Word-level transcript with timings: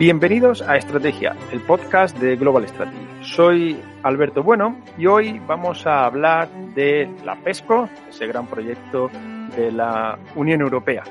Bienvenidos 0.00 0.62
a 0.62 0.76
Estrategia, 0.76 1.36
el 1.52 1.60
podcast 1.60 2.16
de 2.18 2.36
Global 2.36 2.66
Strategy. 2.66 3.06
Soy 3.20 3.78
Alberto 4.02 4.42
Bueno 4.42 4.80
y 4.96 5.04
hoy 5.04 5.38
vamos 5.46 5.86
a 5.86 6.06
hablar 6.06 6.48
de 6.74 7.06
la 7.22 7.36
PESCO, 7.36 7.88
ese 8.08 8.26
gran 8.26 8.46
proyecto 8.46 9.10
de 9.54 9.70
la 9.70 10.18
Unión 10.34 10.62
Europea. 10.62 11.02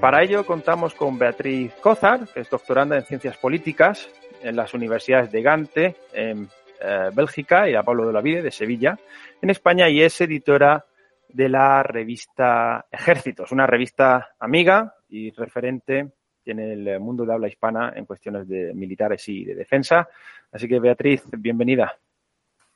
Para 0.00 0.24
ello 0.24 0.44
contamos 0.44 0.94
con 0.94 1.16
Beatriz 1.16 1.72
Cozar, 1.80 2.26
que 2.34 2.40
es 2.40 2.50
doctoranda 2.50 2.96
en 2.96 3.04
Ciencias 3.04 3.36
Políticas 3.36 4.08
en 4.44 4.56
las 4.56 4.74
universidades 4.74 5.32
de 5.32 5.42
Gante, 5.42 5.96
en 6.12 6.48
eh, 6.80 7.10
Bélgica, 7.12 7.68
y 7.68 7.74
a 7.74 7.82
Pablo 7.82 8.06
de 8.06 8.12
la 8.12 8.20
Vide, 8.20 8.42
de 8.42 8.50
Sevilla, 8.50 8.98
en 9.40 9.50
España, 9.50 9.88
y 9.88 10.02
es 10.02 10.20
editora 10.20 10.84
de 11.28 11.48
la 11.48 11.82
revista 11.82 12.86
Ejércitos, 12.90 13.50
una 13.50 13.66
revista 13.66 14.34
amiga 14.38 14.94
y 15.08 15.30
referente 15.32 16.12
tiene 16.44 16.74
el 16.74 17.00
mundo 17.00 17.24
de 17.24 17.32
habla 17.32 17.48
hispana 17.48 17.92
en 17.96 18.04
cuestiones 18.04 18.46
de 18.46 18.74
militares 18.74 19.26
y 19.28 19.44
de 19.44 19.54
defensa. 19.54 20.06
Así 20.52 20.68
que, 20.68 20.78
Beatriz, 20.78 21.24
bienvenida. 21.38 21.96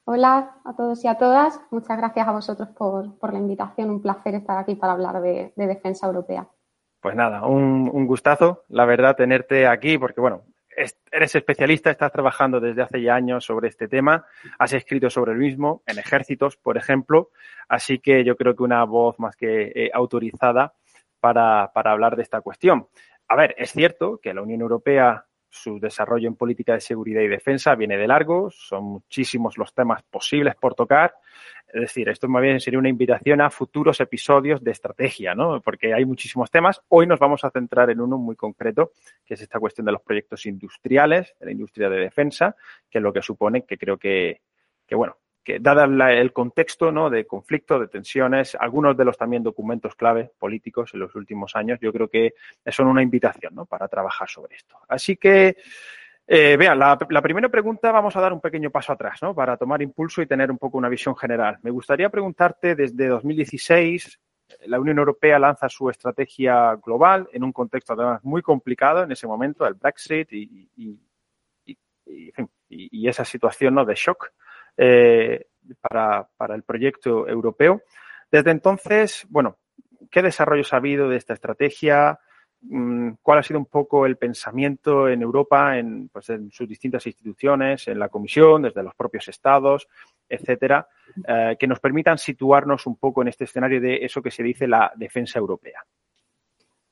Hola 0.05 0.55
a 0.65 0.75
todos 0.75 1.05
y 1.05 1.09
a 1.09 1.19
todas. 1.19 1.61
Muchas 1.71 1.99
gracias 1.99 2.27
a 2.27 2.33
vosotros 2.33 2.71
por, 2.71 3.31
la 3.31 3.39
invitación. 3.39 3.91
Un 3.91 4.01
placer 4.01 4.35
estar 4.35 4.57
aquí 4.57 4.75
para 4.75 4.95
hablar 4.95 5.21
de, 5.21 5.53
defensa 5.55 6.07
europea. 6.07 6.49
Pues 7.01 7.15
nada, 7.15 7.47
un, 7.47 7.91
un, 7.93 8.07
gustazo, 8.07 8.65
la 8.71 8.87
verdad, 8.87 9.15
tenerte 9.15 9.67
aquí, 9.69 9.99
porque 9.99 10.21
bueno, 10.21 10.43
eres 11.11 11.35
especialista, 11.35 11.91
estás 11.91 12.13
trabajando 12.13 12.61
desde 12.61 12.83
hace 12.83 13.03
ya 13.03 13.15
años 13.15 13.45
sobre 13.45 13.69
este 13.69 13.89
tema, 13.89 14.25
has 14.59 14.73
escrito 14.73 15.11
sobre 15.11 15.33
el 15.33 15.39
mismo, 15.39 15.83
en 15.87 15.99
ejércitos, 15.99 16.57
por 16.57 16.77
ejemplo, 16.77 17.31
así 17.69 17.99
que 17.99 18.25
yo 18.25 18.37
creo 18.37 18.55
que 18.55 18.63
una 18.63 18.85
voz 18.85 19.19
más 19.19 19.37
que 19.37 19.73
eh, 19.75 19.91
autorizada 19.93 20.75
para, 21.21 21.73
para 21.73 21.93
hablar 21.93 22.17
de 22.17 22.23
esta 22.23 22.41
cuestión. 22.41 22.89
A 23.29 23.37
ver, 23.37 23.55
es 23.59 23.73
cierto 23.73 24.19
que 24.23 24.33
la 24.33 24.43
Unión 24.43 24.61
Europea, 24.61 25.25
su 25.51 25.79
desarrollo 25.81 26.29
en 26.29 26.37
política 26.37 26.75
de 26.75 26.81
seguridad 26.81 27.23
y 27.23 27.29
defensa 27.29 27.75
viene 27.75 27.97
de 27.97 28.07
largo, 28.07 28.51
son 28.51 28.85
muchísimos 28.85 29.59
los 29.59 29.75
temas 29.75 30.03
posibles 30.05 30.55
por 30.57 30.75
tocar. 30.75 31.15
Es 31.73 31.83
decir, 31.83 32.09
esto 32.09 32.29
más 32.29 32.43
bien 32.43 32.61
sería 32.61 32.79
una 32.79 32.89
invitación 32.89 33.43
a 33.43 33.51
futuros 33.51 34.01
episodios 34.01 34.65
de 34.65 34.71
estrategia, 34.71 35.35
¿no? 35.35 35.61
Porque 35.61 35.93
hay 35.93 36.05
muchísimos 36.07 36.51
temas. 36.51 36.81
Hoy 36.89 37.07
nos 37.07 37.19
vamos 37.19 37.45
a 37.45 37.51
centrar 37.51 37.91
en 37.91 38.01
uno 38.01 38.17
muy 38.17 38.37
concreto, 38.37 38.93
que 39.25 39.35
es 39.35 39.43
esta 39.43 39.61
cuestión 39.61 39.85
de 39.85 39.93
los 39.93 40.01
proyectos 40.01 40.47
industriales, 40.47 41.35
de 41.39 41.47
la 41.47 41.53
industria 41.53 41.91
de 41.91 41.99
defensa, 41.99 42.57
que 42.89 42.99
es 42.99 43.03
lo 43.03 43.13
que 43.13 43.21
supone 43.21 43.65
que 43.65 43.77
creo 43.77 43.99
que, 43.99 44.41
que 44.87 44.95
bueno, 44.95 45.19
que 45.45 45.61
dada 45.61 45.85
el 46.13 46.33
contexto 46.33 46.91
¿no? 46.91 47.09
de 47.09 47.27
conflicto, 47.27 47.79
de 47.79 47.89
tensiones, 47.89 48.55
algunos 48.55 48.97
de 48.97 49.05
los 49.05 49.17
también 49.17 49.43
documentos 49.43 49.95
clave 49.95 50.31
políticos 50.39 50.91
en 50.93 51.01
los 51.01 51.15
últimos 51.15 51.57
años, 51.57 51.79
yo 51.81 51.93
creo 51.93 52.09
que 52.09 52.35
son 52.67 52.87
una 52.87 53.03
invitación 53.03 53.55
¿no? 53.55 53.67
para 53.67 53.89
trabajar 53.89 54.29
sobre 54.29 54.57
esto. 54.57 54.77
Así 54.89 55.17
que, 55.17 55.57
eh, 56.31 56.59
vean, 56.59 56.79
la, 56.79 57.23
primera 57.23 57.49
pregunta 57.49 57.91
vamos 57.91 58.15
a 58.15 58.21
dar 58.21 58.35
un 58.35 58.41
pequeño 58.43 58.71
paso 58.71 58.93
atrás 58.93 59.19
¿no? 59.23 59.35
para 59.35 59.57
tomar 59.57 59.81
impulso 59.81 60.21
y 60.21 60.27
tener 60.27 60.51
un 60.51 60.59
poco 60.59 60.77
una 60.77 60.91
visión 60.91 61.17
general. 61.17 61.59
Me 61.63 61.71
gustaría 61.71 62.11
preguntarte, 62.11 62.75
desde 62.75 63.09
2016, 63.09 64.21
la 64.67 64.79
Unión 64.79 64.99
Europea 64.99 65.39
lanza 65.39 65.71
su 65.71 65.89
estrategia 65.89 66.75
global 66.85 67.31
en 67.33 67.45
un 67.45 67.53
contexto 67.53 67.95
además 67.95 68.23
muy 68.25 68.43
complicado 68.43 69.05
en 69.05 69.13
ese 69.13 69.27
momento, 69.27 69.67
el 69.67 69.75
Brexit 69.75 70.29
y, 70.31 70.99
esa 73.09 73.25
situación 73.25 73.75
¿no? 73.75 73.87
de 73.87 73.95
shock 73.95 74.31
eh, 74.77 75.47
para, 75.81 76.29
para, 76.37 76.55
el 76.55 76.63
proyecto 76.63 77.27
europeo. 77.27 77.81
Desde 78.31 78.51
entonces, 78.51 79.27
bueno, 79.31 79.57
¿qué 80.11 80.21
desarrollos 80.21 80.75
ha 80.75 80.77
habido 80.77 81.09
de 81.09 81.17
esta 81.17 81.33
estrategia? 81.33 82.21
Mm, 82.61 83.11
¿Cuál 83.23 83.39
ha 83.39 83.43
sido 83.43 83.61
un 83.61 83.67
poco 83.67 84.05
el 84.05 84.17
pensamiento 84.17 85.09
en 85.09 85.23
Europa, 85.23 85.79
en, 85.79 86.09
pues, 86.09 86.29
en 86.31 86.51
sus 86.51 86.69
distintas 86.69 87.07
instituciones, 87.07 87.87
en 87.89 87.99
la 87.99 88.09
Comisión, 88.09 88.63
desde 88.63 88.83
los 88.83 88.95
propios 88.95 89.29
estados, 89.29 89.89
etcétera, 90.29 90.89
eh, 91.27 91.57
que 91.59 91.67
nos 91.67 91.81
permitan 91.81 92.19
situarnos 92.19 92.87
un 92.87 92.97
poco 92.97 93.23
en 93.23 93.29
este 93.29 93.45
escenario 93.45 93.81
de 93.81 94.05
eso 94.05 94.21
que 94.21 94.31
se 94.31 94.43
dice 94.43 94.67
la 94.67 94.93
defensa 94.97 95.39
europea? 95.39 95.85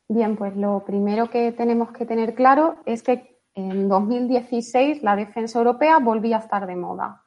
Bien, 0.08 0.36
pues 0.36 0.56
lo 0.56 0.84
primero 0.84 1.28
que 1.30 1.50
tenemos 1.52 1.90
que 1.90 2.06
tener 2.06 2.34
claro 2.34 2.76
es 2.86 3.02
que 3.02 3.40
en 3.54 3.88
2016 3.88 5.02
la 5.02 5.16
defensa 5.16 5.58
europea 5.58 5.98
volvía 5.98 6.36
a 6.36 6.40
estar 6.40 6.66
de 6.66 6.76
moda 6.76 7.26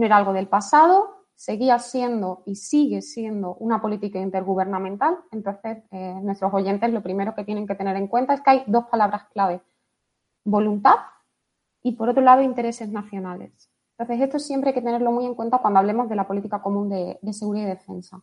no 0.00 0.06
era 0.06 0.16
algo 0.16 0.32
del 0.32 0.48
pasado, 0.48 1.19
seguía 1.40 1.78
siendo 1.78 2.42
y 2.44 2.56
sigue 2.56 3.00
siendo 3.00 3.54
una 3.54 3.80
política 3.80 4.18
intergubernamental. 4.18 5.20
Entonces, 5.32 5.78
eh, 5.90 6.20
nuestros 6.22 6.52
oyentes 6.52 6.92
lo 6.92 7.02
primero 7.02 7.34
que 7.34 7.44
tienen 7.44 7.66
que 7.66 7.74
tener 7.74 7.96
en 7.96 8.08
cuenta 8.08 8.34
es 8.34 8.42
que 8.42 8.50
hay 8.50 8.64
dos 8.66 8.84
palabras 8.90 9.22
clave, 9.32 9.62
voluntad 10.44 10.96
y, 11.82 11.92
por 11.92 12.10
otro 12.10 12.22
lado, 12.22 12.42
intereses 12.42 12.90
nacionales. 12.90 13.70
Entonces, 13.96 14.22
esto 14.22 14.38
siempre 14.38 14.68
hay 14.68 14.74
que 14.74 14.82
tenerlo 14.82 15.12
muy 15.12 15.24
en 15.24 15.34
cuenta 15.34 15.56
cuando 15.56 15.78
hablemos 15.78 16.10
de 16.10 16.16
la 16.16 16.28
política 16.28 16.60
común 16.60 16.90
de, 16.90 17.18
de 17.22 17.32
seguridad 17.32 17.68
y 17.68 17.70
defensa. 17.70 18.20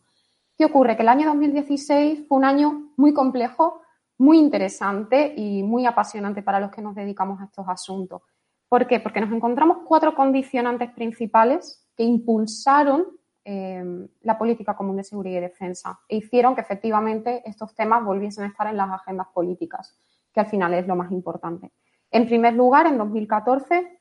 ¿Qué 0.56 0.66
ocurre? 0.66 0.94
Que 0.94 1.02
el 1.02 1.08
año 1.08 1.26
2016 1.26 2.28
fue 2.28 2.38
un 2.38 2.44
año 2.44 2.92
muy 2.96 3.12
complejo, 3.12 3.80
muy 4.16 4.38
interesante 4.38 5.34
y 5.36 5.64
muy 5.64 5.86
apasionante 5.86 6.44
para 6.44 6.60
los 6.60 6.70
que 6.70 6.82
nos 6.82 6.94
dedicamos 6.94 7.40
a 7.40 7.46
estos 7.46 7.68
asuntos. 7.68 8.22
¿Por 8.68 8.86
qué? 8.86 9.00
Porque 9.00 9.20
nos 9.20 9.32
encontramos 9.32 9.78
cuatro 9.84 10.14
condicionantes 10.14 10.92
principales 10.92 11.84
que 11.98 12.04
impulsaron 12.04 13.08
eh, 13.44 14.08
la 14.20 14.38
política 14.38 14.76
común 14.76 14.94
de 14.96 15.02
seguridad 15.02 15.38
y 15.38 15.40
defensa 15.40 15.98
e 16.08 16.18
hicieron 16.18 16.54
que 16.54 16.60
efectivamente 16.60 17.42
estos 17.44 17.74
temas 17.74 18.04
volviesen 18.04 18.44
a 18.44 18.46
estar 18.46 18.68
en 18.68 18.76
las 18.76 18.88
agendas 18.88 19.26
políticas, 19.34 19.98
que 20.32 20.38
al 20.38 20.46
final 20.46 20.74
es 20.74 20.86
lo 20.86 20.94
más 20.94 21.10
importante. 21.10 21.72
En 22.12 22.24
primer 22.26 22.54
lugar, 22.54 22.86
en 22.86 22.98
2014 22.98 24.00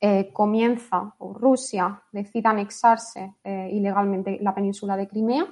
eh, 0.00 0.32
comienza, 0.32 1.12
o 1.18 1.34
Rusia 1.34 2.00
decide 2.12 2.48
anexarse 2.48 3.34
eh, 3.42 3.70
ilegalmente 3.72 4.38
la 4.40 4.54
península 4.54 4.96
de 4.96 5.08
Crimea, 5.08 5.44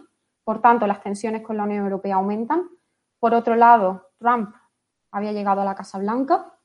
por 0.44 0.60
tanto 0.60 0.86
las 0.86 1.02
tensiones 1.02 1.42
con 1.42 1.56
la 1.56 1.64
Unión 1.64 1.82
Europea 1.82 2.14
aumentan. 2.14 2.68
Por 3.18 3.34
otro 3.34 3.56
lado, 3.56 4.10
Trump 4.18 4.54
había 5.10 5.32
llegado 5.32 5.62
a 5.62 5.64
la 5.64 5.74
Casa 5.74 5.98
Blanca 5.98 6.59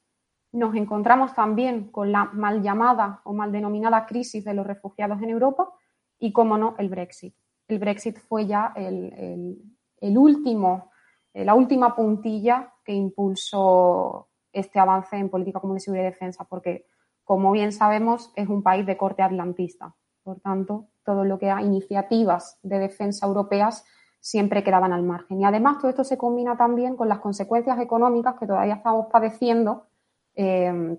nos 0.56 0.74
encontramos 0.76 1.34
también 1.34 1.90
con 1.92 2.12
la 2.12 2.26
mal 2.26 2.62
llamada 2.62 3.22
o 3.26 3.34
mal 3.34 3.52
denominada 3.52 4.06
crisis 4.06 4.46
de 4.46 4.54
los 4.54 4.66
refugiados 4.66 5.22
en 5.22 5.30
Europa 5.30 5.70
y, 6.18 6.32
como 6.32 6.58
no, 6.58 6.76
el 6.78 6.90
Brexit. 6.90 7.36
El 7.68 7.80
Brexit 7.80 8.18
fue 8.20 8.46
ya 8.46 8.72
el, 8.76 9.60
último, 10.02 10.92
eh, 11.34 11.44
la 11.44 11.56
última 11.56 11.96
puntilla 11.96 12.74
que 12.84 12.94
impulsó 12.94 14.30
este 14.54 14.80
avance 14.80 15.18
en 15.18 15.30
política 15.30 15.60
común 15.60 15.76
de 15.76 15.82
seguridad 15.82 16.08
y 16.08 16.12
defensa, 16.12 16.46
porque, 16.46 16.86
como 17.24 17.52
bien 17.52 17.74
sabemos, 17.74 18.32
es 18.36 18.48
un 18.48 18.64
país 18.64 18.86
de 18.86 18.96
corte 18.96 19.24
atlantista. 19.24 19.94
Por 20.24 20.40
tanto, 20.40 20.88
todo 21.04 21.26
lo 21.26 21.38
que 21.38 21.52
hay 21.52 21.66
iniciativas 21.66 22.60
de 22.64 22.80
defensa 22.80 23.26
europeas 23.28 23.84
siempre 24.22 24.64
quedaban 24.64 24.94
al 24.94 25.04
margen. 25.04 25.42
Y 25.42 25.46
además 25.46 25.80
todo 25.80 25.90
esto 25.90 26.04
se 26.04 26.18
combina 26.18 26.56
también 26.56 26.96
con 26.96 27.10
las 27.10 27.20
consecuencias 27.20 27.78
económicas 27.80 28.36
que 28.40 28.48
todavía 28.48 28.76
estamos 28.76 29.08
padeciendo 29.12 29.88
Em, 30.35 30.97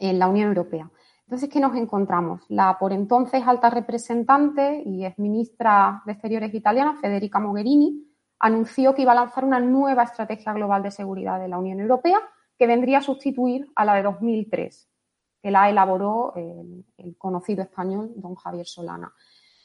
en 0.00 0.18
la 0.18 0.28
Unión 0.28 0.48
Europea. 0.48 0.90
Entonces, 1.24 1.48
¿qué 1.48 1.60
nos 1.60 1.76
encontramos? 1.76 2.42
La 2.48 2.78
por 2.78 2.92
entonces 2.92 3.42
alta 3.46 3.70
representante 3.70 4.82
y 4.84 5.04
ex 5.04 5.18
ministra 5.18 6.02
de 6.06 6.12
Exteriores 6.12 6.52
italiana, 6.54 6.98
Federica 7.00 7.38
Mogherini, 7.38 8.06
anunció 8.38 8.94
que 8.94 9.02
iba 9.02 9.12
a 9.12 9.16
lanzar 9.16 9.44
una 9.44 9.60
nueva 9.60 10.04
estrategia 10.04 10.52
global 10.54 10.82
de 10.82 10.90
seguridad 10.90 11.38
de 11.38 11.48
la 11.48 11.58
Unión 11.58 11.80
Europea 11.80 12.18
que 12.58 12.66
vendría 12.66 12.98
a 12.98 13.02
sustituir 13.02 13.70
a 13.76 13.84
la 13.84 13.94
de 13.94 14.02
2003, 14.02 14.88
que 15.42 15.50
la 15.50 15.70
elaboró 15.70 16.32
el, 16.34 17.16
conocido 17.18 17.62
español 17.62 18.12
don 18.16 18.34
Javier 18.34 18.66
Solana. 18.66 19.12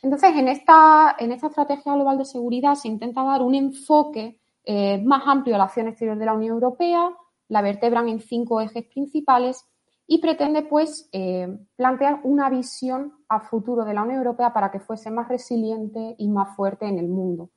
Entonces, 0.01 0.35
en 0.35 0.50
esta, 0.50 1.15
en 1.18 1.31
esta 1.31 1.47
estrategia 1.47 1.94
global 1.94 2.18
de 2.18 2.25
seguridad 2.25 2.75
se 2.75 2.89
intenta 2.89 3.23
dar 3.23 3.41
un 3.41 3.56
enfoque 3.56 4.39
eh, 4.63 5.01
más 5.03 5.23
amplio 5.25 5.56
a 5.56 5.57
la 5.57 5.63
acción 5.63 5.88
exterior 5.88 6.18
de 6.18 6.25
la 6.25 6.33
Unión 6.33 6.53
Europea, 6.53 7.09
la 7.47 7.62
vertebran 7.62 8.09
en 8.09 8.19
cinco 8.19 8.62
ejes 8.62 8.86
principales 8.86 9.65
y 10.07 10.19
pretende 10.19 10.63
pues 10.63 11.09
eh, 11.12 11.47
plantear 11.75 12.21
una 12.24 12.50
visión 12.50 13.13
a 13.27 13.39
futuro 13.39 13.86
de 13.86 13.94
la 13.94 14.03
Unión 14.03 14.19
Europea 14.19 14.53
para 14.53 14.71
que 14.71 14.80
fuese 14.80 15.09
más 15.09 15.27
resiliente 15.27 16.15
y 16.18 16.30
más 16.30 16.56
fuerte 16.56 16.86
en 16.86 17.00
el 17.00 17.07
mundo. 17.07 17.50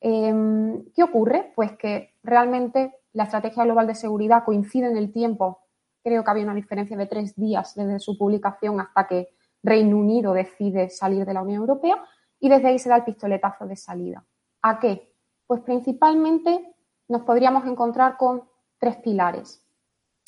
Em, 0.00 0.84
¿Qué 0.94 1.02
ocurre? 1.02 1.52
Pues 1.54 1.72
que 1.76 2.14
realmente 2.22 2.94
la 3.12 3.24
estrategia 3.24 3.64
global 3.64 3.86
de 3.86 3.94
seguridad 3.94 4.44
coincide 4.44 4.88
en 4.88 4.96
el 4.96 5.10
tiempo, 5.10 5.60
creo 6.02 6.22
que 6.22 6.30
había 6.30 6.44
una 6.44 6.54
diferencia 6.54 6.96
de 6.96 7.06
tres 7.06 7.34
días 7.34 7.74
desde 7.74 7.98
su 7.98 8.18
publicación 8.18 8.78
hasta 8.78 9.06
que 9.06 9.28
Reino 9.62 9.96
Unido 9.96 10.32
decide 10.34 10.90
salir 10.90 11.24
de 11.24 11.34
la 11.34 11.42
Unión 11.42 11.60
Europea 11.60 11.96
y 12.38 12.48
desde 12.48 12.68
ahí 12.68 12.78
se 12.78 12.90
da 12.90 12.96
el 12.96 13.04
pistoletazo 13.04 13.66
de 13.66 13.76
salida. 13.76 14.24
¿A 14.62 14.78
qué? 14.78 15.12
Pues 15.46 15.62
principalmente 15.62 16.74
nos 17.08 17.22
podríamos 17.22 17.64
encontrar 17.66 18.16
con 18.16 18.44
tres 18.78 18.96
pilares. 18.96 19.64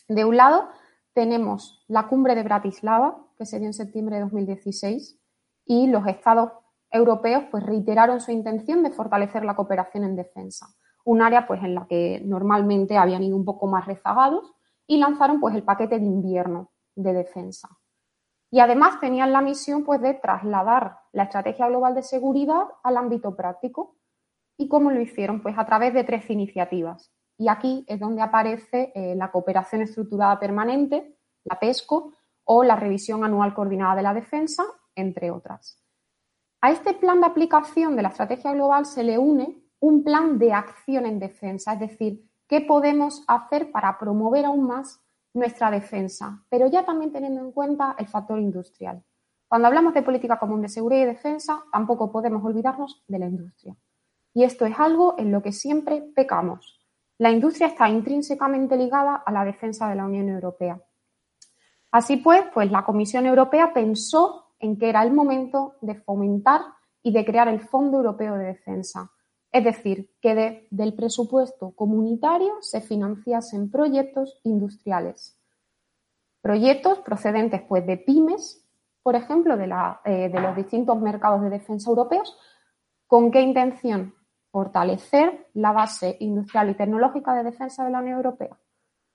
De 0.08 0.24
un 0.24 0.36
lado, 0.36 0.68
tenemos 1.12 1.84
la 1.88 2.08
cumbre 2.08 2.34
de 2.34 2.42
Bratislava, 2.42 3.26
que 3.36 3.46
se 3.46 3.58
dio 3.58 3.66
en 3.66 3.74
septiembre 3.74 4.16
de 4.16 4.22
2016, 4.22 5.18
y 5.64 5.86
los 5.88 6.06
estados 6.06 6.52
europeos 6.90 7.44
pues 7.50 7.64
reiteraron 7.64 8.20
su 8.20 8.30
intención 8.30 8.82
de 8.82 8.90
fortalecer 8.90 9.44
la 9.44 9.54
cooperación 9.54 10.04
en 10.04 10.16
defensa, 10.16 10.66
un 11.04 11.22
área 11.22 11.46
pues 11.46 11.62
en 11.62 11.74
la 11.74 11.86
que 11.86 12.22
normalmente 12.24 12.96
habían 12.96 13.22
ido 13.22 13.36
un 13.36 13.44
poco 13.44 13.66
más 13.66 13.86
rezagados 13.86 14.52
y 14.86 14.96
lanzaron 14.96 15.40
pues 15.40 15.54
el 15.54 15.62
paquete 15.62 15.98
de 15.98 16.06
invierno 16.06 16.70
de 16.94 17.12
defensa. 17.12 17.68
Y 18.50 18.60
además 18.60 18.98
tenían 19.00 19.32
la 19.32 19.42
misión 19.42 19.84
pues 19.84 20.00
de 20.00 20.14
trasladar 20.14 20.98
la 21.12 21.24
estrategia 21.24 21.68
global 21.68 21.94
de 21.94 22.02
seguridad 22.02 22.64
al 22.82 22.96
ámbito 22.96 23.36
práctico. 23.36 23.96
¿Y 24.56 24.68
cómo 24.68 24.90
lo 24.90 25.00
hicieron? 25.00 25.42
Pues 25.42 25.56
a 25.58 25.66
través 25.66 25.92
de 25.92 26.04
tres 26.04 26.28
iniciativas. 26.30 27.12
Y 27.38 27.48
aquí 27.48 27.84
es 27.86 28.00
donde 28.00 28.20
aparece 28.20 28.92
eh, 28.94 29.14
la 29.14 29.30
cooperación 29.30 29.82
estructurada 29.82 30.38
permanente, 30.38 31.16
la 31.44 31.58
PESCO, 31.58 32.12
o 32.50 32.64
la 32.64 32.76
revisión 32.76 33.24
anual 33.24 33.54
coordinada 33.54 33.94
de 33.94 34.02
la 34.02 34.14
defensa, 34.14 34.64
entre 34.94 35.30
otras. 35.30 35.78
A 36.60 36.70
este 36.70 36.94
plan 36.94 37.20
de 37.20 37.26
aplicación 37.26 37.94
de 37.94 38.02
la 38.02 38.08
estrategia 38.08 38.52
global 38.52 38.86
se 38.86 39.04
le 39.04 39.18
une 39.18 39.62
un 39.80 40.02
plan 40.02 40.38
de 40.38 40.52
acción 40.52 41.06
en 41.06 41.18
defensa, 41.20 41.74
es 41.74 41.80
decir, 41.80 42.28
qué 42.48 42.62
podemos 42.62 43.22
hacer 43.28 43.70
para 43.70 43.98
promover 43.98 44.46
aún 44.46 44.66
más 44.66 45.00
nuestra 45.34 45.70
defensa, 45.70 46.42
pero 46.48 46.66
ya 46.66 46.84
también 46.84 47.12
teniendo 47.12 47.42
en 47.42 47.52
cuenta 47.52 47.94
el 47.98 48.08
factor 48.08 48.40
industrial. 48.40 49.04
Cuando 49.46 49.68
hablamos 49.68 49.94
de 49.94 50.02
política 50.02 50.38
común 50.38 50.62
de 50.62 50.68
seguridad 50.68 51.02
y 51.02 51.06
defensa, 51.06 51.62
tampoco 51.70 52.10
podemos 52.10 52.44
olvidarnos 52.44 53.04
de 53.06 53.18
la 53.18 53.26
industria. 53.26 53.76
Y 54.34 54.44
esto 54.44 54.66
es 54.66 54.78
algo 54.78 55.14
en 55.18 55.30
lo 55.30 55.42
que 55.42 55.52
siempre 55.52 56.02
pecamos. 56.14 56.77
La 57.18 57.30
industria 57.30 57.66
está 57.66 57.88
intrínsecamente 57.88 58.76
ligada 58.76 59.16
a 59.16 59.32
la 59.32 59.44
defensa 59.44 59.88
de 59.88 59.96
la 59.96 60.06
Unión 60.06 60.28
Europea. 60.28 60.80
Así 61.90 62.18
pues, 62.18 62.44
pues 62.54 62.70
la 62.70 62.84
Comisión 62.84 63.26
Europea 63.26 63.72
pensó 63.72 64.52
en 64.60 64.78
que 64.78 64.88
era 64.88 65.02
el 65.02 65.12
momento 65.12 65.74
de 65.80 65.96
fomentar 65.96 66.60
y 67.02 67.12
de 67.12 67.24
crear 67.24 67.48
el 67.48 67.60
Fondo 67.60 67.98
Europeo 67.98 68.34
de 68.34 68.46
Defensa. 68.46 69.10
Es 69.50 69.64
decir, 69.64 70.10
que 70.20 70.68
del 70.70 70.94
presupuesto 70.94 71.72
comunitario 71.72 72.54
se 72.60 72.80
financiasen 72.80 73.70
proyectos 73.70 74.38
industriales. 74.44 75.38
Proyectos 76.42 76.98
procedentes 77.00 77.62
pues, 77.62 77.86
de 77.86 77.96
pymes, 77.96 78.64
por 79.02 79.16
ejemplo, 79.16 79.56
de, 79.56 79.72
eh, 80.04 80.28
de 80.28 80.40
los 80.40 80.54
distintos 80.54 81.00
mercados 81.00 81.42
de 81.42 81.50
defensa 81.50 81.88
europeos. 81.88 82.38
¿Con 83.06 83.30
qué 83.30 83.40
intención? 83.40 84.14
Fortalecer 84.58 85.46
la 85.54 85.70
base 85.70 86.16
industrial 86.18 86.70
y 86.70 86.74
tecnológica 86.74 87.32
de 87.32 87.44
defensa 87.44 87.84
de 87.84 87.92
la 87.92 88.00
Unión 88.00 88.16
Europea. 88.16 88.58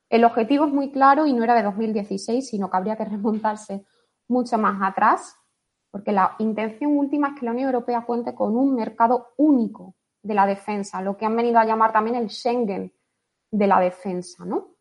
El 0.10 0.24
objetivo 0.24 0.68
es 0.68 0.72
muy 0.72 0.90
claro 0.90 1.26
y 1.26 1.34
no 1.34 1.44
era 1.44 1.54
de 1.54 1.64
2016, 1.64 2.48
sino 2.48 2.70
que 2.70 2.78
habría 2.78 2.96
que 2.96 3.04
remontarse 3.04 3.84
mucho 4.30 4.58
más 4.58 4.82
atrás, 4.82 5.36
porque 5.92 6.14
la 6.14 6.38
intención 6.40 6.98
última 6.98 7.28
es 7.28 7.40
que 7.42 7.46
la 7.46 7.52
Unión 7.52 7.68
Europea 7.68 8.06
cuente 8.06 8.34
con 8.34 8.56
un 8.56 8.74
mercado 8.74 9.34
único 9.36 9.96
de 10.22 10.34
la 10.34 10.46
defensa, 10.46 11.02
lo 11.02 11.18
que 11.18 11.26
han 11.26 11.36
venido 11.36 11.60
a 11.60 11.66
llamar 11.66 11.92
también 11.92 12.16
el 12.16 12.30
Schengen 12.30 12.94
de 13.52 13.68
la 13.68 13.82
defensa, 13.82 14.46
¿no? 14.46 14.78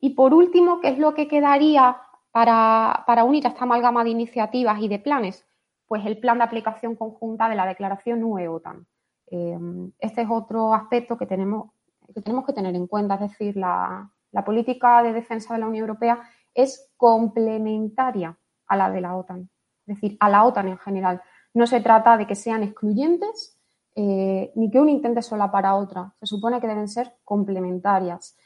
Y 0.00 0.14
por 0.14 0.32
último, 0.32 0.80
¿qué 0.80 0.88
es 0.88 0.98
lo 0.98 1.12
que 1.12 1.28
quedaría 1.28 2.00
para, 2.30 3.24
unir 3.26 3.46
a 3.46 3.50
esta 3.50 3.64
amalgama 3.64 4.04
de 4.04 4.08
iniciativas 4.08 4.80
y 4.80 4.88
de 4.88 5.00
planes? 5.00 5.46
Pues 5.86 6.06
el 6.06 6.18
plan 6.18 6.38
de 6.38 6.44
aplicación 6.44 6.96
conjunta 6.96 7.50
de 7.50 7.56
la 7.56 7.66
declaración 7.66 8.24
UE-OTAN. 8.24 8.86
Eh, 9.28 9.58
este 9.98 10.22
es 10.22 10.28
otro 10.30 10.72
aspecto 10.74 11.16
que 11.16 11.26
tenemos, 11.26 11.70
que 12.14 12.22
tenemos 12.22 12.44
que 12.44 12.52
tener 12.52 12.74
en 12.74 12.86
cuenta, 12.86 13.14
es 13.14 13.20
decir, 13.20 13.56
la, 13.56 14.10
la 14.32 14.44
política 14.44 15.02
de 15.02 15.12
defensa 15.12 15.54
de 15.54 15.60
la 15.60 15.68
Unión 15.68 15.82
Europea 15.82 16.20
es 16.54 16.92
complementaria 16.96 18.36
a 18.66 18.76
la 18.76 18.90
de 18.90 19.00
la 19.00 19.16
OTAN, 19.16 19.48
es 19.86 19.96
decir, 19.96 20.16
a 20.20 20.28
la 20.28 20.44
OTAN 20.44 20.68
en 20.68 20.78
general. 20.78 21.22
No 21.54 21.66
se 21.66 21.80
trata 21.80 22.16
de 22.16 22.26
que 22.26 22.34
sean 22.34 22.62
excluyentes 22.62 23.58
eh, 23.94 24.52
ni 24.54 24.70
que 24.70 24.78
una 24.78 24.90
intente 24.90 25.22
sola 25.22 25.50
para 25.50 25.74
otra. 25.74 26.14
Se 26.20 26.26
supone 26.26 26.60
que 26.60 26.66
deben 26.66 26.88
ser 26.88 27.14
complementarias. 27.24 28.36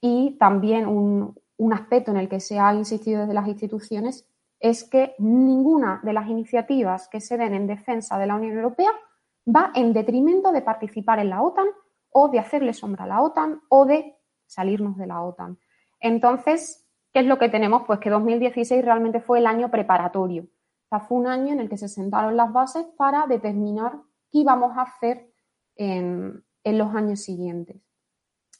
Y 0.00 0.36
también 0.38 0.86
un, 0.86 1.38
un 1.58 1.72
aspecto 1.72 2.10
en 2.10 2.16
el 2.16 2.28
que 2.28 2.40
se 2.40 2.58
ha 2.58 2.74
insistido 2.74 3.20
desde 3.20 3.34
las 3.34 3.46
instituciones 3.46 4.26
es 4.60 4.84
que 4.84 5.14
ninguna 5.18 6.00
de 6.02 6.14
las 6.14 6.26
iniciativas 6.28 7.08
que 7.08 7.20
se 7.20 7.36
den 7.36 7.52
en 7.52 7.66
defensa 7.66 8.18
de 8.18 8.26
la 8.26 8.36
Unión 8.36 8.56
Europea 8.56 8.90
va 9.46 9.72
en 9.74 9.92
detrimento 9.92 10.52
de 10.52 10.62
participar 10.62 11.18
en 11.18 11.30
la 11.30 11.42
OTAN 11.42 11.66
o 12.10 12.28
de 12.28 12.38
hacerle 12.38 12.72
sombra 12.72 13.04
a 13.04 13.08
la 13.08 13.22
OTAN 13.22 13.60
o 13.68 13.84
de 13.84 14.16
salirnos 14.46 14.96
de 14.96 15.06
la 15.06 15.22
OTAN. 15.22 15.58
Entonces, 16.00 16.88
¿qué 17.12 17.20
es 17.20 17.26
lo 17.26 17.38
que 17.38 17.48
tenemos? 17.48 17.82
Pues 17.86 17.98
que 17.98 18.10
2016 18.10 18.84
realmente 18.84 19.20
fue 19.20 19.38
el 19.38 19.46
año 19.46 19.70
preparatorio. 19.70 20.46
Fue 21.08 21.18
un 21.18 21.26
año 21.26 21.52
en 21.52 21.58
el 21.58 21.68
que 21.68 21.76
se 21.76 21.88
sentaron 21.88 22.36
las 22.36 22.52
bases 22.52 22.86
para 22.96 23.26
determinar 23.26 23.94
qué 24.30 24.38
íbamos 24.38 24.76
a 24.76 24.82
hacer 24.82 25.28
en, 25.74 26.44
en 26.62 26.78
los 26.78 26.94
años 26.94 27.20
siguientes. 27.20 27.82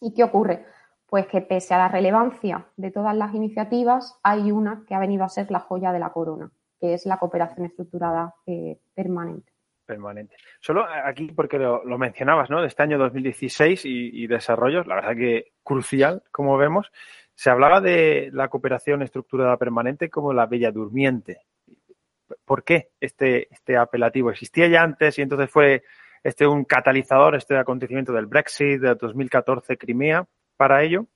¿Y 0.01 0.15
qué 0.15 0.25
ocurre? 0.25 0.67
Pues 1.07 1.29
que 1.29 1.43
pese 1.43 1.75
a 1.75 1.79
la 1.79 1.89
relevancia 1.89 2.67
de 2.77 2.91
todas 2.91 3.15
las 3.15 3.35
iniciativas, 3.35 4.19
hay 4.25 4.51
una 4.51 4.85
que 4.85 4.97
ha 4.97 4.99
venido 4.99 5.23
a 5.23 5.29
ser 5.29 5.49
la 5.53 5.61
joya 5.61 5.93
de 5.93 6.01
la 6.01 6.13
corona, 6.13 6.51
que 6.81 6.95
es 6.95 7.07
la 7.07 7.19
cooperación 7.19 7.67
estructurada 7.67 8.35
eh, 8.47 8.81
permanente 8.95 9.54
permanente. 9.85 10.37
Solo 10.61 10.85
aquí, 10.85 11.33
porque 11.33 11.59
lo, 11.59 11.99
mencionabas, 11.99 12.51
¿no? 12.51 12.61
De 12.61 12.69
este 12.69 12.83
año 12.83 12.99
2016 12.99 13.85
y, 13.85 14.25
y, 14.25 14.27
desarrollos, 14.27 14.87
la 14.87 14.97
verdad 14.97 15.17
que 15.17 15.53
crucial, 15.63 16.23
como 16.31 16.57
vemos, 16.57 16.91
se 17.35 17.51
hablaba 17.51 17.81
de 17.81 18.31
la 18.33 18.49
cooperación 18.49 19.03
estructurada 19.03 19.57
permanente 19.57 20.09
como 20.09 20.33
la 20.33 20.47
bella 20.47 20.71
durmiente. 20.71 21.41
¿Por 22.45 22.65
qué 22.65 22.91
este, 23.01 23.53
este 23.53 23.77
apelativo? 23.77 24.31
¿Existía 24.31 24.69
ya 24.69 24.83
antes 24.83 25.19
y 25.19 25.23
entonces 25.23 25.51
fue 25.51 25.83
este 26.23 26.47
un 26.47 26.65
catalizador, 26.65 27.35
este 27.35 27.57
acontecimiento 27.57 28.13
del 28.13 28.27
Brexit 28.27 28.81
de 28.81 28.95
2014 28.95 29.77
Crimea 29.77 30.27
para 30.57 30.83
ello? 30.83 31.07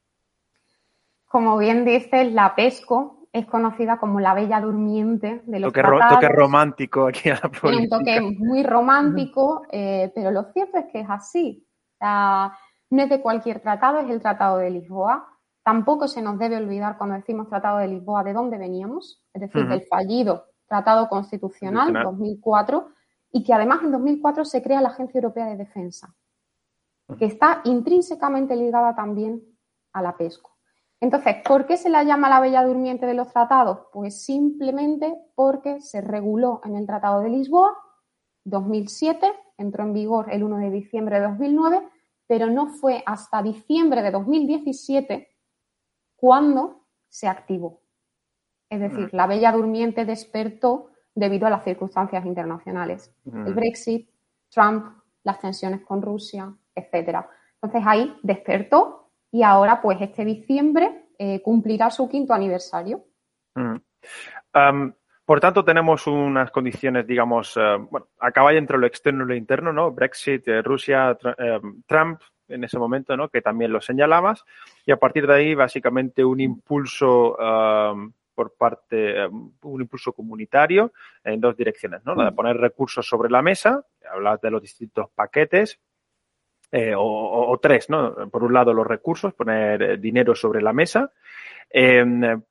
Como 1.27 1.59
bien 1.59 1.85
dices, 1.85 2.33
la 2.33 2.55
PESCO, 2.55 3.18
es 3.33 3.47
conocida 3.47 3.99
como 3.99 4.21
la 4.21 4.35
bella 4.35 4.61
durmiente 4.61 5.43
de 5.45 5.61
los 5.61 5.73
toque, 5.73 5.83
tratados. 5.83 6.15
toque 6.15 6.29
romántico 6.29 7.07
aquí 7.07 7.29
a 7.29 7.35
la 7.43 7.51
política. 7.51 7.97
Un 7.97 8.05
toque 8.05 8.21
muy 8.21 8.63
romántico, 8.63 9.63
eh, 9.71 10.11
pero 10.15 10.31
lo 10.31 10.45
cierto 10.53 10.79
es 10.79 10.87
que 10.93 11.01
es 11.01 11.11
así. 11.11 11.67
No 12.01 13.03
es 13.03 13.09
de 13.11 13.21
cualquier 13.21 13.61
tratado, 13.61 13.99
es 13.99 14.09
el 14.09 14.21
Tratado 14.21 14.59
de 14.59 14.71
Lisboa. 14.71 15.29
Tampoco 15.63 16.09
se 16.09 16.23
nos 16.23 16.39
debe 16.39 16.57
olvidar 16.57 16.97
cuando 16.97 17.17
decimos 17.17 17.49
Tratado 17.49 17.79
de 17.79 17.89
Lisboa 17.89 18.25
de 18.25 18.33
dónde 18.33 18.57
veníamos, 18.57 19.23
es 19.35 19.43
decir, 19.43 19.63
uh 19.63 19.67
-huh. 19.67 19.71
del 19.71 19.83
fallido 19.83 20.47
Tratado 20.67 21.09
Constitucional, 21.09 21.93
2004, 21.93 22.89
y 23.33 23.43
que 23.43 23.53
además 23.53 23.81
en 23.83 23.93
2004 23.93 24.45
se 24.45 24.63
crea 24.63 24.81
la 24.81 24.89
Agencia 24.89 25.19
Europea 25.19 25.47
de 25.47 25.57
Defensa, 25.57 26.15
que 27.19 27.27
está 27.27 27.61
intrínsecamente 27.65 28.57
ligada 28.57 28.95
también 28.95 29.43
a 29.93 30.03
la 30.03 30.17
PESCO. 30.17 30.58
Entonces, 31.01 31.37
¿por 31.47 31.67
qué 31.67 31.77
se 31.77 31.91
la 31.91 32.03
llama 32.03 32.29
la 32.29 32.41
Bella 32.41 32.65
Durmiente 32.65 33.07
de 33.07 33.15
los 33.15 33.33
tratados? 33.33 33.87
Pues 33.93 34.25
simplemente 34.25 35.15
porque 35.35 35.81
se 35.81 36.01
reguló 36.01 36.61
en 36.65 36.77
el 36.77 36.87
Tratado 36.87 37.21
de 37.21 37.31
Lisboa, 37.31 37.77
2007, 38.45 39.33
entró 39.59 39.85
en 39.85 39.93
vigor 39.93 40.33
el 40.33 40.43
1 40.43 40.59
de 40.59 40.71
diciembre 40.71 41.21
de 41.21 41.29
2009, 41.29 41.89
pero 42.27 42.47
no 42.51 42.69
fue 42.69 43.03
hasta 43.07 43.43
diciembre 43.43 44.03
de 44.03 44.11
2017 44.11 45.29
cuando 46.17 46.87
se 47.09 47.29
activó. 47.29 47.81
Es 48.69 48.81
decir, 48.81 49.09
la 49.13 49.27
Bella 49.27 49.53
Durmiente 49.53 50.05
despertó 50.05 50.91
debido 51.15 51.47
a 51.47 51.51
las 51.51 51.65
circunstancias 51.65 52.27
internacionales. 52.27 53.15
El 53.25 53.55
Brexit, 53.55 54.11
Trump, 54.51 54.87
las 55.23 55.41
tensiones 55.41 55.81
con 55.83 56.03
Rusia, 56.03 56.55
etcétera. 56.75 57.29
Entonces 57.55 57.83
ahí 57.87 58.15
despertó 58.23 59.08
y 59.31 59.43
ahora, 59.43 59.81
pues 59.81 60.01
este 60.01 60.25
diciembre, 60.25 61.09
eh, 61.19 61.43
cumplirá 61.43 61.91
su 61.91 62.09
quinto 62.09 62.33
aniversario. 62.33 63.05
Mm. 63.55 63.77
Um, 64.55 64.93
por 65.25 65.41
tanto, 65.41 65.63
tenemos 65.65 66.07
unas 66.07 66.51
condiciones, 66.51 67.07
digamos, 67.07 67.57
uh, 67.57 67.87
bueno, 67.91 68.09
a 68.19 68.33
caballo 68.33 68.59
entre 68.59 68.79
lo 68.79 68.87
externo 68.87 69.25
y 69.25 69.29
lo 69.29 69.35
interno, 69.35 69.73
¿no? 69.73 69.91
Brexit, 69.91 70.49
eh, 70.49 70.63
Rusia, 70.63 71.15
tr 71.21 71.35
eh, 71.39 71.61
Trump 71.87 72.21
en 72.49 72.65
ese 72.65 72.79
momento, 72.79 73.15
¿no? 73.15 73.29
Que 73.29 73.43
también 73.43 73.71
lo 73.71 73.81
señalabas. 73.83 74.45
Y 74.87 74.93
a 74.93 74.97
partir 74.97 75.27
de 75.27 75.35
ahí, 75.35 75.55
básicamente, 75.55 76.25
un 76.25 76.41
impulso 76.41 77.37
uh, 77.37 78.11
por 78.35 78.55
parte, 78.57 79.27
un 79.27 79.81
impulso 79.83 80.13
comunitario 80.13 80.93
en 81.23 81.41
dos 81.41 81.57
direcciones, 81.57 82.03
¿no? 82.07 82.15
La 82.15 82.27
de 82.27 82.33
poner 82.33 82.57
recursos 82.57 83.07
sobre 83.07 83.29
la 83.31 83.43
mesa, 83.43 83.85
hablas 84.11 84.41
de 84.41 84.51
los 84.51 84.63
distintos 84.63 85.11
paquetes, 85.11 85.79
eh, 86.71 86.93
o, 86.97 87.59
tres, 87.63 87.89
¿no? 87.89 88.15
Por 88.31 88.45
un 88.45 88.53
lado, 88.53 88.75
los 88.75 88.87
recursos, 88.87 89.33
poner 89.33 89.83
eh, 89.83 89.97
dinero 89.97 90.35
sobre 90.35 90.61
la 90.61 90.73
mesa. 90.73 91.13
Eh, 91.71 92.05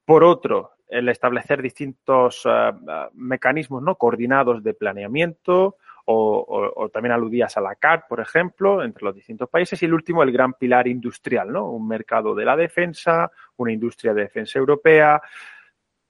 por 0.05 0.23
otro, 0.23 0.71
el 0.87 1.09
establecer 1.09 1.61
distintos 1.61 2.45
uh, 2.45 2.73
mecanismos 3.13 3.83
¿no? 3.83 3.95
coordinados 3.95 4.63
de 4.63 4.73
planeamiento 4.73 5.75
o, 6.09 6.89
también 6.93 7.11
aludías 7.11 7.57
a 7.57 7.61
la 7.61 7.75
CAR, 7.75 8.05
por 8.07 8.21
ejemplo, 8.21 8.81
entre 8.81 9.03
los 9.03 9.13
distintos 9.13 9.49
países, 9.49 9.81
y 9.81 9.85
el 9.85 9.93
último, 9.93 10.23
el 10.23 10.31
gran 10.31 10.53
pilar 10.53 10.87
industrial, 10.87 11.51
¿no? 11.51 11.69
Un 11.69 11.85
mercado 11.85 12.33
de 12.33 12.45
la 12.45 12.55
defensa, 12.55 13.29
una 13.57 13.73
industria 13.73 14.13
de 14.13 14.21
defensa 14.21 14.57
europea, 14.57 15.21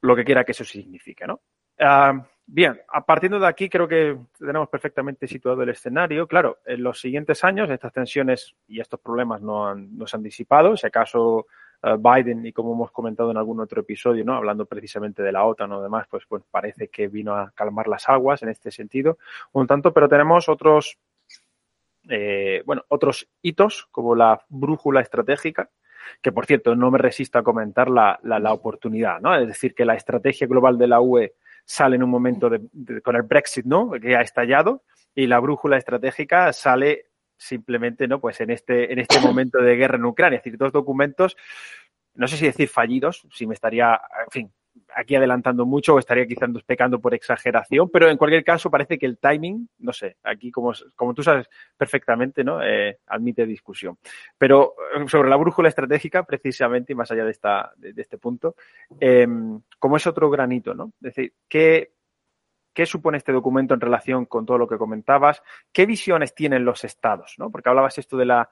lo 0.02 0.16
que 0.16 0.24
quiera 0.24 0.44
que 0.44 0.52
eso 0.52 0.64
signifique, 0.64 1.26
¿no? 1.26 1.42
Ah, 1.80 2.14
bien, 2.48 2.80
a 2.92 3.06
partiendo 3.06 3.40
de 3.40 3.48
aquí 3.48 3.70
creo 3.70 3.88
que 3.88 4.18
tenemos 4.40 4.70
perfectamente 4.70 5.28
situado 5.28 5.62
el 5.62 5.70
escenario. 5.70 6.28
Claro, 6.28 6.58
en 6.66 6.82
los 6.82 7.00
siguientes 7.00 7.44
años 7.44 7.70
estas 7.70 7.94
tensiones 7.94 8.56
y 8.68 8.80
estos 8.80 9.00
problemas 9.00 9.42
no, 9.42 9.76
no 9.76 10.08
se 10.08 10.18
han 10.18 10.24
disipado. 10.24 10.76
Si 10.76 10.88
acaso 10.88 11.46
eh, 11.84 11.96
Biden 12.00 12.46
y 12.46 12.54
como 12.54 12.74
hemos 12.74 12.92
comentado 12.92 13.30
en 13.30 13.38
algún 13.38 13.60
otro 13.60 13.82
episodio, 13.82 14.26
¿no? 14.26 14.34
Hablando 14.34 14.66
precisamente 14.66 15.22
de 15.22 15.32
la 15.32 15.46
OTAN 15.46 15.72
o 15.74 15.82
demás, 15.82 16.08
pues, 16.10 16.24
pues 16.28 16.44
parece 16.50 16.88
que 16.88 17.08
vino 17.08 17.36
a 17.36 17.52
calmar 17.52 17.88
las 17.88 18.10
aguas 18.10 18.42
en 18.42 18.50
este 18.50 18.72
sentido 18.72 19.20
un 19.52 19.68
tanto, 19.68 19.94
pero 19.94 20.10
tenemos 20.10 20.50
otros, 20.50 20.98
eh, 22.10 22.64
bueno, 22.66 22.84
otros 22.88 23.28
hitos 23.44 23.88
como 23.92 24.16
la 24.16 24.42
brújula 24.50 25.02
estratégica, 25.02 25.70
que 26.22 26.32
por 26.32 26.46
cierto 26.48 26.76
no 26.76 26.90
me 26.90 26.98
resisto 26.98 27.38
a 27.38 27.44
comentar 27.44 27.90
la, 27.90 28.20
la, 28.24 28.54
oportunidad, 28.54 29.20
¿no? 29.20 29.36
Es 29.36 29.48
decir, 29.48 29.76
que 29.76 29.86
la 29.86 29.96
estrategia 29.96 30.48
global 30.48 30.78
de 30.78 30.88
la 30.88 31.02
UE 31.02 31.36
sale 31.68 31.98
en 31.98 32.04
un 32.04 32.10
momento 32.10 32.50
de, 32.50 32.62
con 33.04 33.18
el 33.18 33.24
Brexit, 33.24 33.66
¿no? 33.66 33.92
Que 33.92 34.16
ha 34.16 34.22
estallado 34.22 34.84
y 35.14 35.28
la 35.28 35.40
brújula 35.40 35.78
estratégica 35.78 36.54
sale 36.54 37.08
simplemente, 37.38 38.08
¿no? 38.08 38.22
Pues 38.22 38.40
en 38.40 38.52
este, 38.52 38.92
en 38.94 39.00
este 39.00 39.20
momento 39.20 39.60
de 39.60 39.76
guerra 39.76 39.98
en 39.98 40.06
Ucrania. 40.06 40.38
Es 40.38 40.44
decir, 40.44 40.58
dos 40.58 40.72
documentos, 40.72 41.36
no 42.16 42.28
sé 42.28 42.38
si 42.38 42.46
decir 42.46 42.70
fallidos, 42.70 43.28
si 43.34 43.46
me 43.46 43.54
estaría, 43.54 44.00
en 44.26 44.32
fin, 44.32 44.54
aquí 44.98 45.16
adelantando 45.16 45.66
mucho 45.66 45.94
o 45.94 46.00
estaría 46.00 46.26
quizás 46.26 46.50
pecando 46.66 47.00
por 47.00 47.14
exageración, 47.14 47.90
pero 47.90 48.10
en 48.10 48.18
cualquier 48.18 48.44
caso 48.44 48.72
parece 48.72 48.98
que 48.98 49.06
el 49.06 49.20
timing, 49.20 49.70
no 49.80 49.94
sé, 49.94 50.18
aquí 50.24 50.52
como, 50.52 50.74
como 50.96 51.14
tú 51.14 51.22
sabes 51.22 51.48
perfectamente, 51.78 52.44
¿no? 52.44 52.64
Eh, 52.64 52.98
admite 53.06 53.46
discusión. 53.46 53.98
Pero 54.38 54.74
eh, 54.96 55.08
sobre 55.08 55.30
la 55.30 55.36
brújula 55.36 55.70
estratégica, 55.70 56.24
precisamente, 56.24 56.94
y 56.94 56.96
más 56.96 57.12
allá 57.12 57.26
de, 57.26 57.32
esta, 57.32 57.72
de, 57.78 57.94
este 57.96 58.18
punto, 58.18 58.56
eh, 59.00 59.28
como 59.78 59.98
es 59.98 60.08
otro 60.08 60.32
granito, 60.32 60.74
¿no? 60.74 60.94
Es 61.02 61.14
decir, 61.14 61.34
¿qué, 61.48 61.92
¿Qué 62.78 62.86
supone 62.86 63.18
este 63.18 63.32
documento 63.32 63.74
en 63.74 63.82
relación 63.82 64.28
con 64.28 64.46
todo 64.46 64.60
lo 64.60 64.68
que 64.68 64.78
comentabas? 64.78 65.42
¿Qué 65.74 65.88
visiones 65.88 66.36
tienen 66.36 66.64
los 66.64 66.84
estados? 66.84 67.34
¿no? 67.40 67.50
Porque 67.50 67.70
hablabas 67.70 67.98
esto 67.98 68.18
de 68.18 68.26
la, 68.26 68.48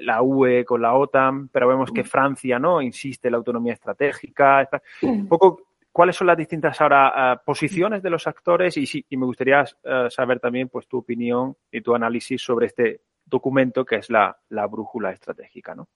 la 0.00 0.20
UE 0.20 0.64
con 0.64 0.82
la 0.82 0.94
OTAN, 0.94 1.46
pero 1.46 1.68
vemos 1.68 1.92
que 1.92 2.02
mm. 2.02 2.06
Francia 2.06 2.58
no 2.58 2.82
insiste 2.82 3.28
en 3.28 3.32
la 3.32 3.38
autonomía 3.38 3.74
estratégica. 3.74 4.68
Un 5.02 5.28
poco, 5.28 5.67
¿cuáles 5.98 6.14
son 6.14 6.28
las 6.28 6.36
distintas 6.36 6.80
ahora 6.80 7.32
eh, 7.32 7.40
posiciones 7.44 8.00
de 8.04 8.10
los 8.10 8.24
actores? 8.28 8.76
Y, 8.76 8.86
sí, 8.86 9.04
y 9.08 9.16
me 9.16 9.26
gustaría 9.26 9.64
eh, 9.82 10.06
saber 10.10 10.38
también 10.38 10.68
pues, 10.68 10.86
tu 10.86 10.98
opinión 10.98 11.56
y 11.72 11.80
tu 11.80 11.92
análisis 11.92 12.40
sobre 12.40 12.66
este 12.66 13.00
documento 13.24 13.84
que 13.84 13.96
es 13.96 14.08
la, 14.08 14.38
la 14.50 14.68
brújula 14.68 15.10
estratégica. 15.10 15.74
¿no? 15.74 15.88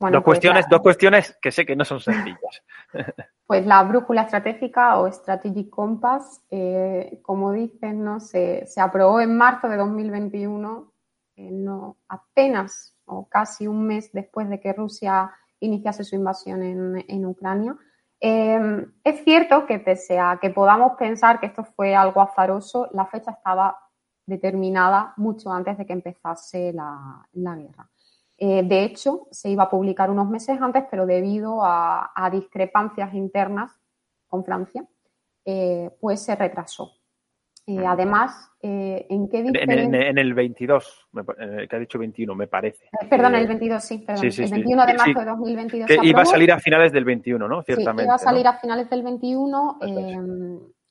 dos, 0.00 0.10
pues 0.10 0.24
cuestiones, 0.24 0.66
dos 0.68 0.80
cuestiones 0.80 1.38
que 1.40 1.52
sé 1.52 1.64
que 1.64 1.76
no 1.76 1.84
son 1.84 2.00
sencillas. 2.00 2.64
Pues 3.46 3.64
la 3.64 3.84
brújula 3.84 4.22
estratégica 4.22 4.98
o 4.98 5.08
Strategic 5.12 5.70
Compass, 5.70 6.42
eh, 6.50 7.20
como 7.22 7.52
dicen, 7.52 8.02
¿no? 8.02 8.18
Se, 8.18 8.66
se, 8.66 8.80
aprobó 8.80 9.20
en 9.20 9.36
marzo 9.36 9.68
de 9.68 9.76
2021, 9.76 10.92
eh, 11.36 11.50
no, 11.52 11.96
apenas 12.08 12.96
o 13.04 13.28
casi 13.28 13.68
un 13.68 13.86
mes 13.86 14.10
después 14.12 14.48
de 14.48 14.58
que 14.58 14.72
Rusia 14.72 15.30
iniciase 15.60 16.02
su 16.02 16.16
invasión 16.16 16.64
en, 16.64 17.04
en 17.06 17.24
Ucrania. 17.24 17.76
Eh, 18.20 18.86
es 19.04 19.24
cierto 19.24 19.66
que 19.66 19.78
pese 19.78 20.18
a 20.18 20.38
que 20.40 20.50
podamos 20.50 20.92
pensar 20.98 21.38
que 21.38 21.46
esto 21.46 21.64
fue 21.64 21.94
algo 21.94 22.20
azaroso, 22.20 22.88
la 22.92 23.06
fecha 23.06 23.32
estaba 23.32 23.78
determinada 24.26 25.14
mucho 25.16 25.50
antes 25.52 25.78
de 25.78 25.86
que 25.86 25.92
empezase 25.92 26.72
la, 26.72 27.26
guerra. 27.32 27.88
Eh, 28.38 28.62
de 28.64 28.84
hecho, 28.84 29.28
se 29.30 29.50
iba 29.50 29.64
a 29.64 29.70
publicar 29.70 30.10
unos 30.10 30.28
meses 30.28 30.60
antes, 30.60 30.84
pero 30.90 31.06
debido 31.06 31.60
a, 31.62 32.28
discrepancias 32.32 33.14
internas 33.14 33.72
con 34.26 34.44
Francia, 34.44 34.86
eh, 35.44 35.90
pues 36.00 36.20
se 36.20 36.34
retrasó. 36.34 36.92
Eh, 37.66 37.84
además, 37.84 38.48
¿en 38.62 39.28
qué 39.28 39.42
diferencia? 39.42 40.08
En, 40.08 40.18
el 40.18 40.34
22, 40.34 41.08
que 41.68 41.76
ha 41.76 41.78
dicho 41.80 41.98
21, 41.98 42.34
me 42.34 42.46
parece. 42.46 42.88
perdón, 43.10 43.34
el 43.34 43.48
22, 43.48 43.82
sí, 43.82 43.98
perdón. 43.98 44.24
el 44.24 44.50
21 44.50 44.86
de 44.86 44.94
marzo 44.94 45.18
de 45.18 45.24
2022. 45.24 45.88
Que 45.88 45.98
iba 46.06 46.22
a 46.22 46.26
salir 46.26 46.52
a 46.52 46.60
finales 46.60 46.92
del 46.92 47.04
21, 47.04 47.48
¿no? 47.48 47.62
Ciertamente. 47.62 48.04
iba 48.04 48.14
a 48.14 48.18
salir 48.18 48.46
a 48.46 48.52
finales 48.54 48.88
del 48.88 49.02
21. 49.02 49.78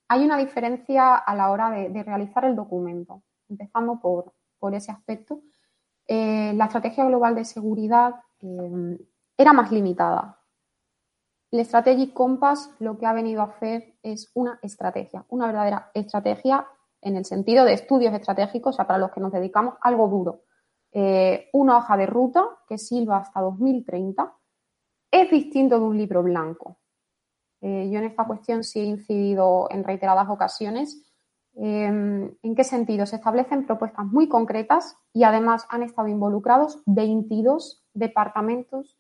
hay 0.08 0.24
una 0.24 0.38
diferencia 0.38 1.16
a 1.16 1.36
la 1.36 1.50
hora 1.50 1.72
de, 1.72 2.04
realizar 2.04 2.44
el 2.44 2.56
documento, 2.56 3.24
empezando 3.50 4.00
por, 4.02 4.34
por 4.60 4.76
ese 4.76 4.92
aspecto. 4.92 5.42
Eh, 6.08 6.54
la 6.56 6.66
estrategia 6.66 7.06
global 7.06 7.36
de 7.36 7.46
seguridad 7.46 8.16
eh, 8.42 8.98
era 9.38 9.54
más 9.54 9.72
limitada. 9.72 10.40
El 11.52 11.64
Strategic 11.66 12.14
Compass 12.14 12.72
lo 12.80 12.98
que 12.98 13.06
ha 13.06 13.14
venido 13.14 13.42
a 13.42 13.46
hacer 13.46 13.96
es 14.04 14.32
una 14.34 14.60
estrategia, 14.62 15.26
una 15.30 15.48
verdadera 15.48 15.92
estrategia 15.94 16.68
en 17.02 17.16
el 17.16 17.26
sentido 17.26 17.66
de 17.66 17.74
estudios 17.74 18.14
estratégicos, 18.14 18.76
o 18.76 18.78
sea, 18.78 18.88
para 18.88 19.00
los 19.00 19.12
que 19.12 19.22
nos 19.22 19.32
dedicamos, 19.32 19.76
algo 19.82 20.08
duro. 20.08 20.44
Eh, 20.92 21.50
una 21.54 21.78
hoja 21.78 21.98
de 21.98 22.06
ruta 22.06 22.46
que 22.68 22.78
sirva 22.78 23.18
hasta 23.18 23.42
2030 23.42 24.34
es 25.12 25.30
distinto 25.30 25.80
de 25.80 25.86
un 25.86 25.98
libro 25.98 26.24
blanco. 26.24 26.80
yo 27.62 27.98
en 28.00 28.04
esta 28.04 28.26
cuestión 28.26 28.64
sí 28.64 28.80
he 28.80 28.84
incidido 28.84 29.68
en 29.72 29.84
reiteradas 29.84 30.30
ocasiones 30.30 31.06
Em, 31.56 32.36
¿En 32.44 32.56
qué 32.56 32.64
sentido? 32.66 33.06
Se 33.06 33.16
establecen 33.16 33.66
propuestas 33.66 34.06
muy 34.06 34.28
concretas 34.28 34.98
y 35.14 35.24
además 35.24 35.66
han 35.70 35.84
estado 35.84 36.10
involucrados 36.10 36.82
22 36.86 37.86
departamentos 37.94 38.98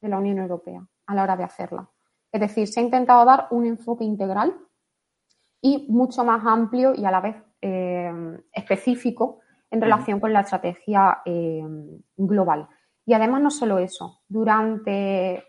de 0.00 0.08
la 0.08 0.18
Unión 0.18 0.38
Europea 0.38 0.88
a 1.08 1.14
la 1.14 1.24
hora 1.24 1.36
de 1.36 1.42
hacerla. 1.42 1.90
Es 2.30 2.40
decir, 2.40 2.68
se 2.68 2.78
ha 2.78 2.82
intentado 2.82 3.24
dar 3.24 3.48
un 3.50 3.66
enfoque 3.66 4.04
integral 4.04 4.54
y 5.60 5.86
mucho 5.90 6.24
más 6.24 6.46
amplio 6.46 6.94
y 6.94 7.04
a 7.04 7.10
la 7.10 7.20
vez 7.20 7.36
em, 7.60 8.40
específico 8.52 9.40
en 9.70 9.80
relación 9.80 10.20
con 10.20 10.32
la 10.32 10.40
estrategia 10.40 11.22
em, 11.24 12.00
global. 12.16 12.68
Y 13.04 13.14
además 13.14 13.42
no 13.42 13.50
solo 13.50 13.78
eso, 13.78 14.20
durante, 14.28 15.42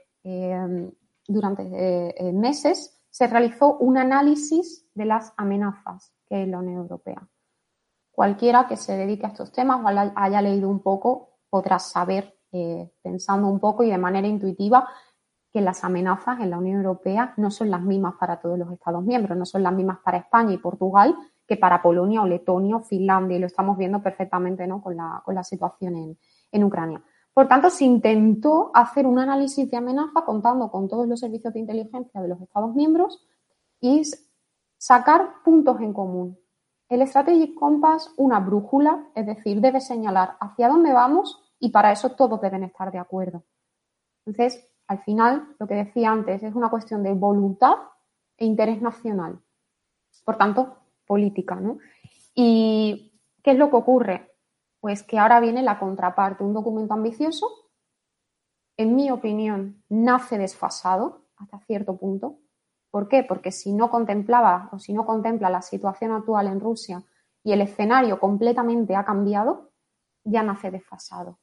durante 1.27 1.63
eh, 1.63 2.33
meses 2.33 2.99
se 3.09 3.27
realizó 3.27 3.77
un 3.77 3.97
análisis 3.97 4.89
de 4.93 5.05
las 5.05 5.33
amenazas 5.35 6.13
que 6.29 6.43
es 6.43 6.47
la 6.47 6.59
Unión 6.59 6.77
Europea. 6.77 7.27
Cualquiera 8.11 8.67
que 8.67 8.77
se 8.77 8.95
dedique 8.95 9.25
a 9.25 9.29
estos 9.29 9.51
temas 9.51 9.81
o 9.83 10.11
haya 10.15 10.41
leído 10.41 10.69
un 10.69 10.81
poco 10.81 11.39
podrá 11.49 11.79
saber, 11.79 12.37
eh, 12.51 12.91
pensando 13.01 13.47
un 13.47 13.59
poco 13.59 13.83
y 13.83 13.89
de 13.89 13.97
manera 13.97 14.27
intuitiva, 14.27 14.87
las 15.65 15.83
amenazas 15.83 16.39
en 16.39 16.49
la 16.49 16.57
Unión 16.57 16.77
Europea 16.77 17.33
no 17.37 17.51
son 17.51 17.71
las 17.71 17.81
mismas 17.81 18.15
para 18.19 18.39
todos 18.39 18.57
los 18.57 18.71
Estados 18.71 19.03
miembros, 19.03 19.37
no 19.37 19.45
son 19.45 19.63
las 19.63 19.73
mismas 19.73 19.99
para 19.99 20.17
España 20.17 20.53
y 20.53 20.57
Portugal 20.57 21.15
que 21.47 21.57
para 21.57 21.81
Polonia 21.81 22.21
o 22.21 22.27
Letonia 22.27 22.75
o 22.75 22.81
Finlandia, 22.81 23.37
y 23.37 23.39
lo 23.39 23.47
estamos 23.47 23.77
viendo 23.77 24.01
perfectamente 24.03 24.67
¿no? 24.67 24.81
con, 24.81 24.95
la, 24.95 25.21
con 25.25 25.33
la 25.33 25.43
situación 25.43 25.95
en, 25.95 26.17
en 26.51 26.63
Ucrania. 26.63 27.01
Por 27.33 27.47
tanto, 27.47 27.69
se 27.69 27.85
intentó 27.85 28.69
hacer 28.73 29.07
un 29.07 29.17
análisis 29.17 29.69
de 29.69 29.77
amenaza 29.77 30.21
contando 30.25 30.69
con 30.69 30.87
todos 30.87 31.07
los 31.07 31.19
servicios 31.19 31.53
de 31.53 31.59
inteligencia 31.59 32.21
de 32.21 32.27
los 32.27 32.41
Estados 32.41 32.75
miembros 32.75 33.25
y 33.81 34.03
Sacar 34.79 35.43
puntos 35.43 35.81
en 35.81 35.91
común. 35.91 36.39
El 36.87 37.05
Strategic 37.05 37.53
Compass, 37.53 38.13
una 38.15 38.39
brújula, 38.39 39.09
es 39.13 39.25
decir, 39.25 39.59
debe 39.59 39.81
señalar 39.81 40.37
hacia 40.39 40.69
dónde 40.69 40.93
vamos 40.93 41.43
y 41.59 41.69
para 41.69 41.91
eso 41.91 42.11
todos 42.11 42.39
deben 42.39 42.63
estar 42.63 42.89
de 42.89 42.97
acuerdo. 42.97 43.43
Entonces, 44.25 44.65
al 44.89 44.99
final, 45.03 45.55
lo 45.57 45.67
que 45.67 45.75
decía 45.75 46.11
antes, 46.11 46.43
es 46.43 46.53
una 46.53 46.69
cuestión 46.69 47.01
de 47.03 47.13
voluntad 47.13 47.75
e 48.35 48.45
interés 48.45 48.81
nacional. 48.81 49.39
Por 50.25 50.37
tanto, 50.37 50.75
política, 51.05 51.55
¿no? 51.55 51.77
¿Y 52.35 53.13
qué 53.41 53.51
es 53.51 53.57
lo 53.57 53.69
que 53.69 53.77
ocurre? 53.77 54.35
Pues 54.81 55.03
que 55.03 55.17
ahora 55.17 55.39
viene 55.39 55.63
la 55.63 55.79
contraparte, 55.79 56.43
un 56.43 56.53
documento 56.53 56.93
ambicioso, 56.93 57.47
en 58.75 58.95
mi 58.95 59.09
opinión, 59.11 59.83
nace 59.87 60.37
desfasado 60.37 61.27
hasta 61.37 61.59
cierto 61.59 61.97
punto, 61.97 62.39
¿Por 62.91 63.07
qué? 63.07 63.23
Porque 63.23 63.51
si 63.51 63.71
no 63.71 63.89
contemplaba 63.89 64.69
o 64.71 64.79
si 64.79 64.93
no 64.93 65.05
contempla 65.05 65.49
la 65.49 65.61
situación 65.61 66.11
actual 66.11 66.47
en 66.47 66.59
Rusia 66.59 67.03
y 67.43 67.51
el 67.51 67.61
escenario 67.61 68.19
completamente 68.19 68.95
ha 68.95 69.05
cambiado, 69.05 69.71
ya 70.23 70.43
nace 70.43 70.71
desfasado. 70.71 71.39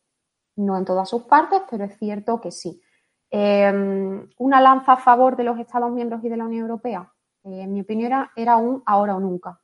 No 0.57 0.77
en 0.77 0.85
todas 0.85 1.09
sus 1.09 1.23
partes, 1.23 1.63
pero 1.71 1.85
es 1.85 1.97
cierto 1.99 2.41
que 2.41 2.51
sí. 2.51 2.83
Em, 3.31 4.29
una 4.39 4.61
lanza 4.61 4.93
a 4.93 4.97
favor 4.97 5.37
de 5.37 5.45
los 5.45 5.59
Estados 5.59 5.91
miembros 5.91 6.23
y 6.25 6.29
de 6.29 6.37
la 6.37 6.45
Unión 6.45 6.63
Europea, 6.63 7.13
eh, 7.45 7.63
en 7.63 7.73
mi 7.73 7.81
opinión, 7.81 8.07
era, 8.07 8.33
era 8.37 8.57
un 8.57 8.83
ahora 8.87 9.17
o 9.17 9.21
nunca. 9.21 9.61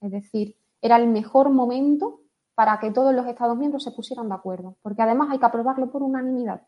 Es 0.00 0.10
decir, 0.10 0.56
era 0.80 0.96
el 0.96 1.06
mejor 1.08 1.50
momento 1.50 2.20
para 2.54 2.78
que 2.80 2.90
todos 2.90 3.14
los 3.14 3.26
Estados 3.26 3.56
miembros 3.56 3.84
se 3.84 3.92
pusieran 3.92 4.28
de 4.28 4.34
acuerdo, 4.34 4.76
porque 4.82 5.02
además 5.02 5.28
hay 5.30 5.38
que 5.38 5.46
aprobarlo 5.46 5.90
por 5.90 6.02
unanimidad. 6.02 6.66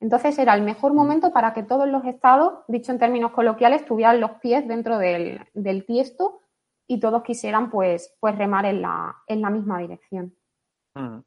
Entonces 0.00 0.38
era 0.38 0.54
el 0.54 0.62
mejor 0.62 0.94
momento 0.94 1.32
para 1.32 1.52
que 1.52 1.62
todos 1.62 1.86
los 1.86 2.04
estados, 2.06 2.64
dicho 2.68 2.90
en 2.90 2.98
términos 2.98 3.32
coloquiales, 3.32 3.84
tuvieran 3.84 4.20
los 4.20 4.32
pies 4.32 4.66
dentro 4.66 4.96
del, 4.98 5.84
tiesto 5.86 6.40
y 6.86 7.00
todos 7.00 7.22
quisieran 7.22 7.70
pues, 7.70 8.16
pues 8.18 8.36
remar 8.36 8.64
en 8.64 8.80
la, 8.80 9.14
en 9.26 9.42
la 9.42 9.50
misma 9.50 9.78
dirección. 9.78 10.34
Mm. 10.94 11.18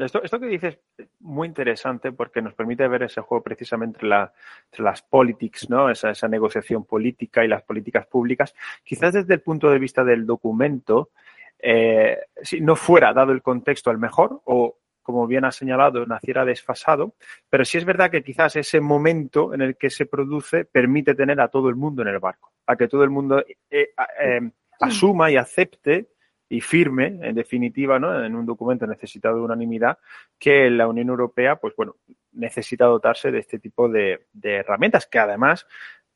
Esto, 0.00 0.22
esto 0.22 0.40
que 0.40 0.46
dices 0.46 0.78
es 0.98 1.08
muy 1.20 1.48
interesante 1.48 2.12
porque 2.12 2.42
nos 2.42 2.54
permite 2.54 2.86
ver 2.88 3.04
ese 3.04 3.20
juego 3.20 3.42
precisamente 3.42 3.98
entre, 4.02 4.82
las 4.82 5.02
politics, 5.02 5.70
¿no? 5.70 5.90
Esa, 5.90 6.10
esa, 6.10 6.28
negociación 6.28 6.84
política 6.84 7.44
y 7.44 7.48
las 7.48 7.62
políticas 7.62 8.06
públicas. 8.06 8.54
Quizás 8.84 9.14
desde 9.14 9.34
el 9.34 9.40
punto 9.40 9.70
de 9.70 9.78
vista 9.78 10.04
del 10.04 10.26
documento, 10.26 11.10
eh, 11.58 12.18
si 12.42 12.60
no 12.60 12.76
fuera 12.76 13.12
dado 13.12 13.32
el 13.32 13.42
contexto 13.42 13.90
al 13.90 13.98
mejor 13.98 14.40
o 14.44 14.76
como 15.06 15.28
bien 15.28 15.44
ha 15.44 15.52
señalado, 15.52 16.04
naciera 16.04 16.44
desfasado, 16.44 17.14
pero 17.48 17.64
sí 17.64 17.78
es 17.78 17.84
verdad 17.84 18.10
que 18.10 18.24
quizás 18.24 18.56
ese 18.56 18.80
momento 18.80 19.54
en 19.54 19.62
el 19.62 19.76
que 19.76 19.88
se 19.88 20.06
produce 20.06 20.64
permite 20.64 21.14
tener 21.14 21.40
a 21.40 21.46
todo 21.46 21.68
el 21.68 21.76
mundo 21.76 22.02
en 22.02 22.08
el 22.08 22.18
barco, 22.18 22.50
a 22.66 22.74
que 22.74 22.88
todo 22.88 23.04
el 23.04 23.10
mundo 23.10 23.38
eh, 23.70 23.90
eh, 24.20 24.40
asuma 24.80 25.30
y 25.30 25.36
acepte 25.36 26.08
y 26.48 26.60
firme, 26.60 27.18
en 27.22 27.34
definitiva, 27.34 27.98
¿no? 27.98 28.24
en 28.24 28.34
un 28.34 28.46
documento 28.46 28.86
necesitado 28.86 29.36
de 29.36 29.42
unanimidad, 29.42 29.98
que 30.38 30.70
la 30.70 30.86
Unión 30.86 31.08
Europea, 31.08 31.56
pues 31.56 31.74
bueno, 31.76 31.96
necesita 32.32 32.84
dotarse 32.84 33.30
de 33.30 33.38
este 33.38 33.58
tipo 33.58 33.88
de, 33.88 34.26
herramientas 34.42 35.06
que 35.06 35.18
además 35.18 35.66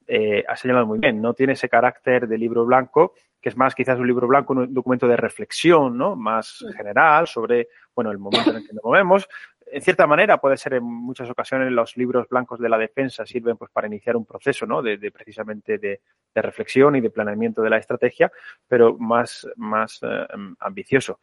eh, 0.06 0.44
ha 0.46 0.56
señalado 0.56 0.86
muy 0.86 0.98
bien, 0.98 1.20
no 1.20 1.34
tiene 1.34 1.54
ese 1.54 1.68
carácter 1.68 2.28
de 2.28 2.38
libro 2.38 2.64
blanco, 2.64 3.14
que 3.40 3.48
es 3.48 3.56
más 3.56 3.74
quizás 3.74 3.98
un 3.98 4.06
libro 4.06 4.28
blanco, 4.28 4.52
un 4.52 4.72
documento 4.72 5.08
de 5.08 5.16
reflexión, 5.16 5.96
¿no? 5.96 6.14
Más 6.14 6.64
general 6.76 7.26
sobre, 7.26 7.68
bueno, 7.94 8.10
el 8.10 8.18
momento 8.18 8.50
en 8.50 8.56
el 8.56 8.66
que 8.66 8.74
nos 8.74 8.84
movemos. 8.84 9.28
En 9.72 9.82
cierta 9.82 10.06
manera, 10.06 10.38
puede 10.38 10.56
ser 10.56 10.74
en 10.74 10.84
muchas 10.84 11.30
ocasiones 11.30 11.70
los 11.70 11.96
libros 11.96 12.28
blancos 12.28 12.58
de 12.58 12.68
la 12.68 12.78
defensa 12.78 13.24
sirven 13.24 13.56
pues 13.56 13.70
para 13.70 13.86
iniciar 13.86 14.16
un 14.16 14.26
proceso, 14.26 14.66
¿no? 14.66 14.82
De, 14.82 14.98
precisamente 15.10 15.78
de, 15.78 16.00
reflexión 16.34 16.96
y 16.96 17.00
de 17.00 17.10
planeamiento 17.10 17.62
de 17.62 17.70
la 17.70 17.78
estrategia, 17.78 18.30
pero 18.66 18.96
más, 18.98 19.46
más 19.56 20.00
eh, 20.02 20.26
ambicioso. 20.60 21.20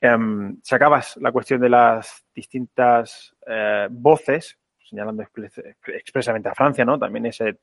Um, 0.00 0.60
sacabas 0.62 1.16
la 1.16 1.32
cuestión 1.32 1.60
de 1.60 1.68
las 1.68 2.24
distintas 2.34 3.34
eh, 3.46 3.88
voces, 3.90 4.56
señalando 4.78 5.24
expresamente 5.86 6.48
a 6.48 6.54
Francia, 6.54 6.84
¿no? 6.84 6.98
También 6.98 7.26
ese 7.26 7.58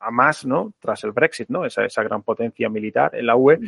a 0.00 0.10
más, 0.10 0.44
¿no? 0.44 0.74
Tras 0.78 1.04
el 1.04 1.12
Brexit, 1.12 1.48
¿no? 1.48 1.64
Esa, 1.64 1.84
esa 1.84 2.02
gran 2.02 2.22
potencia 2.22 2.68
militar 2.68 3.14
en 3.14 3.26
la 3.26 3.36
UE. 3.36 3.58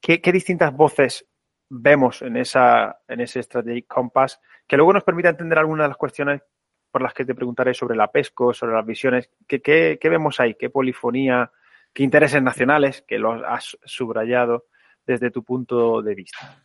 ¿Qué, 0.00 0.20
distintas 0.32 0.72
voces 0.72 1.26
vemos 1.68 2.22
en, 2.22 2.36
esa, 2.36 3.00
en 3.08 3.20
ese 3.20 3.42
Strategic 3.42 3.86
Compass 3.86 4.40
que 4.66 4.76
luego 4.76 4.92
nos 4.92 5.04
permita 5.04 5.28
entender 5.28 5.58
algunas 5.58 5.84
de 5.84 5.88
las 5.88 5.96
cuestiones 5.96 6.42
por 6.90 7.02
las 7.02 7.14
que 7.14 7.24
te 7.24 7.34
preguntaré 7.34 7.74
sobre 7.74 7.96
la 7.96 8.10
PESCO, 8.10 8.54
sobre 8.54 8.74
las 8.74 8.86
visiones? 8.86 9.30
¿Qué, 9.46 9.60
qué, 9.60 10.08
vemos 10.08 10.40
ahí? 10.40 10.54
¿Qué 10.54 10.70
polifonía? 10.70 11.50
¿Qué 11.92 12.02
intereses 12.02 12.42
nacionales 12.42 13.02
que 13.02 13.18
los 13.18 13.42
has 13.46 13.76
subrayado 13.84 14.66
desde 15.06 15.30
tu 15.30 15.42
punto 15.42 16.02
de 16.02 16.14
vista? 16.14 16.64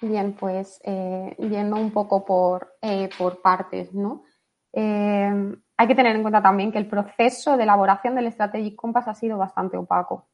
Bien, 0.00 0.32
pues 0.32 0.80
eh, 0.84 1.36
yendo 1.38 1.76
un 1.76 1.92
poco 1.92 2.24
por, 2.24 2.76
eh, 2.80 3.10
por 3.18 3.42
partes, 3.42 3.92
¿no? 3.92 4.24
Eh, 4.72 5.54
hay 5.76 5.86
que 5.86 5.94
tener 5.94 6.16
en 6.16 6.22
cuenta 6.22 6.42
también 6.42 6.72
que 6.72 6.78
el 6.78 6.88
proceso 6.88 7.56
de 7.56 7.64
elaboración 7.64 8.14
del 8.14 8.30
Strategic 8.32 8.76
Compass 8.76 9.08
ha 9.08 9.14
sido 9.14 9.36
bastante 9.36 9.76
opaco. 9.76 10.28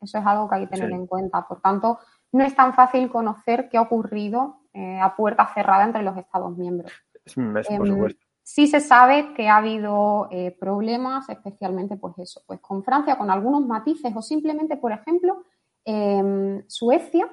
Eso 0.00 0.18
es 0.18 0.26
algo 0.26 0.48
que 0.48 0.56
hay 0.56 0.66
que 0.66 0.76
tener 0.76 0.90
en 0.92 1.06
cuenta. 1.06 1.46
Por 1.46 1.60
tanto, 1.60 1.98
no 2.32 2.44
es 2.44 2.54
tan 2.54 2.74
fácil 2.74 3.10
conocer 3.10 3.68
qué 3.68 3.78
ha 3.78 3.82
ocurrido 3.82 4.60
eh, 4.72 5.00
a 5.00 5.14
puerta 5.16 5.46
cerrada 5.52 5.84
entre 5.84 6.02
los 6.02 6.16
Estados 6.16 6.56
miembros. 6.56 6.92
Em, 7.36 8.08
sí 8.42 8.66
se 8.66 8.80
sabe 8.80 9.34
que 9.34 9.48
ha 9.48 9.56
habido 9.56 10.28
eh, 10.30 10.56
problemas, 10.58 11.28
especialmente 11.28 11.96
pues 11.96 12.18
eso, 12.18 12.42
pues 12.46 12.60
con 12.60 12.82
Francia, 12.82 13.18
con 13.18 13.30
algunos 13.30 13.66
matices 13.66 14.12
o 14.14 14.22
simplemente, 14.22 14.76
por 14.76 14.92
ejemplo, 14.92 15.44
em, 15.84 16.62
Suecia 16.68 17.28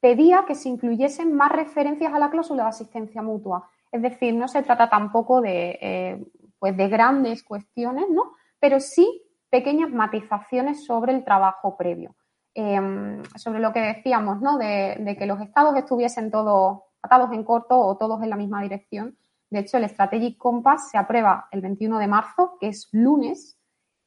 pedía 0.00 0.44
que 0.46 0.54
se 0.54 0.68
incluyesen 0.68 1.34
más 1.34 1.50
referencias 1.52 2.12
a 2.12 2.18
la 2.18 2.30
cláusula 2.30 2.64
de 2.64 2.68
asistencia 2.68 3.22
mutua. 3.22 3.68
Es 3.90 4.02
decir, 4.02 4.34
no 4.34 4.46
se 4.46 4.62
trata 4.62 4.88
tampoco 4.88 5.40
de, 5.40 5.78
eh, 5.80 6.24
pues 6.58 6.76
de 6.76 6.88
grandes 6.88 7.42
cuestiones, 7.42 8.06
¿no? 8.10 8.34
Pero 8.60 8.80
sí 8.80 9.22
pequeñas 9.50 9.90
matizaciones 9.90 10.84
sobre 10.84 11.12
el 11.12 11.24
trabajo 11.24 11.76
previo. 11.76 12.14
Em, 12.60 13.22
sobre 13.36 13.60
lo 13.60 13.72
que 13.72 13.80
decíamos, 13.80 14.40
¿no? 14.40 14.58
De, 14.58 15.16
que 15.16 15.26
los 15.26 15.40
estados 15.40 15.76
estuviesen 15.76 16.30
todos 16.32 16.80
atados 17.02 17.30
en 17.32 17.44
corto 17.44 17.78
o 17.78 17.96
todos 17.96 18.20
en 18.22 18.30
la 18.30 18.36
misma 18.36 18.62
dirección. 18.62 19.16
De 19.48 19.60
hecho, 19.60 19.76
el 19.76 19.88
Strategic 19.88 20.36
Compass 20.36 20.90
se 20.90 20.98
aprueba 20.98 21.46
el 21.52 21.60
21 21.60 22.00
de 22.00 22.08
marzo, 22.08 22.56
que 22.60 22.66
es 22.66 22.88
lunes, 22.90 23.60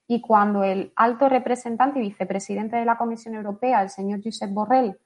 y 0.06 0.20
cuando 0.20 0.66
el 0.66 0.92
alto 0.98 1.30
representante 1.30 2.00
y 2.00 2.10
vicepresidente 2.10 2.76
de 2.76 2.84
la 2.84 2.98
Comisión 2.98 3.36
Europea, 3.36 3.82
el 3.82 3.90
señor 3.90 4.20
Josep 4.22 4.52
Borrell, 4.52 5.00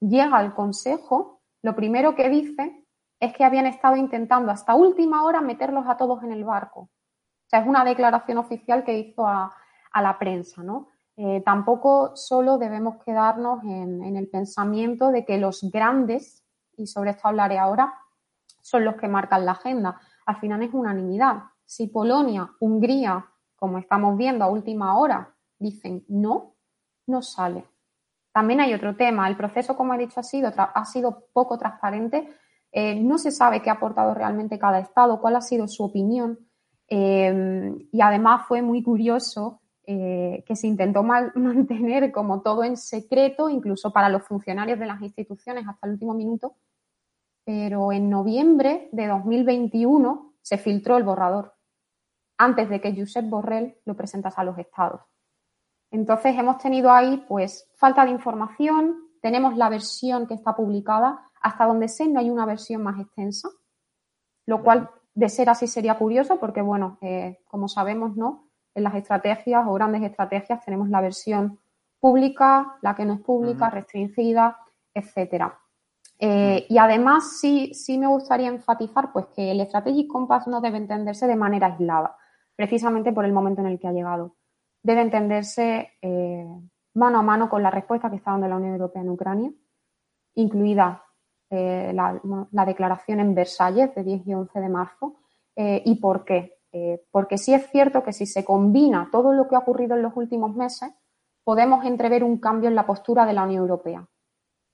llega 0.00 0.38
al 0.38 0.54
Consejo, 0.54 1.42
lo 1.62 1.76
primero 1.76 2.14
que 2.14 2.30
dice 2.30 2.82
es 3.20 3.34
que 3.34 3.44
habían 3.44 3.66
estado 3.66 3.96
intentando 3.96 4.50
hasta 4.50 4.74
última 4.74 5.24
hora 5.24 5.42
meterlos 5.42 5.84
a 5.86 5.98
todos 5.98 6.22
en 6.22 6.32
el 6.32 6.44
barco. 6.44 6.80
O 6.80 7.48
sea, 7.48 7.60
es 7.60 7.66
una 7.66 7.84
declaración 7.84 8.38
oficial 8.38 8.84
que 8.84 8.98
hizo 8.98 9.26
a, 9.26 9.54
la 10.02 10.18
prensa, 10.18 10.62
¿no? 10.62 10.88
Eh, 11.16 11.42
tampoco 11.44 12.14
solo 12.14 12.58
debemos 12.58 13.02
quedarnos 13.04 13.64
en, 13.64 14.16
el 14.16 14.28
pensamiento 14.28 15.10
de 15.10 15.24
que 15.24 15.38
los 15.38 15.62
grandes, 15.70 16.44
y 16.76 16.86
sobre 16.86 17.10
esto 17.10 17.28
hablaré 17.28 17.58
ahora, 17.58 17.94
son 18.60 18.84
los 18.84 18.96
que 18.96 19.08
marcan 19.08 19.46
la 19.46 19.52
agenda. 19.52 20.00
Al 20.26 20.36
final 20.36 20.62
es 20.62 20.74
unanimidad. 20.74 21.44
Si 21.64 21.86
Polonia, 21.86 22.50
Hungría, 22.60 23.24
como 23.54 23.78
estamos 23.78 24.16
viendo 24.18 24.44
a 24.44 24.50
última 24.50 24.98
hora, 24.98 25.34
dicen 25.58 26.04
no, 26.08 26.54
no 27.06 27.22
sale. 27.22 27.64
También 28.32 28.60
hay 28.60 28.74
otro 28.74 28.94
tema. 28.96 29.26
El 29.28 29.36
proceso, 29.36 29.76
como 29.76 29.94
he 29.94 29.98
dicho, 29.98 30.20
ha 30.20 30.22
sido, 30.22 30.52
ha 30.56 30.84
sido 30.84 31.28
poco 31.32 31.56
transparente 31.56 32.28
eh, 32.78 32.94
no 32.94 33.16
se 33.16 33.30
sabe 33.30 33.62
qué 33.62 33.70
ha 33.70 33.74
aportado 33.74 34.12
realmente 34.12 34.58
cada 34.58 34.78
Estado, 34.78 35.18
cuál 35.18 35.36
ha 35.36 35.40
sido 35.40 35.66
su 35.66 35.82
opinión. 35.82 36.38
Eh, 36.88 37.74
y 37.90 38.00
además 38.02 38.46
fue 38.46 38.60
muy 38.60 38.82
curioso 38.82 39.62
eh, 39.86 40.42
que 40.46 40.56
se 40.56 40.66
intentó 40.66 41.02
mantener 41.34 42.10
como 42.12 42.42
todo 42.42 42.64
en 42.64 42.76
secreto, 42.76 43.48
incluso 43.48 43.92
para 43.92 44.08
los 44.08 44.22
funcionarios 44.24 44.78
de 44.78 44.86
las 44.86 45.00
instituciones 45.00 45.66
hasta 45.68 45.86
el 45.86 45.94
último 45.94 46.14
minuto. 46.14 46.56
Pero 47.44 47.92
en 47.92 48.10
noviembre 48.10 48.88
de 48.90 49.06
2021 49.06 50.34
se 50.42 50.58
filtró 50.58 50.96
el 50.96 51.04
borrador, 51.04 51.54
antes 52.38 52.68
de 52.68 52.80
que 52.80 52.94
Josep 52.94 53.28
Borrell 53.28 53.76
lo 53.84 53.96
presentase 53.96 54.40
a 54.40 54.44
los 54.44 54.58
estados. 54.58 55.02
Entonces 55.90 56.36
hemos 56.36 56.58
tenido 56.58 56.90
ahí 56.90 57.24
pues 57.28 57.70
falta 57.76 58.04
de 58.04 58.10
información, 58.10 58.96
tenemos 59.22 59.56
la 59.56 59.68
versión 59.68 60.26
que 60.26 60.34
está 60.34 60.54
publicada, 60.56 61.30
hasta 61.40 61.64
donde 61.64 61.88
sé, 61.88 62.08
no 62.08 62.18
hay 62.18 62.28
una 62.28 62.46
versión 62.46 62.82
más 62.82 62.98
extensa, 63.00 63.48
lo 64.46 64.62
cual, 64.62 64.90
de 65.14 65.28
ser 65.28 65.48
así, 65.48 65.66
sería 65.66 65.96
curioso 65.96 66.38
porque, 66.40 66.60
bueno, 66.60 66.98
eh, 67.00 67.38
como 67.46 67.68
sabemos, 67.68 68.16
¿no? 68.16 68.45
En 68.76 68.84
las 68.84 68.94
estrategias 68.94 69.64
o 69.66 69.72
grandes 69.72 70.02
estrategias 70.02 70.62
tenemos 70.62 70.90
la 70.90 71.00
versión 71.00 71.58
pública, 71.98 72.76
la 72.82 72.94
que 72.94 73.06
no 73.06 73.14
es 73.14 73.20
pública, 73.20 73.70
restringida, 73.70 74.58
etcétera. 74.92 75.58
Eh, 76.18 76.66
y 76.68 76.76
además 76.76 77.38
sí, 77.40 77.72
sí 77.72 77.96
me 77.96 78.06
gustaría 78.06 78.48
enfatizar 78.48 79.12
pues 79.12 79.26
que 79.34 79.50
el 79.50 79.62
Strategic 79.66 80.08
Compass 80.08 80.46
no 80.46 80.60
debe 80.60 80.76
entenderse 80.76 81.26
de 81.26 81.36
manera 81.36 81.68
aislada, 81.68 82.16
precisamente 82.54 83.12
por 83.12 83.24
el 83.24 83.32
momento 83.32 83.62
en 83.62 83.68
el 83.68 83.78
que 83.78 83.88
ha 83.88 83.92
llegado. 83.92 84.36
Debe 84.82 85.00
entenderse 85.00 85.92
eh, 86.02 86.46
mano 86.92 87.18
a 87.18 87.22
mano 87.22 87.48
con 87.48 87.62
la 87.62 87.70
respuesta 87.70 88.10
que 88.10 88.16
está 88.16 88.32
dando 88.32 88.46
la 88.46 88.56
Unión 88.56 88.72
Europea 88.72 89.00
en 89.00 89.08
Ucrania, 89.08 89.50
incluida 90.34 91.02
eh, 91.48 91.92
la, 91.94 92.64
declaración 92.66 93.20
en 93.20 93.34
Versalles 93.34 93.94
de 93.94 94.04
10 94.04 94.26
y 94.26 94.34
11 94.34 94.60
de 94.60 94.68
marzo. 94.68 95.16
¿Y 95.58 95.94
por 95.94 96.26
qué? 96.26 96.55
Eh, 96.78 97.00
porque 97.10 97.38
sí 97.38 97.54
es 97.54 97.70
cierto 97.70 98.02
que 98.02 98.12
si 98.12 98.26
se 98.26 98.44
combina 98.44 99.08
todo 99.10 99.32
lo 99.32 99.48
que 99.48 99.56
ha 99.56 99.60
ocurrido 99.60 99.96
en 99.96 100.02
los 100.02 100.14
últimos 100.14 100.54
meses, 100.54 100.90
podemos 101.42 101.86
entrever 101.86 102.22
un 102.22 102.38
cambio 102.38 102.68
en 102.68 102.74
la 102.74 102.84
postura 102.84 103.24
de 103.24 103.32
la 103.32 103.44
Unión 103.44 103.62
Europea. 103.62 104.06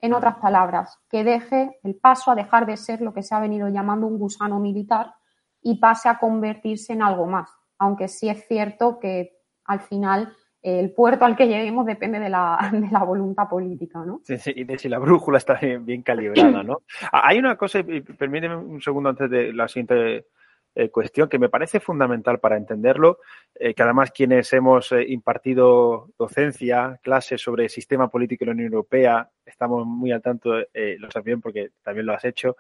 En 0.01 0.13
otras 0.13 0.39
palabras, 0.39 0.99
que 1.09 1.23
deje 1.23 1.79
el 1.85 1.95
paso 1.95 2.33
a 2.33 2.35
dejar 2.35 2.67
de 2.67 2.77
ser 2.77 3.03
lo 3.03 3.15
que 3.15 3.23
se 3.23 3.37
ha 3.37 3.41
venido 3.41 3.69
llamando 3.69 4.09
un 4.09 4.19
gusano 4.19 4.59
militar 4.59 5.15
y 5.63 5.79
pase 5.79 6.09
a 6.09 6.19
convertirse 6.19 6.93
en 6.93 7.03
algo 7.03 7.27
más. 7.27 7.49
Aunque 7.79 8.09
sí 8.09 8.29
es 8.29 8.49
cierto 8.49 8.99
que 8.99 9.37
al 9.65 9.79
final 9.79 10.35
el 10.61 10.93
puerto 10.93 11.25
al 11.25 11.37
que 11.37 11.47
lleguemos 11.47 11.87
depende 11.87 12.19
de 12.19 12.31
la, 12.31 12.59
de 12.73 12.91
la 12.91 13.05
voluntad 13.05 13.49
política, 13.49 14.01
¿no? 14.05 14.23
Sí, 14.25 14.39
sí, 14.39 14.53
y 14.57 14.65
de 14.65 14.77
si 14.77 14.89
la 14.89 14.99
brújula 14.99 15.39
está 15.39 15.55
bien, 15.55 16.03
calibrada, 16.03 16.63
¿no? 16.65 16.83
Ah, 17.13 17.29
hay 17.29 17.39
una 17.39 17.57
cosa, 17.57 17.79
y 17.79 18.01
permíteme 18.01 18.57
un 18.57 18.81
segundo 18.81 19.11
antes 19.11 19.31
de 19.31 19.53
la 19.53 19.69
siguiente 19.69 20.27
eh, 20.75 20.89
cuestión, 20.89 21.29
que 21.29 21.39
me 21.39 21.51
parece 21.51 21.81
fundamental 21.81 22.41
para 22.41 22.57
entenderlo, 22.57 23.19
eh, 23.55 23.75
que 23.75 23.83
además 23.83 24.11
quienes 24.11 24.51
hemos 24.55 24.91
eh, 24.93 25.05
impartido 25.07 26.09
docencia, 26.17 26.99
clases 27.03 27.43
sobre 27.43 27.65
el 27.65 27.71
sistema 27.71 28.09
político 28.09 28.45
de 28.45 28.47
la 28.47 28.53
Unión 28.53 28.73
Europea, 28.73 29.31
estamos 29.45 29.87
muy 29.87 30.13
al 30.13 30.23
tanto, 30.23 30.55
lo 30.55 31.11
sabes 31.11 31.25
bien 31.27 31.43
porque 31.43 31.73
también 31.83 32.07
lo 32.07 32.15
has 32.15 32.25
hecho, 32.25 32.57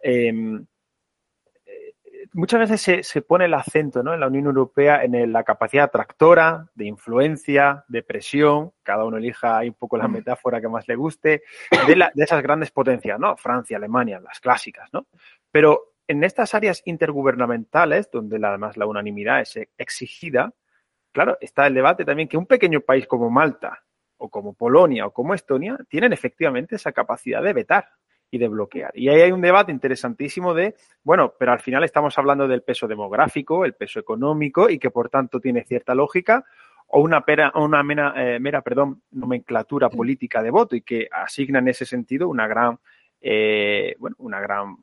em, 0.00 0.64
muchas 2.34 2.70
veces 2.70 3.04
se, 3.04 3.22
pone 3.22 3.46
el 3.46 3.54
acento 3.54 4.04
¿no? 4.04 4.14
en 4.14 4.20
la 4.20 4.28
Unión 4.28 4.46
Europea 4.46 5.02
en 5.02 5.32
la 5.32 5.42
capacidad 5.42 5.86
atractora, 5.86 6.68
de 6.76 6.84
influencia, 6.86 7.84
de 7.88 8.04
presión, 8.04 8.72
cada 8.84 9.04
uno 9.04 9.16
elija 9.16 9.58
ahí 9.58 9.68
un 9.70 9.74
poco 9.74 9.96
la 9.96 10.06
metáfora 10.06 10.60
que 10.60 10.68
más 10.68 10.86
le 10.86 10.94
guste, 10.94 11.42
de, 11.88 12.10
de 12.14 12.24
esas 12.24 12.42
grandes 12.44 12.70
potencias, 12.70 13.18
¿no? 13.18 13.36
Francia, 13.36 13.76
Alemania, 13.76 14.20
las 14.20 14.38
clásicas, 14.38 14.88
¿no? 14.92 15.08
Pero 15.50 15.90
en 16.10 16.24
estas 16.24 16.56
áreas 16.56 16.82
intergubernamentales, 16.86 18.10
donde 18.10 18.44
además 18.44 18.76
la 18.76 18.86
unanimidad 18.86 19.42
es 19.42 19.60
exigida, 19.78 20.52
claro, 21.12 21.38
está 21.40 21.68
el 21.68 21.74
debate 21.74 22.04
también 22.04 22.28
que 22.28 22.36
un 22.36 22.46
pequeño 22.46 22.80
país 22.80 23.06
como 23.06 23.30
Malta, 23.30 23.84
o 24.16 24.28
como 24.28 24.54
Polonia, 24.54 25.06
o 25.06 25.12
como 25.12 25.34
Estonia, 25.34 25.78
tienen 25.88 26.12
efectivamente 26.12 26.74
esa 26.74 26.90
capacidad 26.90 27.40
de 27.40 27.52
vetar 27.52 27.90
y 28.28 28.38
de 28.38 28.48
bloquear. 28.48 28.90
Y 28.94 29.08
ahí 29.08 29.20
hay 29.20 29.30
un 29.30 29.40
debate 29.40 29.70
interesantísimo 29.70 30.52
de, 30.52 30.74
bueno, 31.04 31.32
pero 31.38 31.52
al 31.52 31.60
final 31.60 31.84
estamos 31.84 32.18
hablando 32.18 32.48
del 32.48 32.62
peso 32.62 32.88
demográfico, 32.88 33.64
el 33.64 33.74
peso 33.74 34.00
económico 34.00 34.68
y 34.68 34.80
que 34.80 34.90
por 34.90 35.10
tanto 35.10 35.38
tiene 35.38 35.62
cierta 35.62 35.94
lógica, 35.94 36.44
o 36.88 37.02
una, 37.02 37.24
pera, 37.24 37.52
una 37.54 37.84
mera, 37.84 38.14
eh, 38.16 38.40
mera 38.40 38.62
perdón, 38.62 39.00
nomenclatura 39.12 39.88
política 39.88 40.42
de 40.42 40.50
voto 40.50 40.74
y 40.74 40.82
que 40.82 41.06
asigna 41.08 41.60
en 41.60 41.68
ese 41.68 41.86
sentido 41.86 42.28
una 42.28 42.48
gran, 42.48 42.80
eh, 43.20 43.94
bueno, 44.00 44.16
una 44.18 44.40
gran 44.40 44.76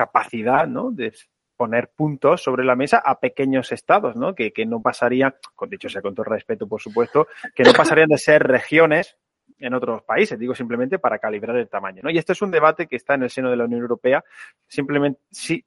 capacidad 0.00 0.66
¿no? 0.66 0.90
de 0.90 1.12
poner 1.56 1.90
puntos 1.94 2.42
sobre 2.42 2.64
la 2.64 2.74
mesa 2.74 3.02
a 3.04 3.20
pequeños 3.20 3.70
estados, 3.70 4.16
¿no? 4.16 4.34
Que, 4.34 4.50
que 4.50 4.64
no 4.64 4.80
pasarían, 4.80 5.34
con 5.54 5.68
dicho 5.68 5.90
sea 5.90 6.00
con 6.00 6.14
todo 6.14 6.24
respeto, 6.24 6.66
por 6.66 6.80
supuesto, 6.80 7.28
que 7.54 7.64
no 7.64 7.74
pasarían 7.74 8.08
de 8.08 8.16
ser 8.16 8.42
regiones 8.42 9.18
en 9.58 9.74
otros 9.74 10.02
países, 10.04 10.38
digo 10.38 10.54
simplemente 10.54 10.98
para 10.98 11.18
calibrar 11.18 11.54
el 11.56 11.68
tamaño. 11.68 12.00
¿no? 12.02 12.08
Y 12.08 12.16
este 12.16 12.32
es 12.32 12.40
un 12.40 12.50
debate 12.50 12.86
que 12.86 12.96
está 12.96 13.12
en 13.12 13.24
el 13.24 13.30
seno 13.30 13.50
de 13.50 13.58
la 13.58 13.64
Unión 13.66 13.82
Europea. 13.82 14.24
Simplemente, 14.66 15.20
sí, 15.30 15.66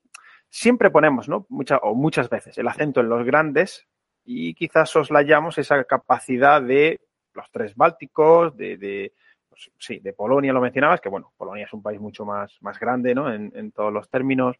siempre 0.49 0.89
ponemos, 0.89 1.29
¿no? 1.29 1.45
Mucha, 1.49 1.77
o 1.77 1.93
muchas 1.93 2.27
veces, 2.27 2.57
el 2.57 2.67
acento 2.67 3.01
en 3.01 3.09
los 3.09 3.23
grandes 3.23 3.87
y 4.25 4.55
quizás 4.55 4.89
soslayamos 4.89 5.59
esa 5.59 5.83
capacidad 5.83 6.59
de 6.59 7.01
los 7.35 7.51
tres 7.51 7.75
bálticos, 7.75 8.57
de, 8.57 8.77
de 8.77 9.13
pues, 9.53 9.71
sí, 9.77 9.99
de 9.99 10.13
Polonia 10.13 10.51
lo 10.51 10.61
mencionabas, 10.61 10.99
que 10.99 11.09
bueno, 11.09 11.31
Polonia 11.37 11.65
es 11.65 11.73
un 11.73 11.81
país 11.81 11.99
mucho 11.99 12.25
más, 12.25 12.57
más 12.61 12.79
grande, 12.79 13.13
¿no? 13.13 13.31
En, 13.31 13.51
en 13.55 13.71
todos 13.71 13.93
los 13.93 14.09
términos, 14.09 14.57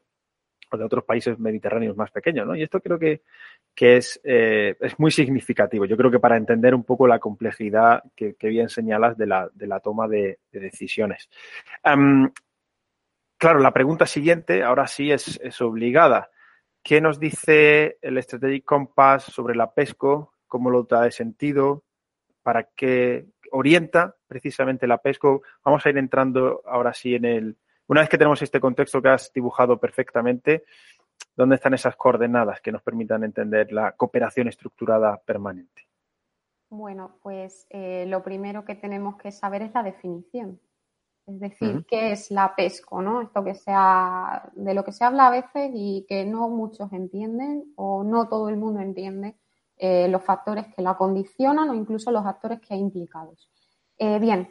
o 0.74 0.78
de 0.78 0.84
otros 0.84 1.04
países 1.04 1.38
mediterráneos 1.40 1.96
más 1.96 2.12
pequeños, 2.12 2.48
¿no? 2.48 2.56
Y 2.56 2.64
esto 2.64 2.82
creo 2.82 2.98
que, 2.98 3.22
que 3.76 3.98
es, 3.98 4.20
eh, 4.24 4.76
es 4.80 5.00
muy 5.00 5.12
significativo. 5.12 5.86
Yo 5.86 5.96
creo 5.96 6.12
que 6.12 6.20
para 6.20 6.38
entender 6.38 6.74
un 6.74 6.84
poco 6.84 7.08
la 7.08 7.20
complejidad 7.20 8.04
que, 8.16 8.36
bien 8.42 8.70
señalas 8.70 9.18
de 9.18 9.28
la, 9.28 9.50
de 9.54 9.68
la 9.68 9.80
toma 9.80 10.08
de, 10.08 10.40
decisiones. 10.52 11.30
claro, 13.38 13.60
la 13.60 13.74
pregunta 13.74 14.06
siguiente 14.06 14.64
ahora 14.64 14.88
sí 14.88 15.12
es, 15.12 15.40
es, 15.44 15.62
obligada. 15.62 16.30
¿Qué 16.84 17.02
nos 17.02 17.20
dice 17.20 17.98
el 18.02 18.22
Strategic 18.22 18.66
Compass 18.66 19.24
sobre 19.24 19.56
la 19.56 19.74
PESCO? 19.74 20.34
¿Cómo 20.48 20.70
lo 20.70 20.84
da 20.84 21.10
sentido? 21.12 21.84
¿Para 22.42 22.64
qué 22.76 23.26
orienta 23.54 24.16
precisamente 24.28 24.86
la 24.86 25.00
PESCO? 25.00 25.42
Vamos 25.64 25.86
a 25.86 25.90
ir 25.90 25.98
entrando 25.98 26.62
ahora 26.66 26.94
sí 26.94 27.16
en 27.16 27.26
el, 27.26 27.58
una 27.88 28.02
vez 28.02 28.10
que 28.10 28.18
tenemos 28.18 28.42
este 28.42 28.60
contexto 28.60 29.02
que 29.02 29.10
has 29.10 29.32
dibujado 29.34 29.80
perfectamente, 29.80 30.64
¿Dónde 31.36 31.56
están 31.56 31.74
esas 31.74 31.96
coordenadas 31.96 32.62
que 32.62 32.72
nos 32.72 32.84
permitan 32.84 33.24
entender 33.24 33.72
la 33.72 33.94
cooperación 33.94 34.48
estructurada 34.48 35.18
permanente? 35.18 35.88
Bueno, 36.70 37.18
pues 37.22 37.66
eh, 37.70 38.06
lo 38.08 38.24
primero 38.24 38.66
que 38.66 38.76
tenemos 38.76 39.18
que 39.18 39.32
saber 39.32 39.64
es 39.64 39.74
la 39.74 39.84
definición. 39.84 40.60
Es 41.26 41.40
decir, 41.40 41.86
¿qué 41.88 42.12
es 42.12 42.32
la 42.32 42.54
PESCO? 42.56 43.02
¿no? 43.02 43.22
Esto 43.22 43.44
que 43.44 43.56
sea, 43.56 44.52
de 44.54 44.74
lo 44.74 44.84
que 44.84 44.92
se 44.92 45.06
habla 45.06 45.28
a 45.28 45.32
veces 45.32 45.72
y 45.74 46.06
que 46.08 46.26
no 46.26 46.50
muchos 46.50 46.92
entienden 46.92 47.74
o 47.78 48.04
no 48.04 48.28
todo 48.28 48.50
el 48.50 48.58
mundo 48.58 48.82
entiende 48.82 49.36
eh, 49.86 50.08
los 50.08 50.24
factores 50.24 50.68
que 50.74 50.82
la 50.82 50.96
condicionan 50.96 51.70
o 51.70 51.74
incluso 51.74 52.10
los 52.10 52.26
actores 52.26 52.62
que 52.62 52.74
hay 52.74 52.80
implicados. 52.80 53.50
Eh, 53.98 54.18
bien, 54.18 54.48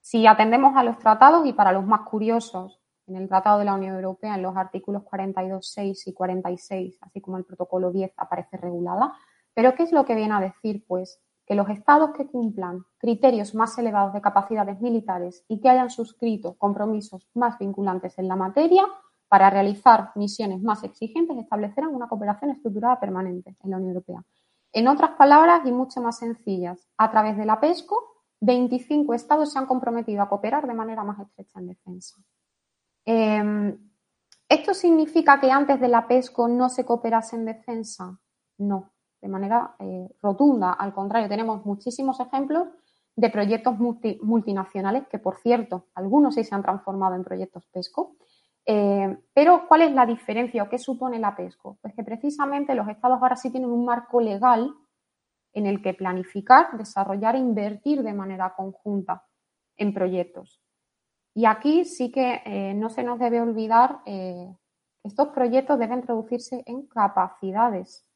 si 0.00 0.26
atendemos 0.26 0.74
a 0.74 0.82
los 0.82 0.98
tratados 0.98 1.44
y 1.44 1.52
para 1.52 1.70
los 1.70 1.84
más 1.84 2.00
curiosos, 2.08 2.80
en 3.06 3.16
el 3.16 3.28
Tratado 3.28 3.58
de 3.58 3.66
la 3.66 3.74
Unión 3.74 3.94
Europea, 3.94 4.36
en 4.36 4.42
los 4.42 4.56
artículos 4.56 5.02
42.6 5.02 6.04
y 6.06 6.14
46, 6.14 6.98
así 7.02 7.20
como 7.20 7.36
el 7.36 7.44
protocolo 7.44 7.92
10, 7.92 8.14
aparece 8.16 8.56
regulada. 8.56 9.12
Pero 9.52 9.74
¿qué 9.74 9.82
es 9.82 9.92
lo 9.92 10.06
que 10.06 10.14
viene 10.14 10.32
a 10.32 10.40
decir? 10.40 10.82
Pues 10.88 11.20
que 11.44 11.54
los 11.54 11.68
estados 11.68 12.12
que 12.16 12.26
cumplan 12.26 12.86
criterios 12.96 13.54
más 13.54 13.76
elevados 13.76 14.14
de 14.14 14.22
capacidades 14.22 14.80
militares 14.80 15.44
y 15.46 15.60
que 15.60 15.68
hayan 15.68 15.90
suscrito 15.90 16.54
compromisos 16.56 17.28
más 17.34 17.58
vinculantes 17.58 18.18
en 18.18 18.28
la 18.28 18.36
materia 18.36 18.84
para 19.28 19.50
realizar 19.50 20.12
misiones 20.14 20.62
más 20.62 20.82
exigentes 20.84 21.36
establecerán 21.36 21.94
una 21.94 22.08
cooperación 22.08 22.52
estructurada 22.52 22.98
permanente 22.98 23.56
en 23.62 23.70
la 23.70 23.76
Unión 23.76 23.90
Europea. 23.90 24.24
En 24.72 24.88
otras 24.88 25.10
palabras 25.12 25.62
y 25.64 25.72
mucho 25.72 26.00
más 26.00 26.18
sencillas, 26.18 26.88
a 26.96 27.10
través 27.10 27.36
de 27.36 27.44
la 27.44 27.60
PESCO, 27.60 28.10
25 28.40 29.14
estados 29.14 29.52
se 29.52 29.58
han 29.58 29.66
comprometido 29.66 30.22
a 30.22 30.28
cooperar 30.28 30.66
de 30.66 30.74
manera 30.74 31.04
más 31.04 31.18
estrecha 31.20 31.58
en 31.58 31.66
defensa. 31.68 32.16
Em, 33.04 33.90
¿Esto 34.48 34.74
significa 34.74 35.38
que 35.40 35.50
antes 35.50 35.80
de 35.80 35.88
la 35.88 36.08
PESCO 36.08 36.48
no 36.48 36.68
se 36.68 36.84
cooperase 36.84 37.36
en 37.36 37.44
defensa? 37.44 38.18
No, 38.58 38.92
de 39.20 39.28
manera 39.28 39.76
eh, 39.78 40.08
rotunda. 40.20 40.72
Al 40.72 40.92
contrario, 40.92 41.28
tenemos 41.28 41.64
muchísimos 41.64 42.18
ejemplos 42.18 42.68
de 43.14 43.30
proyectos 43.30 43.76
multinacionales 43.78 45.06
que, 45.08 45.18
por 45.18 45.36
cierto, 45.36 45.86
algunos 45.94 46.34
sí 46.34 46.42
se 46.42 46.54
han 46.54 46.62
transformado 46.62 47.14
en 47.14 47.22
proyectos 47.22 47.66
PESCO. 47.66 48.16
Eh, 48.66 49.18
pero, 49.32 49.66
¿cuál 49.66 49.82
es 49.82 49.92
la 49.92 50.06
diferencia 50.06 50.62
o 50.62 50.68
qué 50.68 50.78
supone 50.78 51.18
la 51.18 51.34
PESCO? 51.34 51.78
Pues 51.80 51.94
que 51.94 52.04
precisamente 52.04 52.74
los 52.74 52.88
estados 52.88 53.20
ahora 53.20 53.36
sí 53.36 53.50
tienen 53.50 53.70
un 53.70 53.84
marco 53.84 54.20
legal 54.20 54.74
en 55.52 55.66
el 55.66 55.82
que 55.82 55.94
planificar, 55.94 56.76
desarrollar 56.76 57.34
e 57.34 57.38
invertir 57.38 58.02
de 58.02 58.12
manera 58.12 58.54
conjunta 58.54 59.24
en 59.76 59.92
proyectos. 59.92 60.62
Y 61.34 61.46
aquí 61.46 61.84
sí 61.84 62.12
que 62.12 62.42
eh, 62.44 62.74
no 62.74 62.90
se 62.90 63.02
nos 63.02 63.18
debe 63.18 63.40
olvidar 63.40 64.00
eh, 64.04 64.54
estos 65.02 65.28
proyectos 65.28 65.78
deben 65.78 66.02
traducirse 66.02 66.62
en 66.66 66.86
capacidades. 66.86 68.06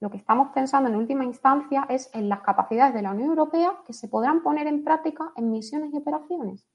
Lo 0.00 0.10
que 0.10 0.16
estamos 0.16 0.52
pensando 0.54 0.88
en 0.88 0.96
última 0.96 1.24
instancia 1.24 1.86
es 1.88 2.08
en 2.14 2.28
las 2.28 2.40
capacidades 2.40 2.94
de 2.94 3.02
la 3.02 3.10
Unión 3.10 3.30
Europea 3.30 3.82
que 3.84 3.92
se 3.92 4.08
podrán 4.08 4.42
poner 4.42 4.66
en 4.66 4.84
práctica 4.84 5.32
en 5.36 5.50
misiones 5.50 5.92
y 5.92 5.98
operaciones. 5.98 6.66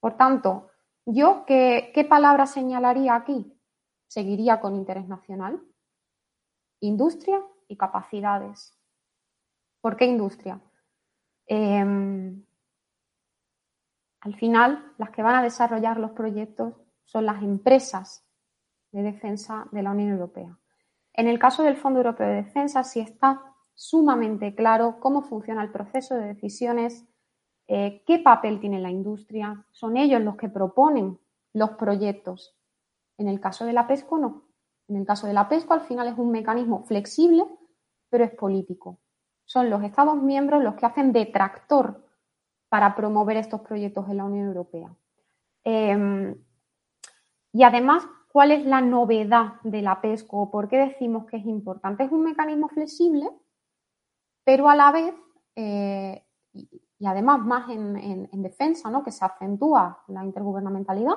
Por 0.00 0.16
tanto, 0.16 0.70
yo, 1.06 1.44
¿qué, 1.46 1.92
qué 1.94 2.04
palabra 2.04 2.46
señalaría 2.46 3.14
aquí? 3.14 3.56
Seguiría 4.08 4.60
con 4.60 4.74
interés 4.74 5.06
nacional, 5.08 5.60
industria 6.80 7.40
y 7.68 7.76
capacidades. 7.76 8.76
¿Por 9.80 9.96
qué 9.96 10.06
industria? 10.06 10.60
Em, 11.46 12.44
al 14.20 14.34
final, 14.34 14.92
las 14.98 15.10
que 15.10 15.22
van 15.22 15.36
a 15.36 15.42
desarrollar 15.42 15.98
los 15.98 16.10
proyectos 16.10 16.74
son 17.04 17.26
las 17.26 17.42
empresas 17.42 18.26
de 18.90 19.02
defensa 19.02 19.68
de 19.70 19.82
la 19.82 19.92
Unión 19.92 20.10
Europea. 20.10 20.58
En 21.12 21.28
el 21.28 21.38
caso 21.38 21.62
del 21.62 21.76
Fondo 21.76 22.00
Europeo 22.00 22.26
de 22.26 22.42
Defensa, 22.42 22.82
sí 22.82 23.00
está 23.00 23.54
sumamente 23.74 24.54
claro 24.54 24.98
cómo 25.00 25.22
funciona 25.22 25.62
el 25.62 25.70
proceso 25.70 26.14
de 26.14 26.26
decisiones, 26.26 27.06
eh, 27.68 28.02
qué 28.06 28.18
papel 28.18 28.60
tiene 28.60 28.80
la 28.80 28.90
industria, 28.90 29.64
son 29.72 29.96
ellos 29.96 30.20
los 30.20 30.36
que 30.36 30.48
proponen 30.48 31.18
los 31.52 31.70
proyectos. 31.70 32.54
En 33.18 33.28
el 33.28 33.40
caso 33.40 33.64
de 33.64 33.72
la 33.72 33.86
PESCO, 33.86 34.18
no. 34.18 34.44
En 34.88 34.96
el 34.96 35.06
caso 35.06 35.26
de 35.26 35.32
la 35.32 35.48
PESCO, 35.48 35.74
al 35.74 35.80
final 35.80 36.06
es 36.08 36.18
un 36.18 36.30
mecanismo 36.30 36.84
flexible, 36.84 37.44
pero 38.08 38.24
es 38.24 38.30
político. 38.30 38.98
Son 39.44 39.68
los 39.70 39.82
Estados 39.82 40.22
miembros 40.22 40.62
los 40.62 40.74
que 40.74 40.86
hacen 40.86 41.12
de 41.12 41.26
tractor 41.26 42.04
para 42.68 42.94
promover 42.94 43.36
estos 43.36 43.60
proyectos 43.62 44.08
en 44.08 44.18
la 44.18 44.24
Unión 44.24 44.46
Europea. 44.46 44.94
Em, 45.64 46.36
y 47.52 47.62
además, 47.62 48.06
¿cuál 48.28 48.52
es 48.52 48.64
la 48.66 48.80
novedad 48.80 49.54
de 49.62 49.82
la 49.82 50.00
PESCO? 50.00 50.50
¿Por 50.50 50.68
qué 50.68 50.76
decimos 50.78 51.26
que 51.26 51.38
es 51.38 51.46
importante? 51.46 52.04
Es 52.04 52.12
un 52.12 52.22
mecanismo 52.22 52.68
flexible, 52.68 53.28
pero 54.44 54.68
a 54.68 54.76
la 54.76 54.92
vez, 54.92 55.14
eh, 55.56 56.22
y, 56.98 57.06
además 57.06 57.40
más 57.40 57.68
en, 57.70 58.42
defensa, 58.42 58.90
¿no? 58.90 59.02
que 59.04 59.12
se 59.12 59.24
acentúa 59.24 60.02
la 60.08 60.24
intergubernamentalidad, 60.24 61.14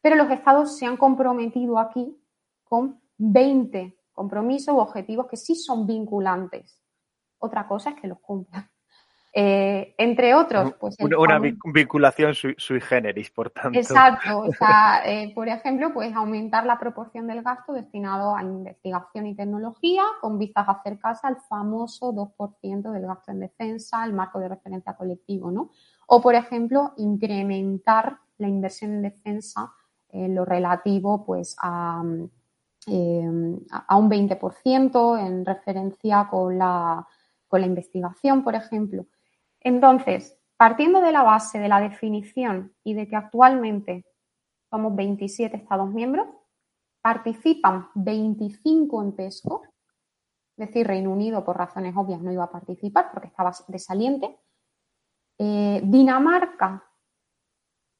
pero 0.00 0.16
los 0.16 0.30
estados 0.30 0.76
se 0.76 0.86
han 0.86 0.96
comprometido 0.96 1.78
aquí 1.78 2.20
con 2.64 3.00
20 3.16 3.98
compromisos 4.12 4.74
u 4.74 4.78
objetivos 4.78 5.26
que 5.26 5.36
sí 5.36 5.54
son 5.54 5.86
vinculantes. 5.86 6.82
Otra 7.38 7.66
cosa 7.66 7.90
es 7.90 8.00
que 8.00 8.08
los 8.08 8.20
cumplan. 8.20 8.68
Eh, 9.36 9.96
entre 9.98 10.32
otros, 10.32 10.74
pues... 10.78 10.96
Una, 11.00 11.40
vinculación 11.40 12.34
sui, 12.34 12.80
generis, 12.80 13.30
por 13.30 13.50
tanto. 13.50 13.76
Exacto. 13.76 14.42
O 14.42 14.52
sea, 14.52 15.02
eh, 15.06 15.32
por 15.34 15.48
ejemplo, 15.48 15.92
pues 15.92 16.14
aumentar 16.14 16.64
la 16.64 16.78
proporción 16.78 17.26
del 17.26 17.42
gasto 17.42 17.72
destinado 17.72 18.36
a 18.36 18.42
investigación 18.42 19.26
y 19.26 19.34
tecnología 19.34 20.04
con 20.20 20.38
vistas 20.38 20.68
a 20.68 20.72
acercarse 20.72 21.26
al 21.26 21.38
famoso 21.48 22.12
2% 22.12 22.92
del 22.92 23.06
gasto 23.06 23.32
en 23.32 23.40
defensa, 23.40 24.04
el 24.04 24.12
marco 24.12 24.38
de 24.38 24.48
referencia 24.48 24.94
colectivo, 24.94 25.50
¿no? 25.50 25.70
O, 26.06 26.22
por 26.22 26.36
ejemplo, 26.36 26.92
incrementar 26.98 28.18
la 28.38 28.46
inversión 28.46 28.92
en 28.92 29.02
defensa 29.02 29.72
en 30.10 30.36
lo 30.36 30.44
relativo, 30.44 31.24
pues, 31.24 31.56
a 31.60 32.04
eh, 32.86 33.58
a 33.70 33.96
un 33.96 34.10
20% 34.10 35.26
en 35.26 35.44
referencia 35.44 36.28
con 36.30 36.58
la, 36.58 37.06
con 37.48 37.60
la 37.60 37.66
investigación, 37.66 38.44
por 38.44 38.54
ejemplo. 38.54 39.06
Entonces, 39.64 40.38
partiendo 40.56 41.00
de 41.00 41.10
la 41.10 41.22
base 41.22 41.58
de 41.58 41.68
la 41.68 41.80
definición 41.80 42.74
y 42.84 42.94
de 42.94 43.08
que 43.08 43.16
actualmente 43.16 44.04
somos 44.70 44.94
27 44.94 45.56
Estados 45.56 45.90
miembros, 45.90 46.28
participan 47.00 47.88
25 47.94 49.02
en 49.02 49.12
PESCO, 49.12 49.62
es 50.56 50.68
decir, 50.68 50.86
Reino 50.86 51.10
Unido 51.10 51.44
por 51.44 51.56
razones 51.56 51.94
obvias 51.96 52.20
no 52.20 52.32
iba 52.32 52.44
a 52.44 52.50
participar 52.50 53.10
porque 53.10 53.26
estaba 53.26 53.52
desaliente. 53.66 54.38
Eh, 55.38 55.80
Dinamarca 55.84 56.84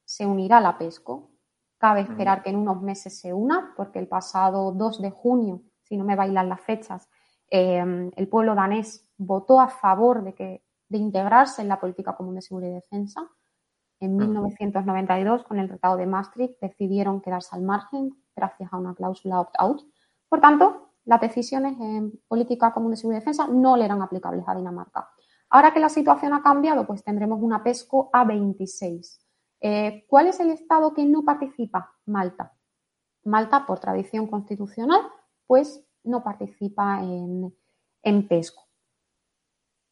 se 0.04 0.24
unirá 0.24 0.58
a 0.58 0.60
la 0.60 0.78
PESCO. 0.78 1.30
Cabe 1.78 2.02
esperar 2.02 2.42
que 2.42 2.50
en 2.50 2.56
unos 2.56 2.80
meses 2.80 3.18
se 3.18 3.32
una, 3.32 3.74
porque 3.76 3.98
el 3.98 4.06
pasado 4.06 4.70
2 4.72 5.02
de 5.02 5.10
junio, 5.10 5.62
si 5.82 5.96
no 5.96 6.04
me 6.04 6.14
bailan 6.14 6.48
las 6.48 6.60
fechas, 6.60 7.10
eh, 7.50 8.10
el 8.14 8.28
pueblo 8.28 8.54
danés 8.54 9.10
votó 9.16 9.60
a 9.60 9.68
favor 9.68 10.22
de, 10.22 10.34
que, 10.34 10.63
de 10.94 10.98
integrarse 10.98 11.60
en 11.60 11.66
la 11.66 11.80
política 11.80 12.14
común 12.14 12.36
de 12.36 12.42
seguridad 12.42 12.70
y 12.70 12.74
defensa. 12.74 13.28
En 13.98 14.16
1992, 14.16 15.42
con 15.42 15.58
el 15.58 15.66
Tratado 15.66 15.96
de 15.96 16.06
Maastricht, 16.06 16.60
decidieron 16.60 17.20
quedarse 17.20 17.56
al 17.56 17.62
margen 17.62 18.16
gracias 18.36 18.72
a 18.72 18.76
una 18.76 18.94
cláusula 18.94 19.40
opt-out. 19.40 19.82
Por 20.28 20.40
tanto, 20.40 20.92
las 21.04 21.20
decisiones 21.20 21.78
en 21.80 22.12
política 22.28 22.72
común 22.72 22.92
de 22.92 22.96
seguridad 22.96 23.18
y 23.18 23.20
defensa 23.22 23.48
no 23.48 23.76
le 23.76 23.84
eran 23.84 24.02
aplicables 24.02 24.44
a 24.46 24.54
Dinamarca. 24.54 25.10
Ahora 25.50 25.72
que 25.72 25.80
la 25.80 25.88
situación 25.88 26.32
ha 26.32 26.42
cambiado, 26.42 26.86
pues 26.86 27.02
tendremos 27.02 27.42
una 27.42 27.64
PESCO 27.64 28.10
a 28.12 28.24
26. 28.24 29.20
Eh, 29.62 30.04
¿Cuál 30.08 30.28
es 30.28 30.38
el 30.38 30.50
Estado 30.50 30.94
que 30.94 31.04
no 31.04 31.24
participa? 31.24 31.92
Malta. 32.06 32.54
Malta, 33.24 33.66
por 33.66 33.80
tradición 33.80 34.28
constitucional, 34.28 35.00
pues 35.48 35.84
no 36.04 36.22
participa 36.22 37.00
en, 37.02 37.52
en 38.02 38.28
PESCO. 38.28 38.63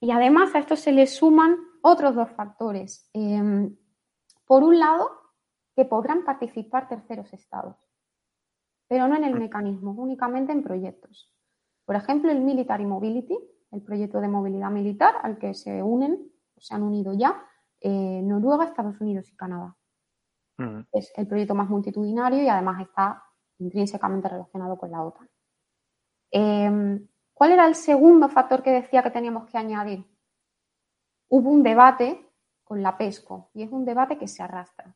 Y 0.02 0.10
además 0.10 0.52
a 0.52 0.58
esto 0.58 0.74
se 0.74 0.90
le 0.90 1.06
suman 1.06 1.56
otros 1.80 2.16
dos 2.16 2.28
factores. 2.32 3.08
Em, 3.12 3.76
por 4.44 4.64
un 4.64 4.76
lado, 4.76 5.08
que 5.76 5.84
podrán 5.84 6.24
participar 6.24 6.88
terceros 6.88 7.32
estados, 7.32 7.76
pero 8.88 9.06
no 9.06 9.14
en 9.14 9.22
el 9.22 9.38
mecanismo, 9.38 9.92
únicamente 9.92 10.50
en 10.50 10.64
proyectos. 10.64 11.32
Por 11.84 11.94
ejemplo, 11.94 12.32
el 12.32 12.40
Military 12.40 12.84
Mobility, 12.84 13.38
el 13.70 13.82
proyecto 13.82 14.20
de 14.20 14.26
movilidad 14.26 14.72
militar 14.72 15.14
al 15.22 15.38
que 15.38 15.54
se 15.54 15.80
unen, 15.84 16.32
se 16.58 16.74
han 16.74 16.82
unido 16.82 17.14
ya, 17.14 17.40
eh, 17.80 18.22
Noruega, 18.24 18.64
Estados 18.64 19.00
Unidos 19.00 19.30
y 19.30 19.36
Canadá. 19.36 19.76
Mm. 20.58 20.80
Es 20.90 21.12
el 21.16 21.28
proyecto 21.28 21.54
más 21.54 21.70
multitudinario 21.70 22.42
y 22.42 22.48
además 22.48 22.82
está 22.82 23.22
intrínsecamente 23.58 24.28
relacionado 24.28 24.76
con 24.76 24.90
la 24.90 25.04
OTAN. 25.04 25.30
Em, 26.32 27.08
¿Cuál 27.34 27.52
era 27.52 27.66
el 27.66 27.74
segundo 27.74 28.28
factor 28.28 28.62
que 28.62 28.70
decía 28.70 29.02
que 29.02 29.10
teníamos 29.10 29.46
que 29.50 29.58
añadir? 29.58 30.04
Hubo 31.28 31.50
un 31.50 31.62
debate 31.62 32.28
con 32.62 32.82
la 32.82 32.96
PESCO 32.96 33.50
y 33.54 33.62
es 33.62 33.72
un 33.72 33.84
debate 33.84 34.18
que 34.18 34.28
se 34.28 34.42
arrastra. 34.42 34.94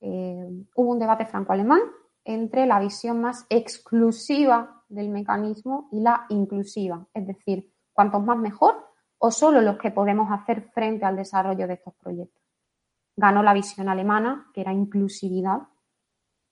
Eh, 0.00 0.48
hubo 0.74 0.90
un 0.90 0.98
debate 0.98 1.26
franco-alemán 1.26 1.80
entre 2.24 2.66
la 2.66 2.78
visión 2.80 3.20
más 3.20 3.46
exclusiva 3.48 4.84
del 4.88 5.08
mecanismo 5.08 5.88
y 5.90 6.00
la 6.00 6.26
inclusiva, 6.28 7.06
es 7.14 7.26
decir, 7.26 7.72
cuantos 7.92 8.22
más 8.22 8.38
mejor 8.38 8.88
o 9.18 9.30
solo 9.30 9.60
los 9.60 9.78
que 9.78 9.90
podemos 9.90 10.30
hacer 10.30 10.70
frente 10.70 11.04
al 11.04 11.16
desarrollo 11.16 11.66
de 11.66 11.74
estos 11.74 11.94
proyectos. 11.94 12.42
Ganó 13.16 13.42
la 13.42 13.52
visión 13.52 13.88
alemana, 13.88 14.50
que 14.54 14.62
era 14.62 14.72
inclusividad, 14.72 15.68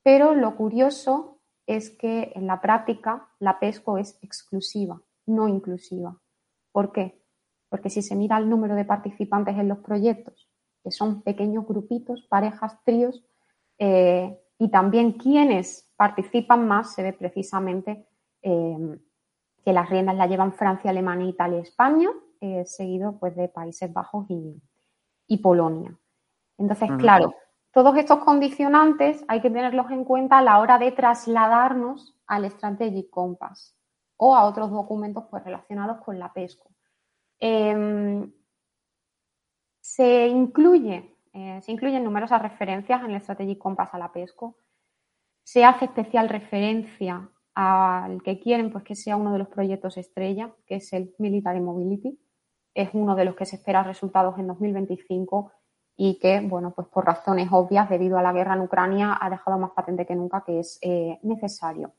pero 0.02 0.34
lo 0.34 0.56
curioso 0.56 1.40
es 1.66 1.90
que 1.90 2.32
en 2.34 2.46
la 2.46 2.60
práctica 2.60 3.28
la 3.38 3.58
PESCO 3.58 3.98
es 3.98 4.18
exclusiva 4.22 5.00
no 5.28 5.48
inclusiva. 5.48 6.16
¿Por 6.72 6.92
qué? 6.92 7.20
Porque 7.68 7.90
si 7.90 8.02
se 8.02 8.16
mira 8.16 8.38
el 8.38 8.48
número 8.48 8.74
de 8.74 8.84
participantes 8.84 9.56
en 9.56 9.68
los 9.68 9.78
proyectos, 9.78 10.48
que 10.82 10.90
son 10.90 11.22
pequeños 11.22 11.66
grupitos, 11.66 12.26
parejas, 12.28 12.82
tríos, 12.84 13.24
eh, 13.78 14.38
y 14.58 14.70
también 14.70 15.12
quienes 15.12 15.92
participan 15.96 16.66
más, 16.66 16.94
se 16.94 17.02
ve 17.02 17.12
precisamente 17.12 18.08
eh, 18.42 18.98
que 19.64 19.72
las 19.72 19.88
riendas 19.88 20.16
las 20.16 20.28
llevan 20.28 20.52
Francia, 20.52 20.90
Alemania, 20.90 21.28
Italia 21.28 21.58
y 21.58 21.62
España, 21.62 22.08
eh, 22.40 22.64
seguido 22.64 23.18
pues, 23.18 23.36
de 23.36 23.48
Países 23.48 23.92
Bajos 23.92 24.26
y, 24.28 25.36
Polonia. 25.38 25.96
Entonces, 26.56 26.90
claro, 26.98 27.34
todos 27.72 27.96
estos 27.96 28.18
condicionantes 28.24 29.24
hay 29.28 29.40
que 29.40 29.50
tenerlos 29.50 29.90
en 29.90 30.04
cuenta 30.04 30.38
a 30.38 30.42
la 30.42 30.58
hora 30.58 30.78
de 30.78 30.90
trasladarnos 30.90 32.16
al 32.26 32.50
Strategic 32.50 33.10
Compass 33.10 33.77
o 34.18 34.36
a 34.36 34.44
otros 34.44 34.70
documentos 34.70 35.24
pues, 35.30 35.44
relacionados 35.44 35.98
con 36.04 36.18
la 36.18 36.32
PESCO. 36.32 36.70
Em, 37.40 38.30
se, 39.80 40.26
incluye, 40.26 41.16
eh, 41.32 41.60
se 41.62 41.72
incluyen 41.72 42.04
numerosas 42.04 42.42
referencias 42.42 43.02
en 43.02 43.12
el 43.12 43.20
Strategic 43.22 43.58
Compass 43.58 43.94
a 43.94 43.98
la 43.98 44.12
PESCO. 44.12 44.56
Se 45.42 45.64
hace 45.64 45.86
especial 45.86 46.28
referencia 46.28 47.30
al 47.54 48.22
que 48.22 48.38
quieren 48.38 48.70
pues, 48.70 48.84
que 48.84 48.94
sea 48.94 49.16
uno 49.16 49.32
de 49.32 49.38
los 49.38 49.48
proyectos 49.48 49.96
estrella, 49.96 50.52
que 50.66 50.76
es 50.76 50.92
el 50.92 51.14
Military 51.18 51.60
Mobility. 51.60 52.20
Es 52.74 52.90
uno 52.92 53.16
de 53.16 53.24
los 53.24 53.34
que 53.34 53.46
se 53.46 53.56
espera 53.56 53.82
resultados 53.82 54.38
en 54.38 54.48
2025 54.48 55.52
y 55.96 56.18
que, 56.18 56.40
bueno, 56.40 56.72
pues 56.72 56.86
por 56.88 57.04
razones 57.04 57.48
obvias, 57.50 57.88
debido 57.88 58.18
a 58.18 58.22
la 58.22 58.32
guerra 58.32 58.54
en 58.54 58.60
Ucrania, 58.60 59.18
ha 59.20 59.30
dejado 59.30 59.58
más 59.58 59.72
patente 59.72 60.06
que 60.06 60.14
nunca 60.14 60.44
que 60.44 60.60
es 60.60 60.78
eh, 60.82 61.18
necesario. 61.22 61.94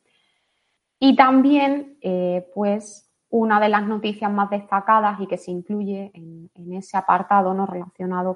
Y 0.99 1.15
también, 1.15 1.97
eh, 2.01 2.49
pues, 2.53 3.09
una 3.29 3.59
de 3.59 3.69
las 3.69 3.87
noticias 3.87 4.31
más 4.31 4.49
destacadas 4.49 5.19
y 5.21 5.27
que 5.27 5.37
se 5.37 5.51
incluye 5.51 6.11
en, 6.13 6.49
ese 6.73 6.97
apartado 6.97 7.53
no 7.53 7.65
relacionado 7.65 8.33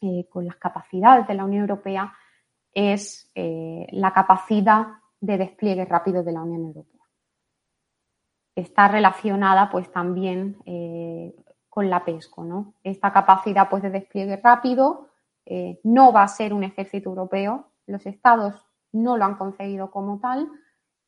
eh, 0.00 0.28
con, 0.28 0.46
las 0.46 0.56
capacidades 0.56 1.26
de 1.26 1.34
la 1.34 1.44
Unión 1.44 1.62
Europea 1.62 2.12
es 2.72 3.30
eh, 3.34 3.86
la 3.92 4.12
capacidad 4.12 4.86
de 5.20 5.38
despliegue 5.38 5.84
rápido 5.84 6.22
de 6.22 6.32
la 6.32 6.42
Unión 6.42 6.62
Europea. 6.62 7.06
Está 8.54 8.88
relacionada 8.88 9.70
pues 9.70 9.90
también 9.90 10.58
con 11.68 11.88
la 11.88 12.04
PESCO, 12.04 12.44
¿no? 12.44 12.74
Esta 12.82 13.12
capacidad 13.12 13.70
pues 13.70 13.82
de 13.82 13.90
despliegue 13.90 14.36
rápido 14.36 15.08
no 15.84 16.12
va 16.12 16.24
a 16.24 16.28
ser 16.28 16.52
un 16.52 16.64
ejército 16.64 17.08
europeo, 17.08 17.70
los 17.86 18.04
estados 18.04 18.66
no 18.92 19.16
lo 19.16 19.24
han 19.24 19.36
conseguido 19.36 19.90
como 19.90 20.20
tal, 20.20 20.50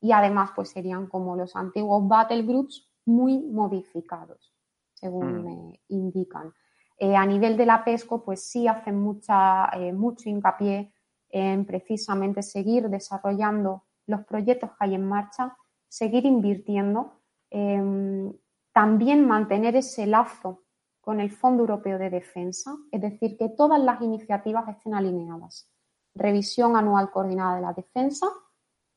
y 0.05 0.11
además 0.11 0.51
pues 0.55 0.69
serían 0.69 1.07
como 1.07 1.35
los 1.35 1.55
antiguos 1.55 2.07
battle 2.07 2.43
groups 2.43 2.87
muy 3.05 3.39
modificados, 3.39 4.53
según 4.93 5.41
mm. 5.41 5.43
me 5.43 5.81
indican. 5.87 6.53
Eh, 6.99 7.15
a 7.15 7.25
nivel 7.25 7.57
de 7.57 7.65
la 7.65 7.83
PESCO, 7.83 8.23
pues 8.23 8.47
sí 8.47 8.67
hacen 8.67 8.99
mucha, 8.99 9.67
eh, 9.73 9.91
mucho 9.93 10.29
hincapié 10.29 10.93
en 11.29 11.65
precisamente 11.65 12.43
seguir 12.43 12.87
desarrollando 12.87 13.85
los 14.05 14.23
proyectos 14.25 14.69
que 14.69 14.77
hay 14.85 14.93
en 14.93 15.07
marcha, 15.07 15.57
seguir 15.89 16.23
invirtiendo, 16.23 17.21
em, 17.49 18.31
también 18.73 19.27
mantener 19.27 19.75
ese 19.75 20.05
lazo 20.05 20.65
con 21.01 21.19
el 21.19 21.31
Fondo 21.31 21.63
Europeo 21.63 21.97
de 21.97 22.11
Defensa, 22.11 22.75
es 22.91 23.01
decir, 23.01 23.37
que 23.37 23.49
todas 23.49 23.81
las 23.81 24.01
iniciativas 24.01 24.67
estén 24.69 24.93
alineadas. 24.93 25.67
Revisión 26.13 26.75
anual 26.75 27.09
coordinada 27.09 27.55
de 27.55 27.61
la 27.63 27.73
defensa, 27.73 28.27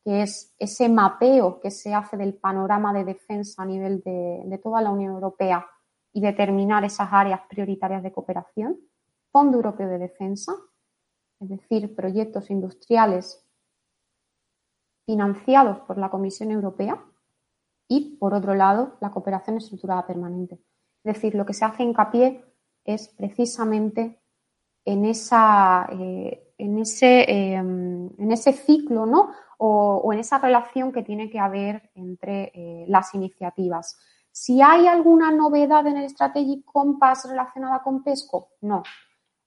que 0.03 0.23
es 0.23 0.55
ese 0.59 0.89
mapeo 0.89 1.59
que 1.59 1.71
se 1.71 1.93
hace 1.93 2.17
del 2.17 2.33
panorama 2.33 2.93
de 2.93 3.05
defensa 3.05 3.63
a 3.63 3.65
nivel 3.65 4.01
de, 4.01 4.59
toda 4.63 4.81
la 4.81 4.91
Unión 4.91 5.13
Europea 5.13 5.65
y 6.13 6.21
determinar 6.21 6.83
esas 6.83 7.09
áreas 7.11 7.41
prioritarias 7.49 8.03
de 8.03 8.11
cooperación. 8.11 8.79
Fondo 9.31 9.57
Europeo 9.57 9.87
de 9.87 9.99
Defensa, 9.99 10.53
es 11.39 11.49
decir, 11.49 11.95
proyectos 11.95 12.49
industriales 12.49 13.45
financiados 15.05 15.79
por 15.81 15.97
la 15.97 16.09
Comisión 16.09 16.51
Europea 16.51 17.03
y, 17.87 18.17
por 18.17 18.33
otro 18.33 18.55
lado, 18.55 18.97
la 19.01 19.11
cooperación 19.11 19.57
estructurada 19.57 20.05
permanente. 20.07 20.55
Es 21.03 21.15
decir, 21.15 21.35
lo 21.35 21.45
que 21.45 21.53
se 21.53 21.65
hace 21.65 21.83
hincapié 21.83 22.43
es 22.83 23.09
precisamente 23.09 24.18
en, 24.85 25.05
esa, 25.05 25.87
eh, 25.91 26.53
en, 26.57 26.79
ese, 26.79 27.21
eh, 27.21 27.55
en 27.55 28.31
ese 28.31 28.53
ciclo 28.53 29.05
¿no? 29.05 29.31
o, 29.57 30.11
en 30.13 30.19
esa 30.19 30.39
relación 30.39 30.91
que 30.91 31.03
tiene 31.03 31.29
que 31.29 31.39
haber 31.39 31.89
entre 31.95 32.51
eh, 32.53 32.85
las 32.87 33.13
iniciativas. 33.13 33.99
Si 34.31 34.61
hay 34.61 34.87
alguna 34.87 35.31
novedad 35.31 35.85
en 35.87 35.97
el 35.97 36.09
Strategic 36.09 36.63
Compass 36.65 37.27
relacionada 37.27 37.81
con 37.81 38.03
PESCO, 38.03 38.51
no. 38.61 38.83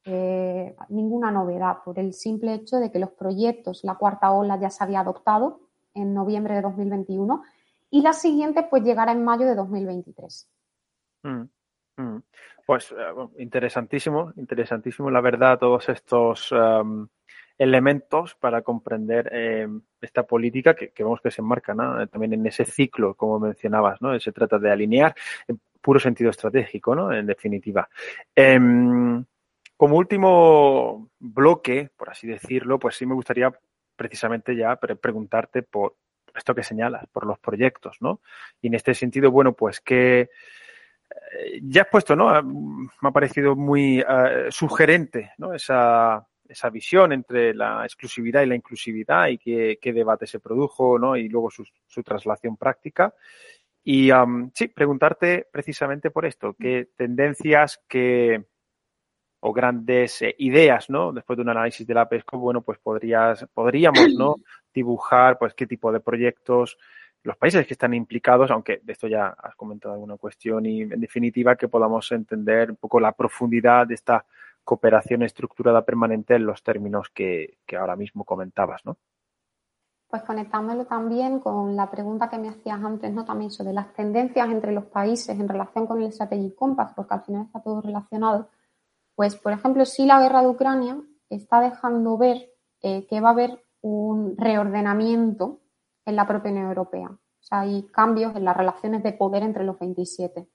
Eh, 0.04 0.74
ninguna 0.88 1.30
novedad 1.30 1.78
por 1.84 1.98
el 1.98 2.12
simple 2.12 2.54
hecho 2.54 2.78
de 2.78 2.90
que 2.90 2.98
los 2.98 3.10
proyectos, 3.10 3.84
la 3.84 3.94
cuarta 3.94 4.32
ola 4.32 4.58
ya 4.58 4.68
se 4.68 4.82
había 4.82 5.00
adoptado 5.00 5.60
en 5.94 6.12
noviembre 6.12 6.56
de 6.56 6.62
2021 6.62 7.42
y 7.90 8.02
la 8.02 8.12
siguiente 8.12 8.64
pues 8.64 8.82
llegará 8.82 9.12
en 9.12 9.24
mayo 9.24 9.46
de 9.46 9.54
2023. 9.54 10.50
Mm, 11.22 11.42
mm. 11.96 12.22
Pues 12.66 12.92
eh, 12.92 12.94
interesantísimo, 13.38 14.32
interesantísimo 14.36 15.10
la 15.10 15.20
verdad 15.20 15.58
todos 15.58 15.88
estos 15.88 16.52
elementos 17.58 18.34
para 18.34 18.62
comprender 18.62 19.30
eh, 19.32 19.68
esta 20.00 20.24
política 20.24 20.74
que, 20.74 20.92
vemos 20.98 21.20
que 21.20 21.30
se 21.30 21.40
enmarca 21.40 21.74
también 22.10 22.32
en 22.34 22.46
ese 22.46 22.64
ciclo, 22.64 23.14
como 23.14 23.38
mencionabas, 23.38 24.00
¿no? 24.02 24.18
Se 24.18 24.32
trata 24.32 24.58
de 24.58 24.70
alinear 24.70 25.14
en 25.46 25.60
puro 25.80 26.00
sentido 26.00 26.30
estratégico, 26.30 26.94
¿no? 26.94 27.12
En 27.12 27.26
definitiva. 27.26 27.88
Em, 28.34 29.24
como 29.76 29.96
último 29.96 31.10
bloque, 31.18 31.90
por 31.96 32.10
así 32.10 32.26
decirlo, 32.26 32.78
pues 32.78 32.96
sí 32.96 33.06
me 33.06 33.14
gustaría 33.14 33.52
precisamente 33.96 34.56
ya 34.56 34.76
preguntarte 34.76 35.62
por 35.62 35.96
esto 36.34 36.54
que 36.54 36.62
señalas, 36.62 37.06
por 37.12 37.26
los 37.26 37.38
proyectos, 37.38 37.98
¿no? 38.00 38.20
Y 38.60 38.68
en 38.68 38.74
este 38.74 38.94
sentido, 38.94 39.30
bueno, 39.30 39.52
pues 39.52 39.82
eh, 39.90 40.30
ya 41.62 41.82
has 41.82 41.88
puesto, 41.88 42.16
¿no? 42.16 42.42
Me 42.42 43.08
ha 43.08 43.10
parecido 43.10 43.56
muy 43.56 44.00
eh, 44.00 44.46
sugerente, 44.50 45.32
¿no? 45.38 45.54
Esa, 45.54 46.26
esa 46.48 46.70
visión 46.70 47.12
entre 47.12 47.54
la 47.54 47.84
exclusividad 47.84 48.42
y 48.42 48.46
la 48.46 48.54
inclusividad 48.54 49.28
y 49.28 49.38
qué, 49.38 49.92
debate 49.92 50.26
se 50.26 50.40
produjo, 50.40 50.98
¿no? 50.98 51.16
Y 51.16 51.28
luego 51.28 51.50
su, 51.50 51.64
traslación 52.02 52.56
práctica. 52.56 53.14
Y 53.84 54.10
sí, 54.54 54.68
preguntarte 54.68 55.48
precisamente 55.50 56.10
por 56.10 56.24
esto, 56.24 56.54
qué 56.58 56.90
tendencias, 56.96 57.82
qué 57.88 58.44
o 59.44 59.52
grandes 59.52 60.22
eh, 60.22 60.36
ideas, 60.38 60.88
¿no? 60.88 61.12
Después 61.12 61.36
de 61.36 61.42
un 61.42 61.48
análisis 61.48 61.84
de 61.84 61.94
la 61.94 62.08
PESCO, 62.08 62.38
bueno, 62.38 62.62
pues 62.62 62.78
podrías, 62.78 63.44
podríamos, 63.52 64.14
¿no? 64.16 64.36
Dibujar, 64.72 65.36
pues, 65.36 65.52
qué 65.54 65.66
tipo 65.66 65.90
de 65.90 65.98
proyectos, 65.98 66.78
los 67.24 67.36
países 67.36 67.66
que 67.66 67.74
están 67.74 67.94
implicados, 67.94 68.50
aunque 68.50 68.80
de 68.82 68.92
esto 68.92 69.06
ya 69.06 69.28
has 69.28 69.54
comentado 69.54 69.94
alguna 69.94 70.16
cuestión 70.16 70.66
y, 70.66 70.82
en 70.82 71.00
definitiva, 71.00 71.56
que 71.56 71.68
podamos 71.68 72.10
entender 72.12 72.70
un 72.70 72.76
poco 72.76 72.98
la 72.98 73.12
profundidad 73.12 73.86
de 73.86 73.94
esta 73.94 74.24
cooperación 74.64 75.22
estructurada 75.22 75.84
permanente 75.84 76.34
en 76.34 76.46
los 76.46 76.62
términos 76.62 77.08
que, 77.14 77.58
ahora 77.78 77.96
mismo 77.96 78.24
comentabas, 78.24 78.84
¿no? 78.84 78.96
Pues 80.08 80.22
conectándolo 80.24 80.84
también 80.84 81.40
con 81.40 81.74
la 81.74 81.90
pregunta 81.90 82.28
que 82.28 82.38
me 82.38 82.50
hacías 82.50 82.82
antes, 82.82 83.10
¿no? 83.12 83.24
También 83.24 83.50
sobre 83.50 83.72
las 83.72 83.94
tendencias 83.94 84.48
entre 84.50 84.72
los 84.72 84.84
países 84.84 85.38
en 85.38 85.48
relación 85.48 85.86
con 85.86 86.02
el 86.02 86.12
Strategic 86.12 86.54
Compass, 86.54 86.92
porque 86.94 87.14
al 87.14 87.22
final 87.22 87.46
está 87.46 87.62
todo 87.62 87.80
relacionado. 87.80 88.50
Pues, 89.14 89.36
por 89.36 89.52
ejemplo, 89.52 89.84
si 89.86 90.04
la 90.04 90.20
guerra 90.20 90.42
de 90.42 90.48
Ucrania 90.48 91.00
está 91.30 91.60
dejando 91.60 92.18
ver 92.18 92.50
eh, 92.82 93.06
que 93.06 93.20
va 93.20 93.30
a 93.30 93.32
haber 93.32 93.64
un 93.80 94.36
reordenamiento 94.36 95.61
en 96.04 96.16
la 96.16 96.26
propia 96.26 96.50
Unión 96.50 96.68
Europea. 96.68 97.08
O 97.08 97.44
sea, 97.44 97.60
hay 97.60 97.86
cambios 97.88 98.34
en 98.36 98.44
las 98.44 98.56
relaciones 98.56 99.02
de 99.02 99.12
poder 99.12 99.42
entre 99.42 99.64
los 99.64 99.78
27. 99.78 100.48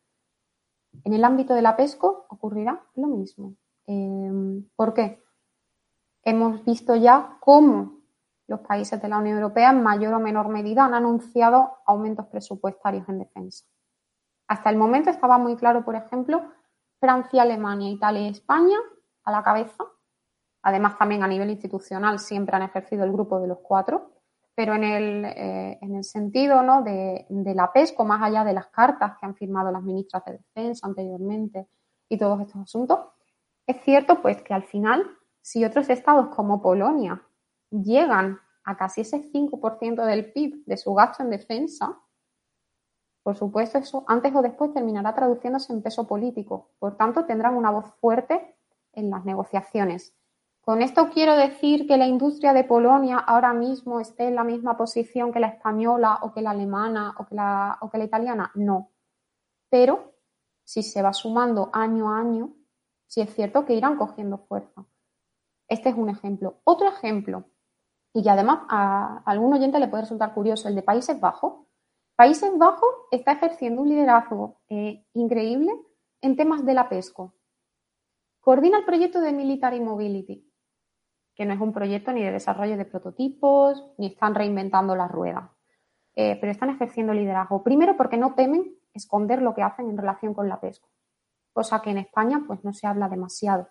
En 1.04 1.14
el 1.14 1.24
ámbito 1.24 1.54
de 1.54 1.62
la 1.62 1.76
PESCO 1.76 2.26
ocurrirá 2.30 2.84
lo 2.96 3.08
mismo. 3.08 3.56
Em, 3.86 4.68
¿Por 4.76 4.94
qué? 4.94 5.24
Hemos 6.24 6.64
visto 6.66 6.96
ya 6.96 7.38
cómo 7.40 7.98
los 8.48 8.62
países 8.62 9.02
de 9.02 9.10
la 9.10 9.18
Unión 9.18 9.38
Europea 9.38 9.72
en 9.72 9.84
mayor 9.84 10.14
o 10.14 10.20
menor 10.20 10.48
medida 10.48 10.86
han 10.86 10.94
anunciado 10.94 11.80
aumentos 11.86 12.26
presupuestarios 12.28 13.08
en 13.10 13.20
defensa. 13.20 13.66
Hasta 14.48 14.70
el 14.70 14.78
momento 14.78 15.10
estaba 15.10 15.38
muy 15.38 15.58
claro, 15.58 15.84
por 15.84 15.96
ejemplo, 15.96 16.44
Francia, 17.00 17.42
Alemania, 17.42 17.92
Italia 17.92 18.22
y 18.22 18.30
España 18.30 18.78
a 19.24 19.32
la 19.32 19.44
cabeza. 19.44 19.84
Además, 20.64 20.98
también 20.98 21.24
a 21.24 21.28
nivel 21.28 21.50
institucional 21.50 22.20
siempre 22.20 22.56
han 22.56 22.64
ejercido 22.64 23.04
el 23.04 23.12
grupo 23.12 23.40
de 23.40 23.48
los 23.48 23.60
cuatro, 23.60 24.17
pero 24.58 24.74
en 24.74 24.84
el, 24.84 25.26
eh, 25.26 25.78
en 25.84 25.98
el 25.98 26.04
sentido 26.04 26.64
¿no? 26.64 26.82
de, 26.82 27.28
de, 27.30 27.54
la 27.54 27.72
PESCO, 27.72 28.06
más 28.06 28.24
allá 28.24 28.44
de 28.44 28.54
las 28.54 28.66
cartas 28.70 29.16
que 29.20 29.28
han 29.28 29.36
firmado 29.36 29.72
las 29.72 29.84
ministras 29.84 30.26
de 30.26 30.32
Defensa 30.32 30.88
anteriormente 30.88 31.68
y 32.10 32.18
todos 32.18 32.42
estos 32.42 32.64
asuntos, 32.64 33.02
es 33.68 33.80
cierto 33.84 34.20
pues 34.20 34.42
que 34.42 34.56
al 34.56 34.64
final, 34.64 35.06
si 35.44 35.64
otros 35.64 35.88
estados 35.92 36.30
como 36.36 36.60
Polonia 36.60 37.22
llegan 37.70 38.40
a 38.64 38.76
casi 38.78 39.02
ese 39.02 39.32
5% 39.32 40.04
del 40.04 40.34
PIB 40.34 40.66
de 40.66 40.78
su 40.78 40.92
gasto 40.96 41.22
en 41.22 41.30
defensa, 41.30 42.02
por 43.22 43.36
supuesto, 43.36 43.78
eso 43.78 44.06
antes 44.08 44.34
o 44.34 44.42
después 44.42 44.74
terminará 44.74 45.14
traduciéndose 45.14 45.72
en 45.72 45.84
peso 45.84 46.08
político. 46.08 46.72
Por 46.80 46.98
tanto, 46.98 47.26
tendrán 47.26 47.54
una 47.54 47.70
voz 47.70 47.94
fuerte 48.02 48.56
en 48.94 49.12
las 49.12 49.24
negociaciones. 49.24 50.16
Con 50.68 50.82
esto 50.82 51.08
quiero 51.08 51.38
decir 51.38 51.88
que 51.88 51.96
la 51.96 52.08
industria 52.08 52.52
de 52.52 52.66
Polonia 52.66 53.20
ahora 53.20 53.54
mismo 53.54 54.02
esté 54.02 54.28
en 54.28 54.36
la 54.36 54.44
misma 54.44 54.76
posición 54.76 55.32
que 55.32 55.40
la 55.40 55.48
española 55.48 56.20
o 56.24 56.34
que 56.34 56.42
la 56.42 56.52
alemana 56.52 57.16
o 57.18 57.26
que 57.26 57.36
la, 57.36 57.78
o 57.80 57.90
que 57.90 57.98
la 57.98 58.04
italiana. 58.04 58.52
No. 58.54 58.92
Pero 59.70 60.16
si 60.66 60.84
se 60.84 61.02
va 61.02 61.14
sumando 61.14 61.70
año 61.72 62.12
a 62.12 62.20
año, 62.20 62.54
sí 63.06 63.22
es 63.22 63.34
cierto 63.34 63.64
que 63.64 63.76
irán 63.76 63.96
cogiendo 63.96 64.40
fuerza. 64.40 64.86
Este 65.70 65.88
es 65.88 65.96
un 65.96 66.10
ejemplo. 66.10 66.60
Otro 66.66 66.90
ejemplo, 66.90 67.46
y 68.14 68.22
que 68.22 68.30
además 68.30 68.66
a 68.68 69.24
algún 69.26 69.54
oyente 69.54 69.80
le 69.80 69.88
puede 69.88 70.04
resultar 70.04 70.34
curioso, 70.34 70.68
el 70.68 70.76
de 70.76 70.84
Países 70.84 71.18
Bajos. 71.18 71.66
Países 72.18 72.52
Bajos 72.58 72.90
está 73.12 73.32
ejerciendo 73.32 73.84
un 73.84 73.88
liderazgo 73.88 74.60
eh, 74.68 75.06
increíble 75.14 75.72
en 76.20 76.36
temas 76.36 76.66
de 76.66 76.74
la 76.74 76.90
PESCO. 76.90 77.36
Coordina 78.42 78.80
el 78.80 78.86
proyecto 78.86 79.22
de 79.22 79.32
Military 79.32 79.80
Mobility, 79.80 80.48
que 81.38 81.46
no 81.46 81.54
es 81.54 81.62
un 81.62 81.72
proyecto 81.72 82.12
ni 82.12 82.24
de 82.24 82.32
desarrollo 82.32 82.76
de 82.76 82.86
prototipos, 82.86 83.86
ni 83.98 84.08
están 84.08 84.36
reinventando 84.36 84.96
la 84.96 85.08
rueda, 85.08 85.54
eh, 86.16 86.38
pero 86.42 86.52
están 86.52 86.72
ejerciendo 86.72 87.14
liderazgo. 87.14 87.64
Primero 87.64 87.96
porque 87.96 88.18
no 88.18 88.34
temen 88.34 88.76
esconder 88.94 89.42
lo 89.42 89.54
que 89.54 89.62
hacen 89.62 89.90
en 89.90 89.98
relación 89.98 90.34
con 90.34 90.50
la 90.50 90.60
PESCO 90.60 90.90
cosa 91.58 91.82
que 91.82 91.90
en 91.90 91.98
España 91.98 92.44
pues 92.46 92.64
no 92.64 92.72
se 92.72 92.86
habla 92.86 93.10
demasiado. 93.10 93.68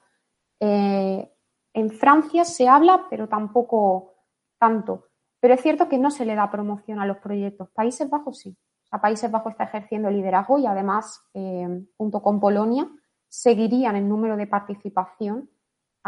Eh, 0.58 1.32
en 1.72 1.90
Francia 1.90 2.44
se 2.44 2.66
habla, 2.66 3.06
pero 3.08 3.28
tampoco 3.28 4.12
tanto. 4.58 5.06
Pero 5.38 5.54
es 5.54 5.62
cierto 5.62 5.88
que 5.88 5.96
no 5.96 6.10
se 6.10 6.24
le 6.24 6.34
da 6.34 6.50
promoción 6.50 6.98
a 6.98 7.06
los 7.06 7.18
proyectos. 7.18 7.68
Países 7.70 8.10
Bajos 8.10 8.40
sí. 8.40 8.58
Países 9.00 9.30
Bajos 9.30 9.52
está 9.52 9.64
ejerciendo 9.64 10.10
liderazgo 10.10 10.58
y 10.58 10.66
además, 10.66 11.22
eh, 11.32 11.86
junto 11.96 12.20
con 12.22 12.40
Polonia, 12.40 12.88
seguirían 13.28 13.94
el 13.94 14.08
número 14.08 14.36
de 14.36 14.48
participación 14.48 15.48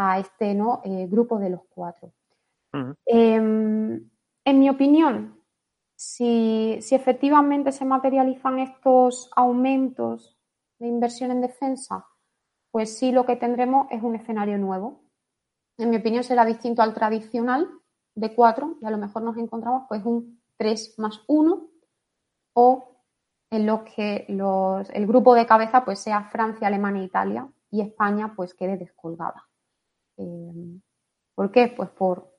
a 0.01 0.17
este 0.17 0.53
¿no? 0.53 0.81
Eh, 0.85 1.07
grupo 1.07 1.37
de 1.39 1.49
los 1.49 1.61
cuatro. 1.69 2.13
Em, 3.05 4.09
en 4.45 4.59
mi 4.59 4.69
opinión, 4.69 5.43
si, 5.95 6.77
si, 6.81 6.95
efectivamente 6.95 7.73
se 7.73 7.83
materializan 7.83 8.59
estos 8.59 9.29
aumentos 9.35 10.37
de 10.79 10.87
inversión 10.87 11.31
en 11.31 11.41
defensa, 11.41 12.05
pues 12.71 12.97
sí 12.97 13.11
lo 13.11 13.25
que 13.25 13.35
tendremos 13.35 13.87
es 13.91 14.01
un 14.01 14.15
escenario 14.15 14.57
nuevo. 14.57 15.01
En 15.77 15.89
mi 15.89 15.97
opinión 15.97 16.23
será 16.23 16.45
distinto 16.45 16.81
al 16.81 16.93
tradicional 16.93 17.69
de 18.15 18.33
4 18.33 18.77
y 18.81 18.85
a 18.85 18.91
lo 18.91 18.97
mejor 18.97 19.23
nos 19.23 19.35
encontramos 19.35 19.83
pues 19.89 20.05
un 20.05 20.41
3 20.55 20.97
más 20.99 21.21
1 21.27 21.67
o 22.53 23.01
en 23.51 23.65
lo 23.65 23.83
que 23.83 24.25
los, 24.29 24.89
el 24.91 25.05
grupo 25.07 25.33
de 25.35 25.45
cabeza 25.45 25.83
pues 25.83 25.99
sea 25.99 26.23
Francia, 26.23 26.67
Alemania 26.67 27.01
e 27.01 27.05
Italia 27.05 27.49
y 27.69 27.81
España 27.81 28.33
pues 28.33 28.53
quede 28.53 28.77
descolgada. 28.77 29.48
Eh, 30.19 30.79
¿Por 31.39 31.51
qué? 31.51 31.73
Pues 31.75 31.89
por 31.91 32.29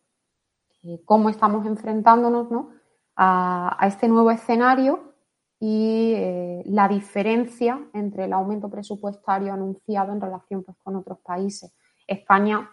eh, 0.83 1.01
cómo 1.07 1.31
estamos 1.31 1.67
enfrentándonos 1.67 2.51
¿no? 2.51 2.71
a, 3.17 3.79
este 3.87 4.09
nuevo 4.09 4.31
escenario 4.31 5.15
y 5.59 6.13
eh, 6.17 6.63
la 6.67 6.87
diferencia 6.87 7.81
entre 7.93 8.27
el 8.27 8.33
aumento 8.35 8.71
presupuestario 8.71 9.53
anunciado 9.53 10.13
en 10.13 10.21
relación 10.21 10.65
pues, 10.65 10.77
con 10.83 10.97
otros 10.97 11.19
países. 11.21 11.75
España, 12.07 12.71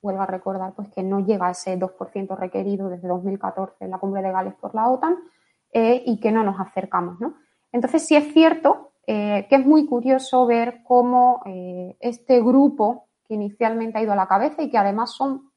vuelvo 0.00 0.22
a 0.22 0.26
recordar, 0.26 0.74
pues 0.74 0.88
que 0.90 1.02
no 1.02 1.20
llega 1.20 1.48
a 1.48 1.50
ese 1.52 1.76
2% 1.78 2.36
requerido 2.36 2.88
desde 2.88 3.08
2014 3.08 3.84
en 3.84 3.90
la 3.90 3.98
cumbre 3.98 4.22
de 4.22 4.30
Gales 4.30 4.54
por 4.54 4.74
la 4.76 4.88
OTAN 4.88 5.16
eh, 5.72 6.02
y 6.06 6.20
que 6.20 6.32
no 6.32 6.42
nos 6.42 6.60
acercamos. 6.60 7.20
¿no? 7.20 7.34
Entonces, 7.70 8.06
sí 8.06 8.14
es 8.14 8.32
cierto 8.32 8.90
que 9.04 9.48
es 9.50 9.66
muy 9.66 9.86
curioso 9.86 10.46
ver 10.46 10.84
cómo 10.84 11.42
este 11.98 12.40
grupo 12.40 13.08
inicialmente 13.34 13.98
ha 13.98 14.02
ido 14.02 14.12
a 14.12 14.16
la 14.16 14.26
cabeza 14.26 14.62
y 14.62 14.70
que 14.70 14.78
además 14.78 15.12
son, 15.14 15.52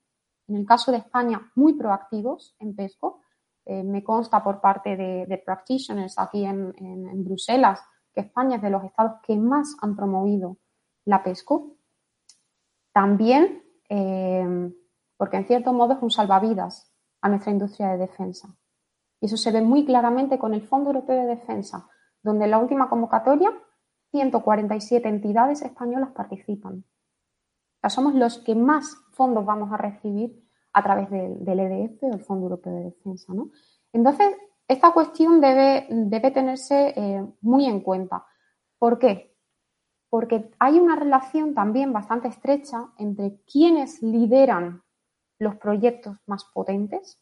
en 0.48 0.58
el 0.58 0.66
caso 0.66 0.92
de 0.92 1.00
España, 1.00 1.52
muy 1.56 1.74
proactivos 1.74 2.56
en 2.60 2.76
PESCO, 2.76 3.22
eh, 3.66 3.84
me 3.84 4.04
consta 4.04 4.44
por 4.44 4.62
parte 4.62 4.96
de, 4.96 5.42
practitioners 5.44 6.20
aquí 6.20 6.46
en, 6.46 7.24
Bruselas 7.24 7.82
que 8.14 8.22
España 8.22 8.58
es 8.58 8.62
de 8.62 8.70
los 8.70 8.84
estados 8.84 9.20
que 9.24 9.36
más 9.36 9.76
han 9.82 9.96
promovido 9.96 10.58
la 11.06 11.24
PESCO. 11.24 11.76
También, 12.94 13.64
eh, 13.90 14.72
porque 15.18 15.38
en 15.38 15.48
cierto 15.48 15.74
modo 15.74 15.94
es 15.94 16.02
un 16.02 16.12
salvavidas 16.12 16.94
a 17.22 17.30
nuestra 17.30 17.52
industria 17.52 17.90
de 17.90 17.98
defensa. 17.98 18.56
Y 19.20 19.26
eso 19.26 19.38
se 19.38 19.52
ve 19.52 19.62
muy 19.62 19.86
claramente 19.86 20.38
con 20.38 20.54
el 20.54 20.62
Fondo 20.62 20.92
Europeo 20.92 21.22
de 21.22 21.36
Defensa, 21.36 21.90
donde 22.22 22.46
en 22.46 22.52
la 22.52 22.60
última 22.60 22.88
convocatoria 22.88 23.52
147 24.12 25.10
entidades 25.10 25.62
españolas 25.62 26.12
participan. 26.12 26.86
O 27.86 27.90
somos 27.90 28.16
los 28.16 28.40
que 28.40 28.56
más 28.56 28.98
fondos 29.12 29.46
vamos 29.46 29.72
a 29.72 29.78
recibir 29.78 30.44
a 30.74 30.82
través 30.82 31.10
del, 31.10 31.60
EDF, 31.60 32.04
e 32.04 32.08
el 32.08 32.20
Fondo 32.20 32.46
Europeo 32.48 32.74
de 32.74 32.84
Defensa. 32.86 33.34
¿no? 33.34 33.52
Entonces, 33.94 34.36
esta 34.68 34.92
cuestión 34.92 35.40
debe, 35.40 35.86
debe 35.90 36.32
tenerse 36.32 36.94
eh, 36.96 37.26
muy 37.42 37.66
en 37.66 37.82
cuenta. 37.82 38.26
¿Por 38.80 38.98
qué? 38.98 39.36
Porque 40.10 40.50
hay 40.60 40.80
una 40.80 40.96
relación 40.96 41.54
también 41.54 41.94
bastante 41.94 42.28
estrecha 42.28 42.90
entre 42.98 43.40
quienes 43.46 44.02
lideran 44.02 44.82
los 45.38 45.56
proyectos 45.56 46.18
más 46.26 46.44
potentes. 46.46 47.20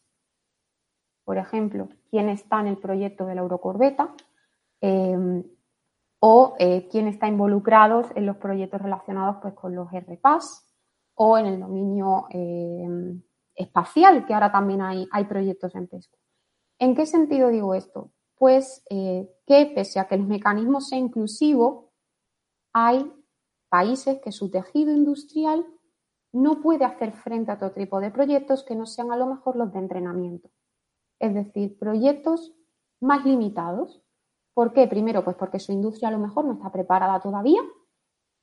Por 1.26 1.38
ejemplo, 1.38 1.90
quién 2.10 2.30
está 2.30 2.62
en 2.62 2.68
el 2.68 2.78
proyecto 2.78 3.26
de 3.26 3.36
la 3.36 3.42
Eurocorbeta 3.42 4.14
eh, 4.82 5.44
o 6.26 6.56
eh, 6.58 6.88
quién 6.90 7.10
está 7.10 7.28
involucrado 7.28 8.04
en 8.16 8.26
los 8.26 8.38
proyectos 8.38 8.82
relacionados 8.82 9.40
pues, 9.42 9.54
con 9.56 9.76
los 9.76 9.90
RPAS 9.92 10.66
o 11.16 11.38
en 11.38 11.48
el 11.48 11.60
dominio 11.60 12.28
eh, 12.30 12.88
espacial, 13.56 14.26
que 14.26 14.34
ahora 14.34 14.50
también 14.50 14.82
hay, 14.82 15.06
hay, 15.12 15.26
proyectos 15.26 15.76
en 15.76 15.88
PESCO. 15.88 16.18
¿En 16.80 16.96
qué 16.96 17.06
sentido 17.06 17.50
digo 17.50 17.76
esto? 17.76 18.12
Pues 18.38 18.86
que 18.90 19.72
pese 19.76 20.00
a 20.00 20.08
que 20.08 20.16
el 20.16 20.26
mecanismo 20.26 20.80
sea 20.80 20.98
inclusivo, 20.98 21.92
hay 22.72 23.12
países 23.68 24.22
que 24.22 24.32
su 24.32 24.50
tejido 24.50 24.94
industrial 24.94 25.66
no 26.32 26.62
puede 26.62 26.86
hacer 26.86 27.12
frente 27.12 27.52
a 27.52 27.56
otro 27.56 27.74
tipo 27.74 28.00
de 28.00 28.12
proyectos 28.12 28.64
que 28.64 28.76
no 28.76 28.86
sean 28.86 29.12
a 29.12 29.18
lo 29.18 29.28
mejor 29.28 29.58
los 29.58 29.74
de 29.74 29.80
entrenamiento. 29.80 30.50
Es 31.20 31.34
decir, 31.34 31.78
proyectos 31.78 32.54
más 33.02 33.26
limitados. 33.26 34.03
¿Por 34.54 34.74
qué? 34.74 34.88
Primero, 34.88 35.24
pues 35.24 35.36
porque 35.36 35.60
su 35.60 35.72
industria 35.72 36.10
a 36.10 36.12
lo 36.12 36.20
mejor 36.20 36.46
no 36.46 36.54
está 36.54 36.72
preparada 36.72 37.20
todavía. 37.20 37.62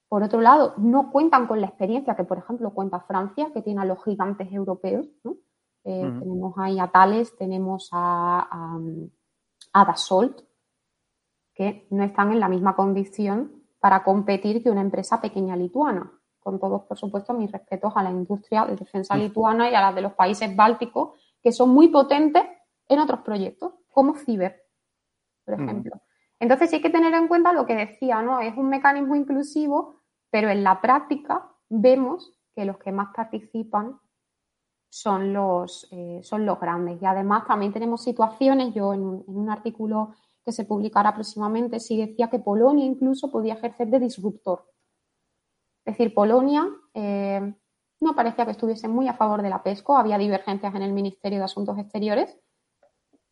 Por 0.09 0.23
otro 0.23 0.41
lado, 0.41 0.75
no 0.79 1.11
cuentan 1.13 1.47
con 1.47 1.61
la 1.61 1.69
experiencia 1.69 2.17
que, 2.17 2.25
por 2.25 2.39
ejemplo, 2.39 2.75
cuenta 2.75 3.01
Francia, 3.01 3.51
que 3.55 3.63
tiene 3.63 3.83
a 3.83 3.85
los 3.85 4.03
gigantes 4.03 4.53
europeos. 4.53 5.07
Eh, 5.85 6.13
tenemos 6.19 6.55
ahí 6.59 6.79
a 6.81 6.89
Thales, 6.89 7.37
tenemos 7.37 7.89
a, 7.93 8.77
a 9.73 9.85
Dassault, 9.85 10.41
que 11.55 11.87
no 11.91 12.03
están 12.03 12.33
en 12.33 12.41
la 12.41 12.49
misma 12.49 12.75
condición 12.75 13.53
para 13.79 14.03
competir 14.03 14.63
que 14.63 14.71
una 14.71 14.81
empresa 14.81 15.21
pequeña 15.21 15.57
lituana 15.57 16.13
con 16.41 16.59
todos, 16.59 16.83
por 16.83 16.99
supuesto, 16.99 17.35
mis 17.35 17.53
respetos 17.53 17.93
a 17.95 18.03
la 18.03 18.11
industria 18.11 18.65
de 18.65 18.77
defensa 18.77 19.17
lituana 19.17 19.71
y 19.71 19.75
a 19.75 19.81
la 19.81 19.93
de 19.93 20.01
los 20.01 20.15
países 20.15 20.55
bálticos, 20.57 21.11
que 21.43 21.53
son 21.53 21.71
muy 21.71 21.89
potentes 21.89 22.43
en 22.89 22.99
otros 22.99 23.21
proyectos, 23.21 23.75
como 23.91 24.15
Ciber, 24.15 24.60
por 25.45 25.61
ejemplo. 25.61 26.01
Entonces, 26.39 26.71
sí 26.71 26.77
hay 26.77 26.83
que 26.83 26.91
tener 26.91 27.13
en 27.15 27.29
cuenta 27.29 27.53
lo 27.53 27.67
que 27.67 27.75
decía, 27.75 28.23
¿no? 28.23 28.41
Es 28.41 28.57
un 28.57 28.69
mecanismo 28.69 29.15
inclusivo, 29.15 30.01
pero 30.31 30.49
en 30.49 30.65
la 30.65 30.81
práctica 30.81 31.51
vemos 31.69 32.33
que 32.55 32.65
los 32.65 32.79
que 32.79 32.93
más 32.93 33.09
participan 33.15 33.99
son 34.89 35.33
los, 35.33 35.87
eh, 35.93 36.21
son 36.23 36.47
los 36.47 36.59
grandes. 36.59 37.01
Y 37.01 37.07
además 37.07 37.47
también 37.47 37.73
tenemos 37.73 38.03
situaciones, 38.03 38.75
yo 38.75 38.95
en 38.95 39.03
un, 39.03 39.25
en 39.29 39.37
un 39.37 39.51
artículo 39.51 40.15
que 40.45 40.53
se 40.53 40.65
publicará 40.65 41.15
próximamente, 41.15 41.79
sí 41.79 41.99
decía 41.99 42.31
que 42.31 42.39
Polonia 42.39 42.85
incluso 42.85 43.31
podía 43.31 43.55
ejercer 43.55 43.89
de 43.89 44.01
disruptor 44.01 44.65
es 45.85 45.97
decir, 45.97 46.15
Polonia 46.15 46.69
eh, 46.95 47.55
no 48.01 48.15
parecía 48.15 48.45
que 48.45 48.53
estuviese 48.53 48.89
muy 48.89 49.09
a 49.09 49.15
favor 49.15 49.43
de 49.43 49.51
la 49.51 49.63
PESCO, 49.63 49.97
había 49.97 50.19
divergencias 50.19 50.75
en 50.75 50.83
el 50.83 50.93
Ministerio 50.93 51.39
de 51.39 51.47
Asuntos 51.47 51.79
Exteriores 51.79 52.37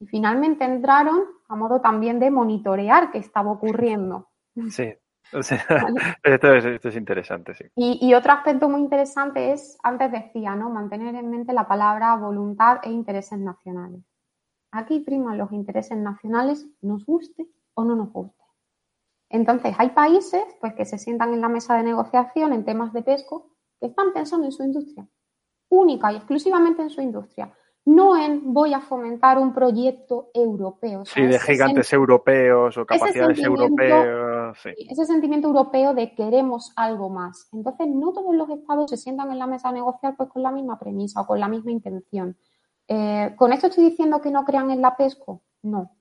y 0.00 0.06
finalmente 0.06 0.64
entraron 0.64 1.24
a 1.48 1.56
modo 1.56 1.80
también 1.80 2.18
de 2.20 2.30
monitorear 2.30 3.10
qué 3.10 3.18
estaba 3.18 3.50
ocurriendo. 3.50 4.28
Sí, 4.70 4.92
esto, 6.22 6.54
es, 6.54 6.96
interesante, 6.96 7.54
sí. 7.54 7.64
Y, 7.76 8.14
otro 8.14 8.32
aspecto 8.32 8.68
muy 8.68 8.80
interesante 8.80 9.52
es, 9.52 9.78
antes 9.82 10.10
decía, 10.10 10.54
¿no? 10.54 10.70
Mantener 10.70 11.14
en 11.14 11.30
mente 11.30 11.52
la 11.52 11.68
palabra 11.68 12.16
voluntad 12.16 12.78
e 12.82 12.90
intereses 12.90 13.38
nacionales. 13.38 14.02
Aquí 14.70 15.00
priman 15.00 15.38
los 15.38 15.52
intereses 15.52 15.98
nacionales, 15.98 16.66
nos 16.80 17.04
guste 17.04 17.46
o 17.74 17.84
no 17.84 17.94
nos 17.94 18.12
guste. 18.12 18.42
Entonces, 19.30 19.74
hay 19.78 19.90
países 19.90 20.44
pues, 20.60 20.72
que 20.74 20.86
se 20.86 20.98
sientan 20.98 21.34
en 21.34 21.42
la 21.42 21.48
mesa 21.48 21.76
de 21.76 21.82
negociación 21.82 22.52
en 22.54 22.64
temas 22.64 22.92
de 22.94 23.02
pesco 23.02 23.50
que 23.80 23.88
están 23.88 24.12
pensando 24.14 24.46
en 24.46 24.52
su 24.52 24.62
industria, 24.62 25.06
única 25.68 26.10
y 26.12 26.16
exclusivamente 26.16 26.82
en 26.82 26.90
su 26.90 27.02
industria, 27.02 27.52
no 27.88 28.18
en 28.18 28.52
voy 28.52 28.74
a 28.74 28.80
fomentar 28.80 29.38
un 29.38 29.54
proyecto 29.54 30.30
europeo. 30.34 31.06
Sí, 31.06 31.22
de 31.22 31.38
gigantes 31.38 31.90
europeos 31.90 32.76
o 32.76 32.84
capacidades 32.84 33.38
europeas. 33.38 34.58
Ese 34.76 35.06
sentimiento 35.06 35.48
europeo 35.48 35.94
de 35.94 36.14
queremos 36.14 36.74
algo 36.76 37.08
más. 37.08 37.48
Entonces, 37.50 37.88
no 37.88 38.12
todos 38.12 38.34
los 38.34 38.50
estados 38.50 38.90
se 38.90 38.98
sientan 38.98 39.32
en 39.32 39.38
la 39.38 39.46
mesa 39.46 39.70
a 39.70 39.72
negociar 39.72 40.16
pues, 40.18 40.28
con 40.28 40.42
la 40.42 40.52
misma 40.52 40.78
premisa 40.78 41.22
o 41.22 41.26
con 41.26 41.40
la 41.40 41.48
misma 41.48 41.70
intención. 41.70 42.36
Eh, 42.86 43.34
¿Con 43.38 43.54
esto 43.54 43.68
estoy 43.68 43.84
diciendo 43.84 44.20
que 44.20 44.30
no 44.30 44.44
crean 44.44 44.70
en 44.70 44.82
la 44.82 44.94
PESCO? 44.94 45.42
No, 45.62 45.96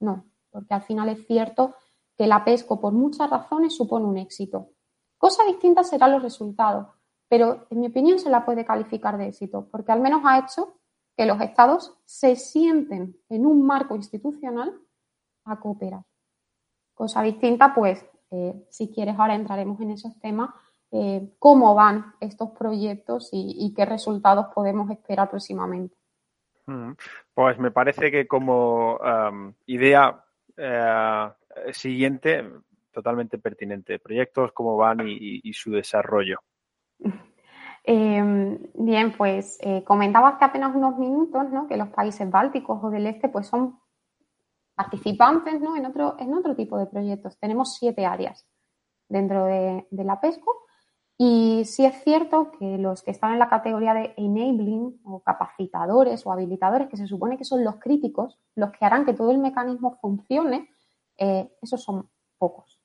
no, 0.00 0.26
porque 0.50 0.74
al 0.74 0.82
final 0.82 1.08
es 1.08 1.26
cierto 1.26 1.74
que 2.18 2.26
la 2.26 2.44
PESCO 2.44 2.82
por 2.82 2.92
muchas 2.92 3.30
razones 3.30 3.74
supone 3.74 4.04
un 4.04 4.18
éxito. 4.18 4.72
Cosa 5.16 5.42
distinta 5.46 5.84
serán 5.84 6.12
los 6.12 6.22
resultados, 6.22 6.88
pero 7.28 7.66
en 7.70 7.80
mi 7.80 7.86
opinión 7.86 8.18
se 8.18 8.28
la 8.28 8.44
puede 8.44 8.66
calificar 8.66 9.16
de 9.16 9.28
éxito, 9.28 9.68
porque 9.70 9.90
al 9.90 10.00
menos 10.00 10.20
ha 10.24 10.38
hecho 10.38 10.74
que 11.16 11.26
los 11.26 11.40
estados 11.40 11.96
se 12.04 12.36
sienten 12.36 13.16
en 13.28 13.46
un 13.46 13.66
marco 13.66 13.94
institucional 13.96 14.74
a 15.44 15.60
cooperar. 15.60 16.02
Cosa 16.94 17.22
distinta, 17.22 17.74
pues, 17.74 18.04
eh, 18.30 18.66
si 18.70 18.92
quieres, 18.92 19.18
ahora 19.18 19.34
entraremos 19.34 19.80
en 19.80 19.92
esos 19.92 20.18
temas, 20.20 20.50
eh, 20.90 21.34
cómo 21.38 21.74
van 21.74 22.14
estos 22.20 22.50
proyectos 22.50 23.28
y, 23.32 23.72
qué 23.74 23.84
resultados 23.84 24.46
podemos 24.54 24.90
esperar 24.90 25.28
próximamente. 25.28 25.96
Mm. 26.66 26.92
Pues 27.34 27.58
me 27.58 27.70
parece 27.70 28.10
que 28.10 28.26
como 28.26 28.98
idea 29.66 30.24
eh, 30.56 31.28
siguiente, 31.72 32.44
totalmente 32.92 33.38
pertinente. 33.38 33.98
Proyectos, 33.98 34.52
cómo 34.52 34.76
van 34.76 35.00
y, 35.06 35.52
su 35.52 35.72
desarrollo. 35.72 36.38
Em, 37.86 38.58
bien, 38.72 39.12
pues 39.14 39.58
eh, 39.60 39.84
comentaba 39.84 40.30
hace 40.30 40.44
apenas 40.46 40.74
unos 40.74 40.96
minutos 40.98 41.50
¿no? 41.50 41.66
que 41.66 41.76
los 41.76 41.88
países 41.88 42.30
bálticos 42.30 42.82
o 42.82 42.88
del 42.88 43.06
este 43.06 43.28
pues 43.28 43.46
son 43.46 43.78
participantes 44.74 45.60
¿no? 45.60 45.76
en, 45.76 45.84
otro, 45.84 46.16
en 46.18 46.32
otro 46.32 46.56
tipo 46.56 46.78
de 46.78 46.86
proyectos. 46.86 47.38
Tenemos 47.38 47.74
siete 47.74 48.06
áreas 48.06 48.46
dentro 49.08 49.44
de, 49.44 49.86
de, 49.90 50.04
la 50.04 50.18
PESCO 50.18 50.50
y 51.18 51.66
sí 51.66 51.84
es 51.84 52.02
cierto 52.02 52.52
que 52.52 52.78
los 52.78 53.02
que 53.02 53.10
están 53.10 53.34
en 53.34 53.38
la 53.38 53.50
categoría 53.50 53.92
de 53.92 54.14
enabling 54.16 55.00
o 55.04 55.22
capacitadores 55.22 56.26
o 56.26 56.32
habilitadores, 56.32 56.88
que 56.88 56.96
se 56.96 57.06
supone 57.06 57.36
que 57.36 57.44
son 57.44 57.64
los 57.64 57.76
críticos, 57.76 58.40
los 58.56 58.72
que 58.72 58.84
harán 58.84 59.04
que 59.04 59.12
todo 59.12 59.30
el 59.30 59.38
mecanismo 59.38 59.98
funcione, 60.00 60.70
eh, 61.18 61.54
esos 61.60 61.82
son 61.82 62.08
pocos. 62.38 62.83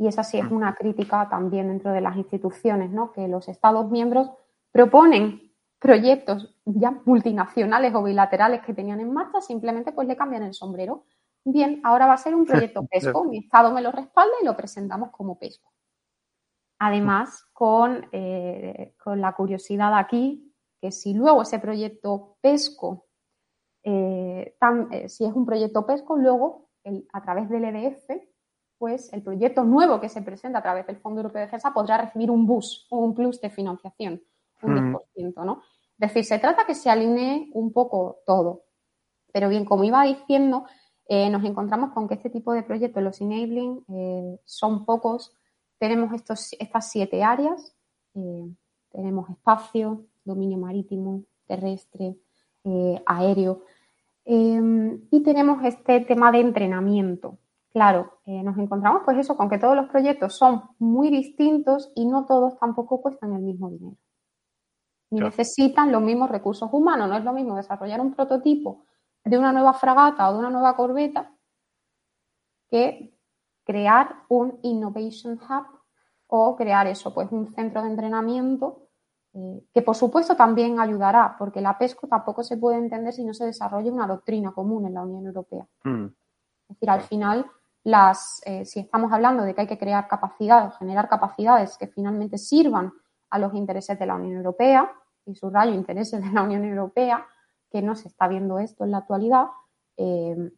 Y 0.00 0.06
esa 0.06 0.24
sí 0.24 0.38
es 0.38 0.50
mm. 0.50 0.54
una 0.54 0.74
crítica 0.74 1.28
también 1.28 1.68
dentro 1.68 1.92
de 1.92 2.00
las 2.00 2.16
instituciones, 2.16 2.90
¿no? 2.90 3.12
Que 3.12 3.28
los 3.28 3.48
Estados 3.48 3.90
miembros 3.90 4.30
proponen 4.72 5.52
proyectos 5.78 6.56
ya 6.64 7.02
multinacionales 7.04 7.94
o 7.94 8.02
bilaterales 8.02 8.62
que 8.62 8.72
tenían 8.72 9.00
en 9.00 9.12
marcha, 9.12 9.42
simplemente 9.42 9.92
pues 9.92 10.08
le 10.08 10.16
cambian 10.16 10.42
el 10.42 10.54
sombrero. 10.54 11.04
Bien, 11.44 11.82
ahora 11.84 12.06
va 12.06 12.14
a 12.14 12.16
ser 12.16 12.34
un 12.34 12.46
proyecto 12.46 12.86
PESCO, 12.86 13.24
mi 13.24 13.40
Estado 13.40 13.72
me 13.72 13.82
lo 13.82 13.92
respalda 13.92 14.32
y 14.40 14.46
lo 14.46 14.56
presentamos 14.56 15.10
como 15.10 15.38
PESCO. 15.38 15.70
Además, 16.78 17.46
con, 17.52 18.08
eh, 18.10 18.94
con 19.04 19.20
la 19.20 19.34
curiosidad 19.34 19.98
aquí, 19.98 20.50
que 20.80 20.92
si 20.92 21.12
luego 21.12 21.42
ese 21.42 21.58
proyecto 21.58 22.38
PESCO, 22.40 23.04
eh, 23.82 24.56
si 25.08 25.26
es 25.26 25.32
un 25.34 25.44
proyecto 25.44 25.84
PESCO, 25.84 26.16
luego 26.16 26.70
a 27.12 27.20
través 27.20 27.50
del 27.50 27.66
EDF, 27.66 28.29
pues 28.80 29.12
el 29.12 29.22
proyecto 29.22 29.62
nuevo 29.62 30.00
que 30.00 30.08
se 30.08 30.22
presenta 30.22 30.60
a 30.60 30.62
través 30.62 30.86
del 30.86 30.96
Fondo 30.96 31.20
Europeo 31.20 31.40
de 31.40 31.46
Defensa 31.46 31.74
podrá 31.74 31.98
recibir 31.98 32.30
un 32.30 32.46
bus 32.46 32.86
o 32.88 32.96
un 32.96 33.14
plus 33.14 33.38
de 33.42 33.50
financiación, 33.50 34.22
un 34.62 34.96
10%, 35.14 35.44
¿no? 35.44 35.60
Es 35.98 36.08
decir, 36.08 36.24
se 36.24 36.38
trata 36.38 36.64
que 36.64 36.74
se 36.74 36.88
alinee 36.88 37.50
un 37.52 37.74
poco 37.74 38.22
todo. 38.24 38.64
Pero 39.34 39.50
bien, 39.50 39.66
como 39.66 39.84
iba 39.84 40.02
diciendo, 40.04 40.64
eh, 41.06 41.28
nos 41.28 41.44
encontramos 41.44 41.92
con 41.92 42.08
que 42.08 42.14
este 42.14 42.30
tipo 42.30 42.54
de 42.54 42.62
proyectos, 42.62 43.02
los 43.02 43.20
enabling, 43.20 43.84
eh, 43.88 44.40
son 44.46 44.86
pocos. 44.86 45.36
Tenemos 45.78 46.14
estos, 46.14 46.56
estas 46.58 46.90
siete 46.90 47.22
áreas. 47.22 47.76
Eh, 48.14 48.48
tenemos 48.90 49.28
espacio, 49.28 50.06
dominio 50.24 50.56
marítimo, 50.56 51.24
terrestre, 51.46 52.16
aéreo. 53.04 53.60
Y 54.24 55.22
tenemos 55.22 55.62
este 55.64 56.00
tema 56.00 56.32
de 56.32 56.40
entrenamiento. 56.40 57.36
Claro, 57.72 58.20
eh, 58.26 58.42
nos 58.42 58.58
encontramos 58.58 59.02
pues 59.04 59.18
eso, 59.18 59.36
con 59.36 59.48
que 59.48 59.58
todos 59.58 59.76
los 59.76 59.88
proyectos 59.88 60.36
son 60.36 60.62
muy 60.78 61.08
distintos 61.08 61.92
y 61.94 62.04
no 62.06 62.26
todos 62.26 62.58
tampoco 62.58 63.00
cuestan 63.00 63.32
el 63.34 63.42
mismo 63.42 63.70
dinero. 63.70 63.96
Ni 65.10 65.20
necesitan 65.20 65.92
los 65.92 66.02
mismos 66.02 66.30
recursos 66.30 66.68
humanos. 66.72 67.08
No 67.08 67.16
es 67.16 67.24
lo 67.24 67.32
mismo 67.32 67.56
desarrollar 67.56 68.00
un 68.00 68.14
prototipo 68.14 68.84
de 69.24 69.38
una 69.38 69.52
nueva 69.52 69.72
fragata 69.72 70.28
o 70.28 70.32
de 70.32 70.38
una 70.38 70.50
nueva 70.50 70.76
corbeta 70.76 71.32
que 72.68 73.16
crear 73.64 74.24
un 74.28 74.58
Innovation 74.62 75.34
Hub 75.34 75.66
o 76.28 76.56
crear 76.56 76.86
eso, 76.86 77.12
pues 77.12 77.30
un 77.30 77.52
centro 77.54 77.82
de 77.82 77.90
entrenamiento 77.90 78.88
eh, 79.32 79.64
que 79.72 79.82
por 79.82 79.94
supuesto 79.94 80.34
también 80.34 80.80
ayudará, 80.80 81.36
porque 81.38 81.60
la 81.60 81.78
PESCO 81.78 82.08
tampoco 82.08 82.42
se 82.42 82.56
puede 82.56 82.78
entender 82.78 83.12
si 83.12 83.24
no 83.24 83.32
se 83.32 83.46
desarrolla 83.46 83.92
una 83.92 84.06
doctrina 84.06 84.52
común 84.52 84.86
en 84.86 84.94
la 84.94 85.02
Unión 85.02 85.26
Europea. 85.26 85.66
Mm. 85.84 86.06
Es 86.06 86.68
decir, 86.68 86.90
al 86.90 87.02
final, 87.02 87.46
las, 87.84 88.42
eh, 88.44 88.64
si 88.64 88.80
estamos 88.80 89.12
hablando 89.12 89.42
de 89.42 89.54
que 89.54 89.62
hay 89.62 89.66
que 89.66 89.78
crear 89.78 90.06
capacidades, 90.06 90.76
generar 90.78 91.08
capacidades 91.08 91.78
que 91.78 91.86
finalmente 91.86 92.36
sirvan 92.38 92.92
a 93.30 93.38
los 93.38 93.54
intereses 93.54 93.98
de 93.98 94.06
la 94.06 94.16
Unión 94.16 94.36
Europea, 94.36 94.90
y 95.26 95.34
subrayo 95.34 95.72
intereses 95.72 96.22
de 96.22 96.32
la 96.32 96.42
Unión 96.42 96.64
Europea, 96.64 97.26
que 97.70 97.82
no 97.82 97.94
se 97.94 98.08
está 98.08 98.26
viendo 98.26 98.58
esto 98.58 98.84
en 98.84 98.90
la 98.90 98.98
actualidad, 98.98 99.46
eh, 99.96 100.50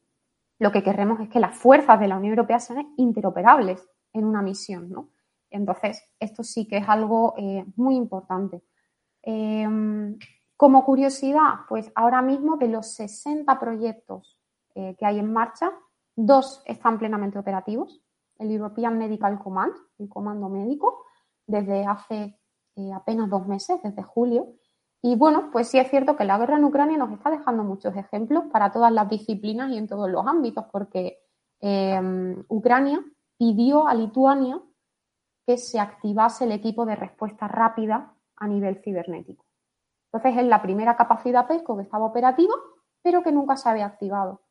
lo 0.59 0.73
que 0.73 0.83
queremos 0.83 1.21
es 1.21 1.29
que 1.29 1.41
las 1.41 1.57
fuerzas 1.57 2.01
de 2.01 2.09
la 2.09 2.17
Unión 2.17 2.33
Europea 2.33 2.59
sean 2.61 2.95
interoperables 2.97 3.87
en 4.13 4.25
una 4.25 4.43
misión, 4.43 4.91
¿no? 4.91 5.11
Entonces, 5.51 6.03
esto 6.19 6.43
sí 6.43 6.67
que 6.67 6.79
es 6.79 6.89
algo 6.89 7.35
eh, 7.37 7.65
muy 7.77 7.97
importante. 7.97 8.63
Em, 9.23 10.17
como 10.57 10.85
curiosidad, 10.85 11.67
pues 11.69 11.93
ahora 11.95 12.23
mismo 12.23 12.57
de 12.57 12.69
los 12.69 12.95
60 12.95 13.59
proyectos 13.59 14.39
que 14.75 15.05
hay 15.05 15.19
en 15.19 15.31
marcha, 15.31 15.71
dos 16.17 16.63
están 16.67 16.99
plenamente 16.99 17.39
operativos. 17.39 18.03
El 18.39 18.51
European 18.51 18.99
Medical 18.99 19.39
Command, 19.39 19.75
el 19.99 20.09
comando 20.09 20.49
médico, 20.49 21.05
desde 21.47 21.85
hace 21.85 22.39
eh, 22.77 22.93
apenas 22.93 23.29
dos 23.29 23.47
meses, 23.47 23.81
desde 23.83 24.03
julio. 24.03 24.55
Y 25.03 25.17
bueno, 25.17 25.51
pues 25.51 25.69
sí 25.69 25.79
es 25.79 25.91
cierto 25.91 26.17
que 26.17 26.25
la 26.25 26.39
guerra 26.39 26.57
en 26.57 26.65
Ucrania 26.65 26.97
nos 26.97 27.13
está 27.13 27.31
dejando 27.31 27.65
muchos 27.65 27.95
ejemplos 27.97 28.45
para 28.53 28.71
todas 28.71 28.93
las 28.93 29.09
disciplinas 29.09 29.71
y 29.71 29.79
en 29.79 29.89
todos 29.89 30.09
los 30.09 30.25
ámbitos, 30.27 30.65
porque 30.71 31.19
em, 31.61 32.45
Ucrania 32.49 33.05
pidió 33.37 33.89
a 33.89 33.95
Lituania 33.95 34.61
que 35.45 35.59
se 35.59 35.81
activase 35.81 36.45
el 36.45 36.53
equipo 36.53 36.87
de 36.87 36.95
respuesta 36.95 37.49
rápida 37.49 38.15
a 38.37 38.47
nivel 38.47 38.77
cibernético. 38.77 39.45
Entonces 40.13 40.41
es 40.41 40.47
la 40.47 40.63
primera 40.63 40.97
capacidad 40.97 41.49
PESCO 41.49 41.77
que 41.77 41.83
estaba 41.83 42.05
operativa, 42.05 42.55
pero 43.03 43.23
que 43.23 43.33
nunca 43.33 43.57
se 43.57 43.69
había 43.69 43.87
activado. 43.87 44.43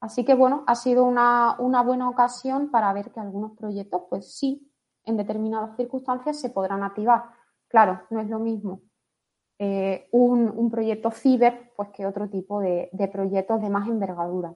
Así 0.00 0.24
que 0.24 0.34
bueno, 0.34 0.64
ha 0.66 0.74
sido 0.74 1.04
una, 1.04 1.56
buena 1.84 2.08
ocasión 2.08 2.70
para 2.70 2.92
ver 2.92 3.12
que 3.12 3.20
algunos 3.20 3.52
proyectos, 3.52 4.02
pues 4.08 4.34
sí, 4.34 4.72
en 5.04 5.16
determinadas 5.16 5.76
circunstancias 5.76 6.40
se 6.40 6.50
podrán 6.50 6.82
activar. 6.82 7.24
Claro, 7.68 8.02
no 8.10 8.20
es 8.20 8.28
lo 8.28 8.38
mismo 8.38 8.82
eh, 9.58 10.08
un, 10.12 10.70
proyecto 10.70 11.10
ciber 11.10 11.72
pues 11.76 11.90
que 11.90 12.06
otro 12.06 12.28
tipo 12.28 12.60
de, 12.60 12.88
de 12.92 13.08
proyectos 13.08 13.60
de 13.60 13.68
más 13.68 13.88
envergadura. 13.88 14.54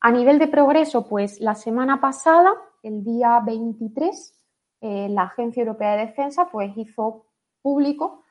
A 0.00 0.10
nivel 0.10 0.38
de 0.38 0.48
progreso, 0.48 1.08
pues 1.08 1.40
la 1.40 1.54
semana 1.54 2.00
pasada, 2.00 2.52
el 2.82 3.04
día 3.04 3.40
23, 3.40 4.36
eh, 4.80 5.08
la 5.08 5.22
Agencia 5.22 5.62
Europea 5.62 5.96
de 5.96 6.06
Defensa 6.06 6.48
pues 6.50 6.76
hizo 6.76 7.26
público 7.62 8.22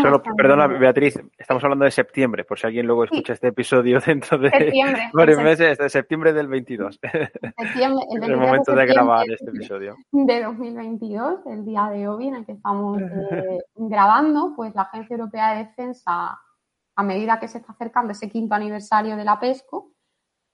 Solo, 0.00 0.22
perdona, 0.22 0.66
Beatriz, 0.66 1.18
estamos 1.38 1.62
hablando 1.64 1.84
de 1.84 1.90
septiembre, 1.90 2.44
por 2.44 2.58
si 2.58 2.66
alguien 2.66 2.86
luego 2.86 3.04
escucha 3.04 3.32
este 3.32 3.48
episodio 3.48 4.00
dentro 4.00 4.38
de 4.38 4.50
varios 5.12 5.42
meses, 5.42 5.78
de 5.78 5.88
septiembre 5.88 6.32
del 6.32 6.48
22. 6.48 6.98
Septiembre, 7.00 8.04
el, 8.10 8.24
el 8.24 8.36
momento 8.36 8.74
de, 8.74 8.86
grabar 8.86 9.24
este 9.30 9.50
episodio. 9.50 9.96
De 10.10 10.42
2022, 10.42 11.46
el 11.46 11.64
día 11.64 11.88
de 11.88 12.08
hoy 12.08 12.28
en 12.28 12.36
el 12.36 12.46
que 12.46 12.52
estamos 12.52 13.00
eh, 13.00 13.58
grabando, 13.74 14.52
pues 14.56 14.74
la 14.74 14.82
Agencia 14.82 15.14
Europea 15.14 15.54
de 15.54 15.64
Defensa, 15.64 16.38
a 16.96 17.02
medida 17.02 17.40
que 17.40 17.48
se 17.48 17.58
está 17.58 17.72
acercando 17.72 18.12
ese 18.12 18.28
quinto 18.28 18.54
aniversario 18.54 19.16
de 19.16 19.24
la 19.24 19.38
PESCO, 19.38 19.92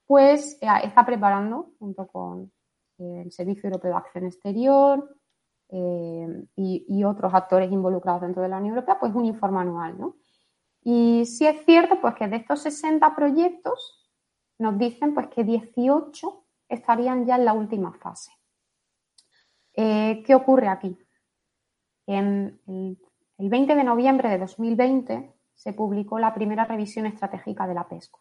pues 0.07 0.59
eh, 0.61 0.67
está 0.85 1.05
preparando, 1.07 1.73
junto 1.79 2.07
con 2.07 2.51
el 2.99 3.31
Servicio 3.33 3.69
Europeo 3.69 3.93
de 3.93 3.97
Acción 3.97 4.25
Exterior, 4.27 5.20
eh, 5.73 6.47
y, 6.57 7.05
otros 7.05 7.33
actores 7.33 7.71
involucrados 7.71 8.23
dentro 8.23 8.43
de 8.43 8.49
la 8.49 8.59
Unión 8.59 8.75
Europea, 8.75 8.99
pues 8.99 9.15
un 9.15 9.25
informe 9.25 9.61
anual, 9.61 9.99
¿no? 9.99 10.17
Y 10.83 11.25
sí 11.27 11.47
es 11.47 11.65
cierto, 11.65 12.01
pues 12.01 12.15
que 12.15 12.27
de 12.27 12.37
estos 12.37 12.63
60 12.63 13.15
proyectos 13.15 14.11
nos 14.59 14.77
dicen 14.79 15.15
pues 15.15 15.29
que 15.29 15.45
18 15.45 16.45
estarían 16.69 17.25
ya 17.25 17.37
en 17.37 17.45
la 17.45 17.53
última 17.53 17.93
fase. 17.93 18.33
Eh, 19.75 20.23
¿Qué 20.27 20.35
ocurre 20.35 20.69
aquí? 20.69 20.99
En 22.07 22.61
el, 22.67 23.49
20 23.49 23.75
de 23.77 23.85
noviembre 23.85 24.29
de 24.29 24.39
2020 24.39 25.35
se 25.55 25.73
publicó 25.73 26.19
la 26.19 26.35
primera 26.35 26.65
revisión 26.65 27.07
estratégica 27.07 27.69
de 27.69 27.75
la 27.75 27.89
PESCO. 27.89 28.21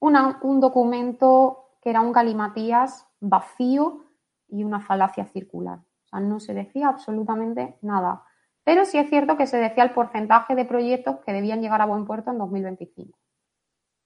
un 0.00 0.60
documento 0.60 1.76
que 1.82 1.90
era 1.90 2.00
un 2.00 2.12
galimatías 2.12 3.06
vacío 3.20 4.06
y 4.48 4.64
una 4.64 4.80
falacia 4.80 5.26
circular 5.26 5.85
no 6.12 6.40
se 6.40 6.54
decía 6.54 6.88
absolutamente 6.88 7.76
nada. 7.82 8.24
Pero 8.64 8.84
sí 8.84 8.98
es 8.98 9.08
cierto 9.08 9.36
que 9.36 9.46
se 9.46 9.58
decía 9.58 9.84
el 9.84 9.92
porcentaje 9.92 10.54
de 10.54 10.64
proyectos 10.64 11.18
que 11.24 11.32
debían 11.32 11.60
llegar 11.60 11.80
a 11.80 11.86
buen 11.86 12.04
puerto 12.04 12.30
en 12.30 12.38
2025. 12.38 13.18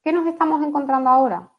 ¿Qué 0.02 0.12
nos 0.12 0.26
estamos 0.26 0.62
encontrando 0.62 1.10
ahora? 1.10 1.50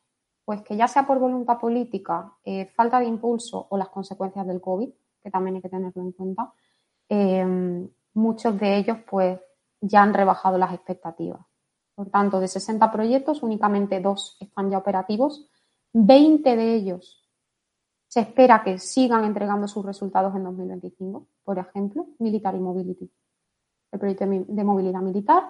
Pues 0.46 0.62
que 0.62 0.76
ya 0.76 0.88
sea 0.88 1.08
por 1.08 1.20
voluntad 1.20 1.60
política, 1.60 2.34
eh, 2.44 2.68
falta 2.76 3.00
de 3.00 3.06
impulso 3.06 3.68
o 3.70 3.78
las 3.78 3.90
consecuencias 3.90 4.46
del 4.48 4.62
COVID, 4.62 4.90
que 5.24 5.32
también 5.32 5.56
hay 5.56 5.62
que 5.62 5.70
tenerlo 5.70 6.02
en 6.02 6.12
cuenta, 6.12 6.54
eh, 7.10 7.88
muchos 8.14 8.60
de 8.60 8.78
ellos 8.78 8.98
pues 9.10 9.40
ya 9.80 10.02
han 10.02 10.14
rebajado 10.14 10.58
las 10.58 10.74
expectativas. 10.74 11.42
Por 11.96 12.10
tanto, 12.10 12.40
de 12.40 12.48
60 12.48 12.92
proyectos, 12.92 13.44
únicamente 13.44 14.00
dos 14.00 14.38
están 14.40 14.70
ya 14.70 14.78
operativos, 14.78 15.50
20 15.94 16.56
de 16.56 16.76
ellos 16.76 17.21
se 18.12 18.20
espera 18.20 18.62
que 18.62 18.78
sigan 18.78 19.24
entregando 19.24 19.70
sus 19.70 19.86
resultados 19.86 20.36
en 20.36 20.44
2025, 20.44 21.28
por 21.46 21.58
ejemplo, 21.58 22.08
Military 22.20 22.60
Mobility, 22.60 23.10
el 23.90 24.00
proyecto 24.00 24.26
de 24.28 24.64
movilidad 24.66 25.00
militar, 25.00 25.46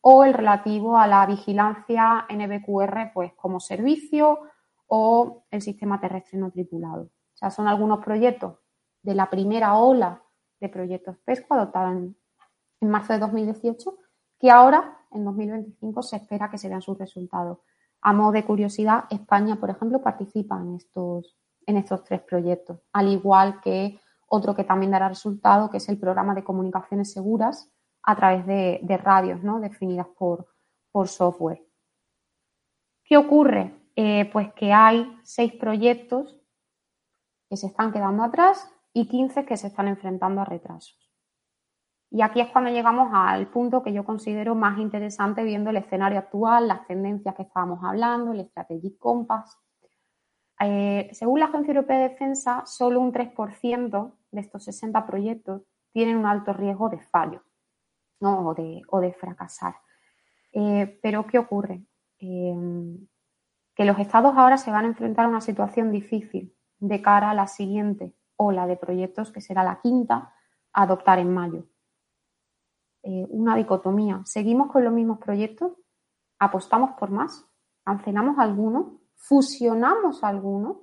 o 0.00 0.22
el 0.22 0.32
relativo 0.32 0.96
a 0.96 1.08
la 1.08 1.26
vigilancia 1.26 2.24
NBQR 2.30 3.10
pues, 3.12 3.32
como 3.34 3.58
servicio 3.58 4.42
o 4.86 5.42
el 5.50 5.60
sistema 5.60 6.00
terrestre 6.00 6.38
no 6.38 6.52
tripulado. 6.52 7.02
O 7.02 7.36
sea, 7.36 7.50
son 7.50 7.66
algunos 7.66 7.98
proyectos 7.98 8.58
de 9.02 9.16
la 9.16 9.28
primera 9.28 9.76
ola 9.76 10.22
de 10.60 10.68
proyectos 10.68 11.16
PESCO 11.24 11.54
adoptada 11.54 11.90
en, 11.90 12.16
en 12.80 12.90
marzo 12.90 13.12
de 13.12 13.18
2018, 13.18 13.98
que 14.38 14.52
ahora, 14.52 14.98
en 15.10 15.24
2025, 15.24 16.00
se 16.04 16.14
espera 16.14 16.48
que 16.48 16.58
se 16.58 16.68
vean 16.68 16.80
sus 16.80 16.96
resultados. 16.96 17.58
A 18.02 18.12
modo 18.12 18.30
de 18.30 18.44
curiosidad, 18.44 19.06
España, 19.10 19.56
por 19.56 19.70
ejemplo, 19.70 20.00
participa 20.00 20.60
en 20.60 20.76
estos 20.76 21.36
en 21.66 21.76
estos 21.76 22.04
tres 22.04 22.20
proyectos, 22.22 22.80
al 22.92 23.08
igual 23.08 23.60
que 23.60 24.00
otro 24.26 24.54
que 24.54 24.64
también 24.64 24.92
dará 24.92 25.08
resultado, 25.08 25.70
que 25.70 25.76
es 25.78 25.88
el 25.88 25.98
programa 25.98 26.34
de 26.34 26.44
comunicaciones 26.44 27.12
seguras 27.12 27.70
a 28.02 28.16
través 28.16 28.46
de, 28.46 29.00
radios 29.02 29.42
¿no? 29.42 29.60
definidas 29.60 30.06
por, 30.18 30.46
por, 30.90 31.08
software. 31.08 31.62
¿Qué 33.04 33.16
ocurre? 33.16 33.74
Eh, 33.96 34.28
pues 34.32 34.52
que 34.54 34.72
hay 34.72 35.16
seis 35.22 35.52
proyectos 35.52 36.40
que 37.48 37.56
se 37.56 37.68
están 37.68 37.92
quedando 37.92 38.24
atrás 38.24 38.70
y 38.92 39.06
15 39.08 39.44
que 39.44 39.56
se 39.56 39.68
están 39.68 39.88
enfrentando 39.88 40.40
a 40.40 40.44
retrasos. 40.44 40.98
Y 42.10 42.22
aquí 42.22 42.40
es 42.40 42.48
cuando 42.48 42.70
llegamos 42.70 43.10
al 43.12 43.48
punto 43.48 43.82
que 43.82 43.92
yo 43.92 44.04
considero 44.04 44.54
más 44.54 44.78
interesante 44.78 45.42
viendo 45.42 45.70
el 45.70 45.76
escenario 45.78 46.18
actual, 46.18 46.68
las 46.68 46.86
tendencias 46.86 47.34
que 47.34 47.42
estábamos 47.42 47.82
hablando, 47.82 48.32
el 48.32 48.46
Strategic 48.46 48.98
Compass, 48.98 49.58
eh, 50.60 51.08
según 51.12 51.40
la 51.40 51.46
Agencia 51.46 51.74
Europea 51.74 51.98
de 51.98 52.08
Defensa, 52.10 52.62
solo 52.66 53.00
un 53.00 53.12
3% 53.12 54.12
de 54.30 54.40
estos 54.40 54.64
60 54.64 55.06
proyectos 55.06 55.62
tienen 55.92 56.16
un 56.16 56.26
alto 56.26 56.52
riesgo 56.52 56.88
de 56.88 57.00
fallo 57.00 57.42
o, 58.20 58.54
de, 58.54 59.12
fracasar. 59.12 59.74
Eh, 60.52 60.98
pero, 61.02 61.26
¿qué 61.26 61.38
ocurre? 61.38 61.84
Eh, 62.18 62.98
que 63.74 63.84
los 63.84 63.98
estados 63.98 64.36
ahora 64.36 64.56
se 64.56 64.70
van 64.70 64.84
a 64.84 64.88
enfrentar 64.88 65.26
a 65.26 65.28
una 65.28 65.40
situación 65.40 65.90
difícil 65.90 66.56
de 66.78 67.02
cara 67.02 67.30
a 67.30 67.34
la 67.34 67.46
siguiente 67.46 68.14
ola 68.36 68.66
de 68.66 68.76
proyectos, 68.76 69.32
que 69.32 69.40
será 69.40 69.64
la 69.64 69.80
quinta, 69.80 70.32
a 70.72 70.82
adoptar 70.82 71.18
en 71.18 71.32
mayo. 71.32 71.66
una 73.02 73.56
dicotomía. 73.56 74.22
¿Seguimos 74.24 74.70
con 74.72 74.84
los 74.84 74.92
mismos 74.92 75.18
proyectos? 75.18 75.72
¿Apostamos 76.38 76.92
por 76.98 77.10
más? 77.10 77.46
¿Cancelamos 77.84 78.38
algunos? 78.38 79.03
Fusionamos 79.26 80.22
algunos. 80.22 80.78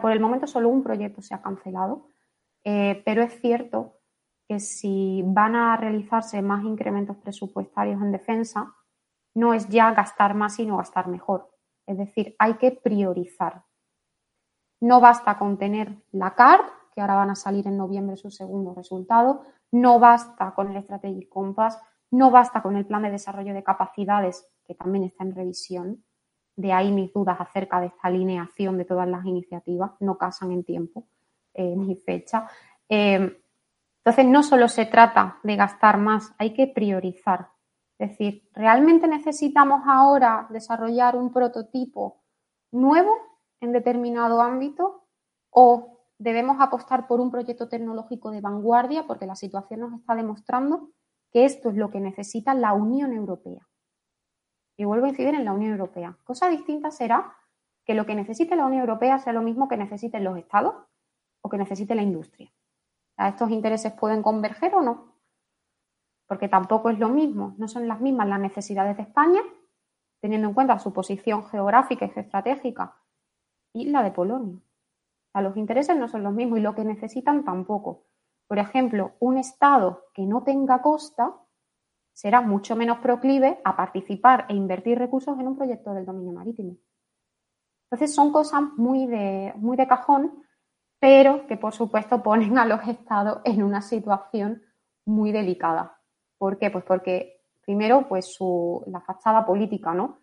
por 0.00 0.12
el 0.12 0.20
momento 0.20 0.46
solo 0.46 0.70
un 0.70 0.82
proyecto 0.82 1.20
se 1.20 1.34
ha 1.34 1.42
cancelado, 1.42 2.08
eh, 2.64 3.02
pero 3.04 3.22
es 3.22 3.38
cierto 3.40 3.98
que 4.48 4.58
si 4.58 5.22
van 5.24 5.54
a 5.54 5.76
realizarse 5.76 6.40
más 6.40 6.64
incrementos 6.64 7.18
presupuestarios 7.18 8.00
en 8.00 8.10
defensa, 8.10 8.74
no 9.34 9.52
es 9.52 9.68
ya 9.68 9.92
gastar 9.92 10.34
más, 10.34 10.54
sino 10.54 10.78
gastar 10.78 11.08
mejor. 11.08 11.50
Es 11.86 11.98
decir, 11.98 12.34
hay 12.38 12.54
que 12.54 12.72
priorizar. 12.72 13.64
No 14.80 15.00
basta 15.00 15.38
con 15.38 15.58
tener 15.58 16.02
la 16.10 16.34
CART, 16.34 16.64
que 16.94 17.00
ahora 17.02 17.16
van 17.16 17.30
a 17.30 17.34
salir 17.34 17.66
en 17.66 17.76
noviembre 17.76 18.16
su 18.16 18.30
segundo 18.30 18.74
resultado, 18.74 19.44
no 19.70 19.98
basta 19.98 20.54
con 20.54 20.74
el 20.74 20.82
Strategic 20.82 21.28
Compass, 21.28 21.78
no 22.10 22.30
basta 22.30 22.62
con 22.62 22.76
el 22.76 22.86
plan 22.86 23.02
de 23.02 23.10
desarrollo 23.10 23.54
de 23.54 23.62
capacidades, 23.62 24.46
que 24.64 24.74
también 24.74 25.04
está 25.04 25.24
en 25.24 25.34
revisión, 25.34 26.04
de 26.56 26.72
ahí 26.72 26.92
mis 26.92 27.12
dudas 27.12 27.40
acerca 27.40 27.80
de 27.80 27.86
esta 27.86 28.08
alineación 28.08 28.78
de 28.78 28.84
todas 28.84 29.08
las 29.08 29.24
iniciativas, 29.24 29.92
no 30.00 30.18
casan 30.18 30.52
en 30.52 30.64
tiempo 30.64 31.04
eh, 31.54 31.74
ni 31.76 31.96
fecha. 31.96 32.48
Eh, 32.88 33.38
entonces, 34.04 34.26
no 34.26 34.42
solo 34.42 34.68
se 34.68 34.86
trata 34.86 35.38
de 35.42 35.56
gastar 35.56 35.96
más, 35.96 36.34
hay 36.38 36.54
que 36.54 36.66
priorizar. 36.66 37.48
Es 37.98 38.10
decir, 38.10 38.48
¿realmente 38.52 39.06
necesitamos 39.06 39.82
ahora 39.86 40.48
desarrollar 40.50 41.14
un 41.14 41.32
prototipo 41.32 42.22
nuevo 42.72 43.12
en 43.60 43.72
determinado 43.72 44.40
ámbito 44.40 45.06
o 45.50 46.00
debemos 46.18 46.56
apostar 46.60 47.06
por 47.06 47.20
un 47.20 47.30
proyecto 47.30 47.68
tecnológico 47.68 48.30
de 48.30 48.40
vanguardia 48.40 49.06
porque 49.06 49.26
la 49.26 49.36
situación 49.36 49.80
nos 49.80 49.92
está 50.00 50.16
demostrando 50.16 50.90
que 51.30 51.44
esto 51.44 51.70
es 51.70 51.76
lo 51.76 51.90
que 51.90 52.00
necesita 52.00 52.54
la 52.54 52.72
Unión 52.72 53.12
Europea. 53.12 53.68
Y 54.76 54.84
vuelvo 54.84 55.06
a 55.06 55.10
incidir 55.10 55.34
en 55.34 55.44
la 55.44 55.52
Unión 55.52 55.72
Europea. 55.72 56.16
Cosa 56.24 56.48
distinta 56.48 56.90
será 56.90 57.36
que 57.84 57.94
lo 57.94 58.06
que 58.06 58.14
necesite 58.14 58.56
la 58.56 58.66
Unión 58.66 58.80
Europea 58.80 59.18
sea 59.18 59.32
lo 59.32 59.42
mismo 59.42 59.68
que 59.68 59.76
necesiten 59.76 60.24
los 60.24 60.38
estados 60.38 60.74
o 61.42 61.48
que 61.48 61.58
necesite 61.58 61.94
la 61.94 62.02
industria. 62.02 62.52
¿Estos 63.18 63.50
intereses 63.50 63.92
pueden 63.92 64.22
converger 64.22 64.74
o 64.74 64.82
no? 64.82 65.16
Porque 66.26 66.48
tampoco 66.48 66.90
es 66.90 66.98
lo 66.98 67.08
mismo, 67.08 67.54
no 67.58 67.68
son 67.68 67.86
las 67.88 68.00
mismas 68.00 68.28
las 68.28 68.40
necesidades 68.40 68.96
de 68.96 69.02
España, 69.02 69.42
teniendo 70.20 70.48
en 70.48 70.54
cuenta 70.54 70.78
su 70.78 70.92
posición 70.92 71.44
geográfica 71.44 72.06
y 72.06 72.18
estratégica, 72.18 72.96
y 73.74 73.90
la 73.90 74.02
de 74.02 74.12
Polonia. 74.12 74.60
los 75.34 75.56
intereses 75.56 75.96
no 75.96 76.08
son 76.08 76.22
los 76.22 76.32
mismos 76.32 76.58
y 76.58 76.62
lo 76.62 76.74
que 76.74 76.84
necesitan 76.84 77.44
tampoco. 77.44 78.04
Por 78.46 78.58
ejemplo, 78.58 79.12
un 79.18 79.36
Estado 79.38 80.04
que 80.14 80.26
no 80.26 80.42
tenga 80.42 80.82
costa 80.82 81.34
será 82.12 82.40
mucho 82.40 82.76
menos 82.76 82.98
proclive 82.98 83.60
a 83.64 83.76
participar 83.76 84.46
e 84.48 84.54
invertir 84.54 84.98
recursos 84.98 85.38
en 85.38 85.48
un 85.48 85.56
proyecto 85.56 85.94
del 85.94 86.04
dominio 86.04 86.32
marítimo. 86.32 86.76
Entonces 87.90 88.14
son 88.14 88.32
cosas 88.32 88.62
muy 88.76 89.06
de, 89.06 89.52
muy 89.56 89.76
de 89.76 89.86
cajón, 89.86 90.44
pero 90.98 91.46
que 91.46 91.56
por 91.56 91.74
supuesto 91.74 92.22
ponen 92.22 92.58
a 92.58 92.64
los 92.64 92.86
estados 92.86 93.40
en 93.44 93.62
una 93.62 93.82
situación 93.82 94.62
muy 95.04 95.32
delicada. 95.32 95.98
¿Por 96.38 96.58
qué? 96.58 96.70
Pues 96.70 96.84
porque 96.84 97.42
primero, 97.64 98.08
pues 98.08 98.36
la 98.86 99.00
fachada 99.00 99.44
política, 99.44 99.94
¿no? 99.94 100.20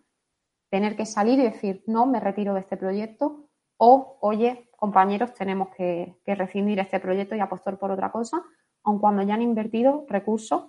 Tener 0.70 0.96
que 0.96 1.06
salir 1.06 1.40
y 1.40 1.44
decir, 1.44 1.84
no, 1.88 2.06
me 2.06 2.20
retiro 2.20 2.54
de 2.54 2.62
este 2.62 2.78
proyecto, 2.78 3.50
o, 3.78 4.18
oye, 4.22 4.70
compañeros, 4.76 5.34
tenemos 5.34 5.70
que, 5.76 6.18
rescindir 6.26 6.80
este 6.80 7.00
proyecto 7.00 7.36
y 7.36 7.40
apostar 7.40 7.80
por 7.80 7.92
otra 7.92 8.12
cosa, 8.12 8.44
aun 8.84 9.00
cuando 9.00 9.24
ya 9.24 9.34
han 9.34 9.42
invertido 9.42 10.06
recursos, 10.08 10.66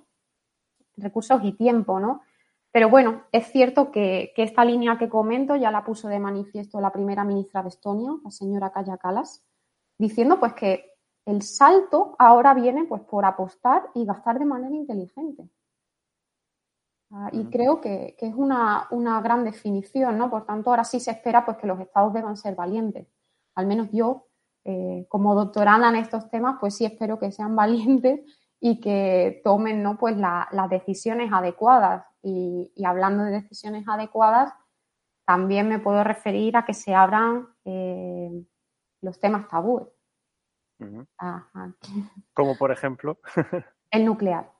recursos 1.00 1.40
y 1.44 1.52
tiempo, 1.52 1.98
¿no? 2.00 2.22
Pero 2.72 2.88
bueno, 2.88 3.24
es 3.32 3.48
cierto 3.48 3.90
que, 3.90 4.32
esta 4.36 4.64
línea 4.64 4.96
que 4.96 5.08
comento 5.08 5.56
ya 5.56 5.70
la 5.70 5.84
puso 5.84 6.08
de 6.08 6.20
manifiesto 6.20 6.80
la 6.80 6.92
primera 6.92 7.24
ministra 7.24 7.62
de 7.62 7.68
Estonia, 7.68 8.12
la 8.22 8.30
señora 8.30 8.70
Kaya 8.70 8.96
Kalas, 8.96 9.44
diciendo 9.98 10.38
pues 10.38 10.54
que 10.54 10.94
el 11.26 11.42
salto 11.42 12.14
ahora 12.18 12.54
viene 12.54 12.84
pues 12.84 13.02
por 13.02 13.24
apostar 13.24 13.90
y 13.94 14.04
gastar 14.04 14.38
de 14.38 14.44
manera 14.44 14.74
inteligente. 14.74 15.48
Ah, 17.12 17.28
y 17.32 17.46
creo 17.46 17.80
que, 17.80 18.16
es 18.18 18.34
una, 18.34 18.86
gran 19.20 19.44
definición, 19.44 20.16
¿no? 20.16 20.30
Por 20.30 20.46
tanto, 20.46 20.70
ahora 20.70 20.84
sí 20.84 21.00
se 21.00 21.10
espera 21.10 21.44
pues, 21.44 21.56
que 21.56 21.66
los 21.66 21.80
estados 21.80 22.12
deban 22.12 22.36
ser 22.36 22.54
valientes. 22.54 23.08
Al 23.56 23.66
menos 23.66 23.88
yo, 23.90 24.28
eh, 24.64 25.06
como 25.08 25.34
doctoranda 25.34 25.88
en 25.88 25.96
estos 25.96 26.30
temas, 26.30 26.58
pues 26.60 26.76
sí 26.76 26.84
espero 26.84 27.18
que 27.18 27.32
sean 27.32 27.56
valientes 27.56 28.20
y 28.60 28.78
que 28.80 29.40
tomen 29.42 29.82
¿no? 29.82 29.96
pues 29.96 30.16
las 30.16 30.70
decisiones 30.70 31.32
adecuadas. 31.32 32.04
Y, 32.22 32.70
hablando 32.84 33.24
de 33.24 33.30
decisiones 33.30 33.88
adecuadas, 33.88 34.52
también 35.24 35.68
me 35.68 35.78
puedo 35.78 36.04
referir 36.04 36.56
a 36.56 36.64
que 36.66 36.74
se 36.74 36.94
abran 36.94 37.48
eh, 37.64 38.44
los 39.00 39.18
temas 39.18 39.48
tabúes. 39.48 39.88
Como 42.34 42.56
por 42.56 42.70
ejemplo. 42.70 43.18
El 43.90 44.04
nuclear. 44.04 44.52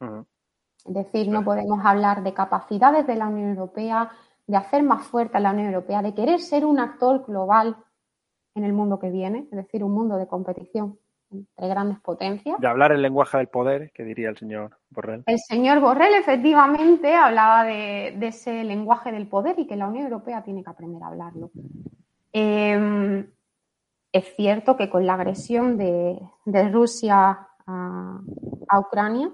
Es 0.00 0.94
decir, 0.94 1.28
no 1.28 1.44
podemos 1.44 1.84
hablar 1.84 2.22
de 2.22 2.32
capacidades 2.32 3.06
de 3.06 3.16
la 3.16 3.28
Unión 3.28 3.50
Europea, 3.50 4.10
de 4.46 4.56
hacer 4.56 4.82
más 4.82 5.06
fuerte 5.06 5.36
a 5.36 5.40
la 5.40 5.52
Unión 5.52 5.68
Europea, 5.68 6.02
de 6.02 6.14
querer 6.14 6.40
ser 6.40 6.64
un 6.64 6.78
actor 6.80 7.24
global 7.26 7.76
en 8.54 8.64
el 8.64 8.72
mundo 8.72 8.98
que 8.98 9.10
viene, 9.10 9.48
es 9.50 9.56
decir, 9.56 9.84
un 9.84 9.92
mundo 9.92 10.16
de 10.16 10.26
competición 10.26 10.98
entre 11.30 11.68
grandes 11.68 12.00
potencias. 12.00 12.58
De 12.60 12.66
hablar 12.66 12.92
el 12.92 13.02
lenguaje 13.02 13.38
del 13.38 13.48
poder, 13.48 13.92
que 13.92 14.04
diría 14.04 14.30
el 14.30 14.36
señor 14.36 14.78
Borrell. 14.90 15.24
El 15.26 15.38
señor 15.38 15.80
Borrell 15.80 16.14
efectivamente 16.14 17.14
hablaba 17.14 17.64
de, 17.64 18.16
ese 18.26 18.64
lenguaje 18.64 19.12
del 19.12 19.28
poder 19.28 19.58
y 19.58 19.66
que 19.66 19.76
la 19.76 19.88
Unión 19.88 20.04
Europea 20.04 20.42
tiene 20.42 20.62
que 20.62 20.70
aprender 20.70 21.02
a 21.02 21.08
hablarlo. 21.08 21.50
Em, 22.32 23.26
es 24.12 24.34
cierto 24.36 24.76
que 24.76 24.88
con 24.88 25.06
la 25.06 25.14
agresión 25.14 25.76
de, 25.76 26.18
Rusia 26.46 27.46
a 27.66 28.80
Ucrania, 28.80 29.30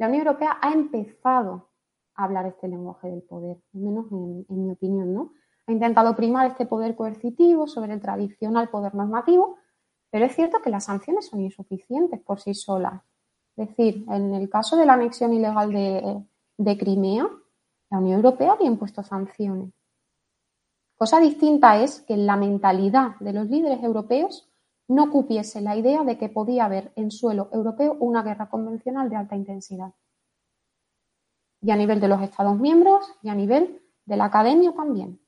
la 0.00 0.08
Unión 0.08 0.26
Europea 0.26 0.58
ha 0.62 0.72
empezado 0.72 1.68
a 2.14 2.24
hablar 2.24 2.46
este 2.46 2.68
lenguaje 2.68 3.08
del 3.08 3.22
poder, 3.22 3.58
al 3.74 3.80
menos 3.80 4.06
en, 4.10 4.64
mi 4.64 4.70
opinión, 4.70 5.12
¿no? 5.12 5.32
Ha 5.66 5.72
intentado 5.72 6.16
primar 6.16 6.46
este 6.46 6.64
poder 6.66 6.96
coercitivo 6.96 7.66
sobre 7.66 7.92
el 7.92 8.00
tradicional 8.00 8.70
poder 8.70 8.94
normativo, 8.94 9.58
pero 10.10 10.26
es 10.26 10.34
cierto 10.34 10.60
que 10.62 10.70
las 10.70 10.84
sanciones 10.84 11.26
son 11.26 11.40
insuficientes 11.40 12.20
por 12.20 12.40
sí 12.40 12.54
solas. 12.54 13.02
Es 13.56 13.68
decir, 13.68 14.04
en 14.08 14.34
el 14.34 14.48
caso 14.48 14.76
de 14.76 14.86
la 14.86 14.94
anexión 14.94 15.32
ilegal 15.32 15.72
de, 15.72 16.78
Crimea, 16.78 17.28
la 17.90 17.98
Unión 17.98 18.16
Europea 18.16 18.52
había 18.52 18.66
impuesto 18.66 19.02
sanciones. 19.02 19.72
Cosa 20.96 21.20
distinta 21.20 21.82
es 21.82 22.02
que 22.02 22.16
la 22.16 22.36
mentalidad 22.36 23.16
de 23.20 23.32
los 23.32 23.46
líderes 23.46 23.82
europeos 23.82 24.50
no 24.88 25.10
cupiese 25.10 25.60
la 25.60 25.76
idea 25.76 26.04
de 26.04 26.18
que 26.18 26.28
podía 26.28 26.64
haber 26.64 26.92
en 26.96 27.10
suelo 27.10 27.48
europeo 27.52 27.96
una 28.00 28.22
guerra 28.22 28.50
convencional 28.50 29.08
de 29.08 29.16
alta 29.16 29.36
intensidad. 29.36 29.92
Y 31.62 31.70
a 31.70 31.76
nivel 31.76 32.00
de 32.00 32.08
los 32.08 32.20
Estados 32.22 32.58
miembros 32.58 33.06
y 33.22 33.28
a 33.28 33.34
nivel 33.34 33.82
de 34.04 34.16
la 34.16 34.24
academia 34.24 34.72
también. 34.72 35.20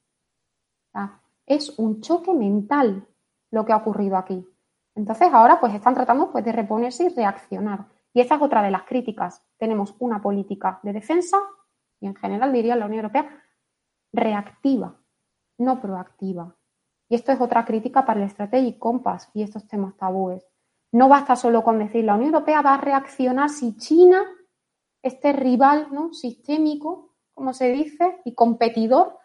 es 1.47 1.79
un 1.79 2.01
choque 2.01 2.33
mental 2.33 3.07
lo 3.51 3.65
que 3.65 3.73
ha 3.73 3.77
ocurrido 3.77 4.17
aquí. 4.17 4.47
Entonces 4.95 5.33
ahora 5.33 5.61
pues 5.61 5.75
están 5.75 5.95
tratando 5.95 6.31
pues, 6.31 6.45
de 6.45 6.53
reponerse 6.53 7.05
y 7.05 7.09
reaccionar. 7.09 7.87
Y 8.13 8.21
esa 8.21 8.35
es 8.37 8.43
otra 8.43 8.63
de 8.63 8.71
las 8.71 8.83
críticas. 8.83 9.43
Tenemos 9.59 9.95
una 9.99 10.21
política 10.21 10.81
de 10.83 10.93
defensa 10.93 11.39
y 12.01 12.07
en 12.07 12.15
general 12.15 12.53
diría 12.53 12.77
la 12.77 12.87
Unión 12.87 13.05
Europea 13.05 13.43
reactiva, 14.13 15.01
no 15.59 15.81
proactiva. 15.81 16.57
Y 17.09 17.15
esto 17.15 17.33
es 17.33 17.41
otra 17.41 17.65
crítica 17.65 18.05
para 18.05 18.23
el 18.23 18.31
Strategic 18.31 18.79
Compass 18.79 19.31
y 19.35 19.43
estos 19.43 19.67
temas 19.67 19.97
tabúes. 19.97 20.47
No 20.93 21.09
basta 21.09 21.37
solo 21.37 21.63
con 21.63 21.79
decir 21.79 22.05
la 22.05 22.15
Unión 22.15 22.35
Europea 22.35 22.61
va 22.61 22.75
a 22.75 22.81
reaccionar 22.81 23.49
si 23.49 23.77
China, 23.77 24.23
este 25.03 25.33
rival 25.33 25.89
¿no? 25.91 26.13
sistémico, 26.13 27.15
como 27.33 27.55
se 27.55 27.73
dice, 27.73 28.21
y 28.25 28.35
competidor, 28.35 29.19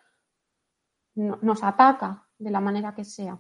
nos 1.16 1.64
ataca 1.64 2.28
de 2.38 2.52
la 2.52 2.62
manera 2.62 2.94
que 2.96 3.04
sea. 3.04 3.40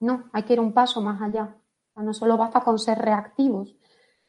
No, 0.00 0.24
hay 0.32 0.42
que 0.42 0.54
ir 0.54 0.60
un 0.60 0.72
paso 0.72 1.00
más 1.00 1.20
allá. 1.22 1.56
no 1.96 2.12
solo 2.12 2.36
basta 2.36 2.60
con 2.60 2.78
ser 2.78 2.98
reactivos. 2.98 3.76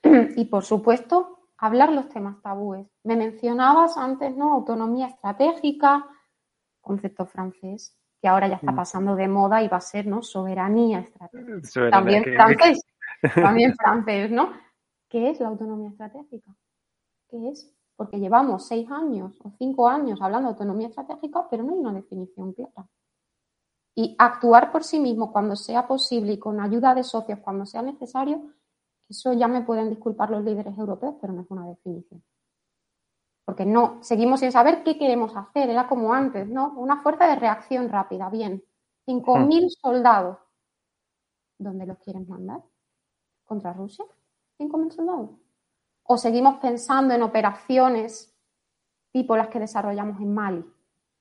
y 0.36 0.46
por 0.46 0.64
supuesto, 0.64 1.50
hablar 1.58 1.92
los 1.92 2.10
temas 2.10 2.42
tabúes. 2.42 2.88
Me 3.04 3.16
mencionabas 3.16 3.98
antes, 3.98 4.36
¿no? 4.36 4.54
Autonomía 4.54 5.08
estratégica, 5.08 6.06
concepto 6.82 7.26
francés 7.26 7.98
que 8.26 8.30
ahora 8.30 8.48
ya 8.48 8.56
está 8.56 8.72
mm. 8.72 8.76
pasando 8.76 9.16
de 9.16 9.28
moda 9.28 9.62
y 9.62 9.68
va 9.68 9.78
a 9.78 9.82
ser, 9.82 10.08
¿no? 10.08 10.24
Soberanía 10.24 11.00
estratégica. 11.00 11.92
también 11.92 12.24
francés, 12.24 12.82
también 13.36 13.76
francés, 13.76 14.32
¿no? 14.32 14.50
¿Qué 15.08 15.30
es 15.30 15.40
la 15.40 15.50
autonomía 15.50 15.90
estratégica? 15.90 16.56
¿Qué 17.30 17.50
es? 17.50 17.72
Porque 17.96 18.20
llevamos 18.20 18.68
seis 18.68 18.90
años 18.90 19.40
o 19.44 19.52
cinco 19.60 19.88
años 19.88 20.20
hablando 20.24 20.48
de 20.48 20.54
autonomía 20.54 20.88
estratégica, 20.88 21.48
pero 21.52 21.62
no 21.62 21.74
hay 21.74 21.80
una 21.80 21.94
definición 21.94 22.54
clara. 22.54 22.88
Y 23.96 24.16
actuar 24.20 24.72
por 24.72 24.84
sí 24.84 25.00
mismo 25.00 25.32
cuando 25.32 25.56
sea 25.56 25.88
posible 25.88 26.34
y 26.34 26.40
con 26.40 26.60
ayuda 26.60 26.94
de 26.94 27.04
socios 27.04 27.40
cuando 27.40 27.66
sea 27.66 27.82
necesario, 27.82 28.54
eso 29.08 29.34
ya 29.34 29.48
me 29.48 29.62
pueden 29.62 29.90
disculpar 29.90 30.30
los 30.30 30.44
líderes 30.44 30.78
europeos, 30.78 31.16
pero 31.22 31.34
no 31.34 31.42
es 31.42 31.52
una 31.52 31.68
definición 31.68 32.22
porque 33.46 33.66
no, 33.66 34.00
seguimos 34.02 34.40
sin 34.40 34.52
saber 34.52 34.84
qué 34.84 34.98
queremos 34.98 35.38
hacer, 35.38 35.70
era 35.70 35.88
como 35.88 36.14
antes, 36.14 36.48
¿no? 36.48 36.74
Una 36.78 37.02
fuerza 37.04 37.28
de 37.28 37.36
reacción 37.36 37.90
rápida, 37.90 38.28
bien. 38.30 38.64
5.000 39.08 39.66
hmm. 39.66 39.70
soldados. 39.70 40.40
¿Dónde 41.60 41.86
los 41.86 42.00
quieren 42.00 42.28
mandar? 42.28 42.64
¿Contra 43.46 43.72
Rusia? 43.72 44.04
¿5.000 44.58 44.92
soldados? 44.92 45.30
¿O 46.04 46.18
seguimos 46.18 46.58
pensando 46.58 47.14
en 47.14 47.22
operaciones 47.22 48.36
tipo 49.12 49.38
las 49.38 49.50
que 49.50 49.60
desarrollamos 49.60 50.20
en 50.20 50.34
Mali? 50.34 50.66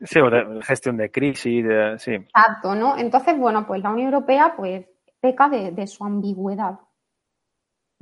Sí, 0.01 0.18
o 0.20 0.28
de 0.28 0.61
gestión 0.62 0.97
de 0.97 1.11
crisis, 1.11 1.64
sí. 1.99 2.12
Exacto, 2.12 2.74
¿no? 2.74 2.99
Entonces, 2.99 3.38
bueno, 3.38 3.66
pues 3.66 3.82
la 3.82 3.90
Unión 3.90 4.12
Europea 4.12 4.55
pues 4.57 4.86
peca 5.20 5.49
de 5.49 5.86
su 5.86 6.05
ambigüedad. 6.05 6.78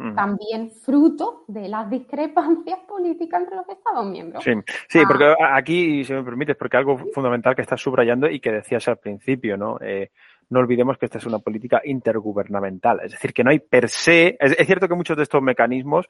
Mm. 0.02 0.14
también 0.14 0.70
fruto 0.70 1.44
de 1.46 1.68
las 1.68 1.88
discrepancias 1.88 2.80
políticas 2.88 3.42
entre 3.42 3.56
los 3.56 3.68
Estados 3.68 4.06
miembros. 4.06 4.42
Sí, 4.42 4.52
sí 4.88 4.98
ah. 5.00 5.04
porque 5.06 5.34
aquí, 5.52 6.04
si 6.04 6.12
me 6.12 6.24
permites, 6.24 6.56
porque 6.56 6.76
algo 6.76 6.98
fundamental 7.12 7.54
que 7.54 7.62
estás 7.62 7.80
subrayando 7.80 8.28
y 8.28 8.40
que 8.40 8.50
decías 8.50 8.88
al 8.88 8.96
principio, 8.96 9.56
¿no? 9.56 9.78
Eh, 9.80 10.10
no 10.48 10.60
olvidemos 10.60 10.98
que 10.98 11.06
esta 11.06 11.18
es 11.18 11.26
una 11.26 11.38
política 11.38 11.80
intergubernamental, 11.84 13.00
es 13.04 13.12
decir, 13.12 13.32
que 13.32 13.44
no 13.44 13.50
hay 13.50 13.60
per 13.60 13.88
se, 13.88 14.36
es, 14.38 14.66
cierto 14.66 14.86
que 14.86 14.94
muchos 14.94 15.16
de 15.16 15.22
estos 15.22 15.40
mecanismos 15.40 16.06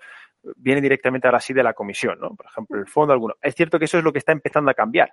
vienen 0.56 0.82
directamente 0.82 1.28
ahora 1.28 1.38
sí 1.38 1.52
de 1.52 1.62
la 1.62 1.74
Comisión, 1.74 2.18
¿no? 2.18 2.34
Por 2.34 2.46
ejemplo, 2.46 2.80
el 2.80 2.86
fondo 2.86 3.12
alguno. 3.12 3.34
Es 3.40 3.54
cierto 3.54 3.78
que 3.78 3.84
eso 3.84 3.98
es 3.98 4.04
lo 4.04 4.12
que 4.12 4.18
está 4.18 4.32
empezando 4.32 4.70
a 4.70 4.74
cambiar 4.74 5.12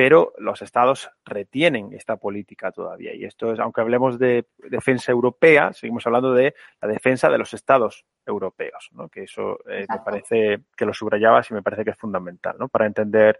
pero 0.00 0.32
los 0.38 0.62
estados 0.62 1.10
retienen 1.26 1.92
esta 1.92 2.16
política 2.16 2.72
todavía. 2.72 3.14
Y 3.14 3.26
esto 3.26 3.52
es, 3.52 3.60
aunque 3.60 3.82
hablemos 3.82 4.18
de 4.18 4.46
defensa 4.56 5.12
europea, 5.12 5.74
seguimos 5.74 6.06
hablando 6.06 6.32
de 6.32 6.54
la 6.80 6.88
defensa 6.88 7.28
de 7.28 7.36
los 7.36 7.52
estados 7.52 8.06
europeos, 8.24 8.88
¿no? 8.92 9.10
Que 9.10 9.24
eso 9.24 9.58
me 9.66 9.98
parece 10.02 10.62
que 10.74 10.86
lo 10.86 10.94
subrayabas 10.94 11.50
y 11.50 11.54
me 11.54 11.62
parece 11.62 11.84
que 11.84 11.90
es 11.90 11.98
fundamental, 11.98 12.56
¿no? 12.58 12.68
Para 12.68 12.86
entender 12.86 13.38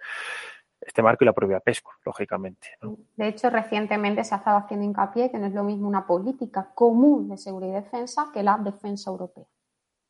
este 0.78 1.02
marco 1.02 1.24
y 1.24 1.28
la 1.28 1.32
propia 1.32 1.60
PESCO, 1.60 1.92
lógicamente. 2.04 2.76
De 3.16 3.28
hecho, 3.28 3.48
recientemente 3.48 4.22
se 4.22 4.34
ha 4.34 4.38
estado 4.38 4.58
haciendo 4.58 4.84
hincapié 4.84 5.30
que 5.30 5.38
no 5.38 5.46
es 5.46 5.54
lo 5.54 5.64
mismo 5.64 5.88
una 5.88 6.06
política 6.06 6.72
común 6.74 7.30
de 7.30 7.38
seguridad 7.38 7.78
y 7.78 7.84
defensa 7.84 8.28
que 8.34 8.42
la 8.42 8.58
defensa 8.58 9.08
europea. 9.08 9.46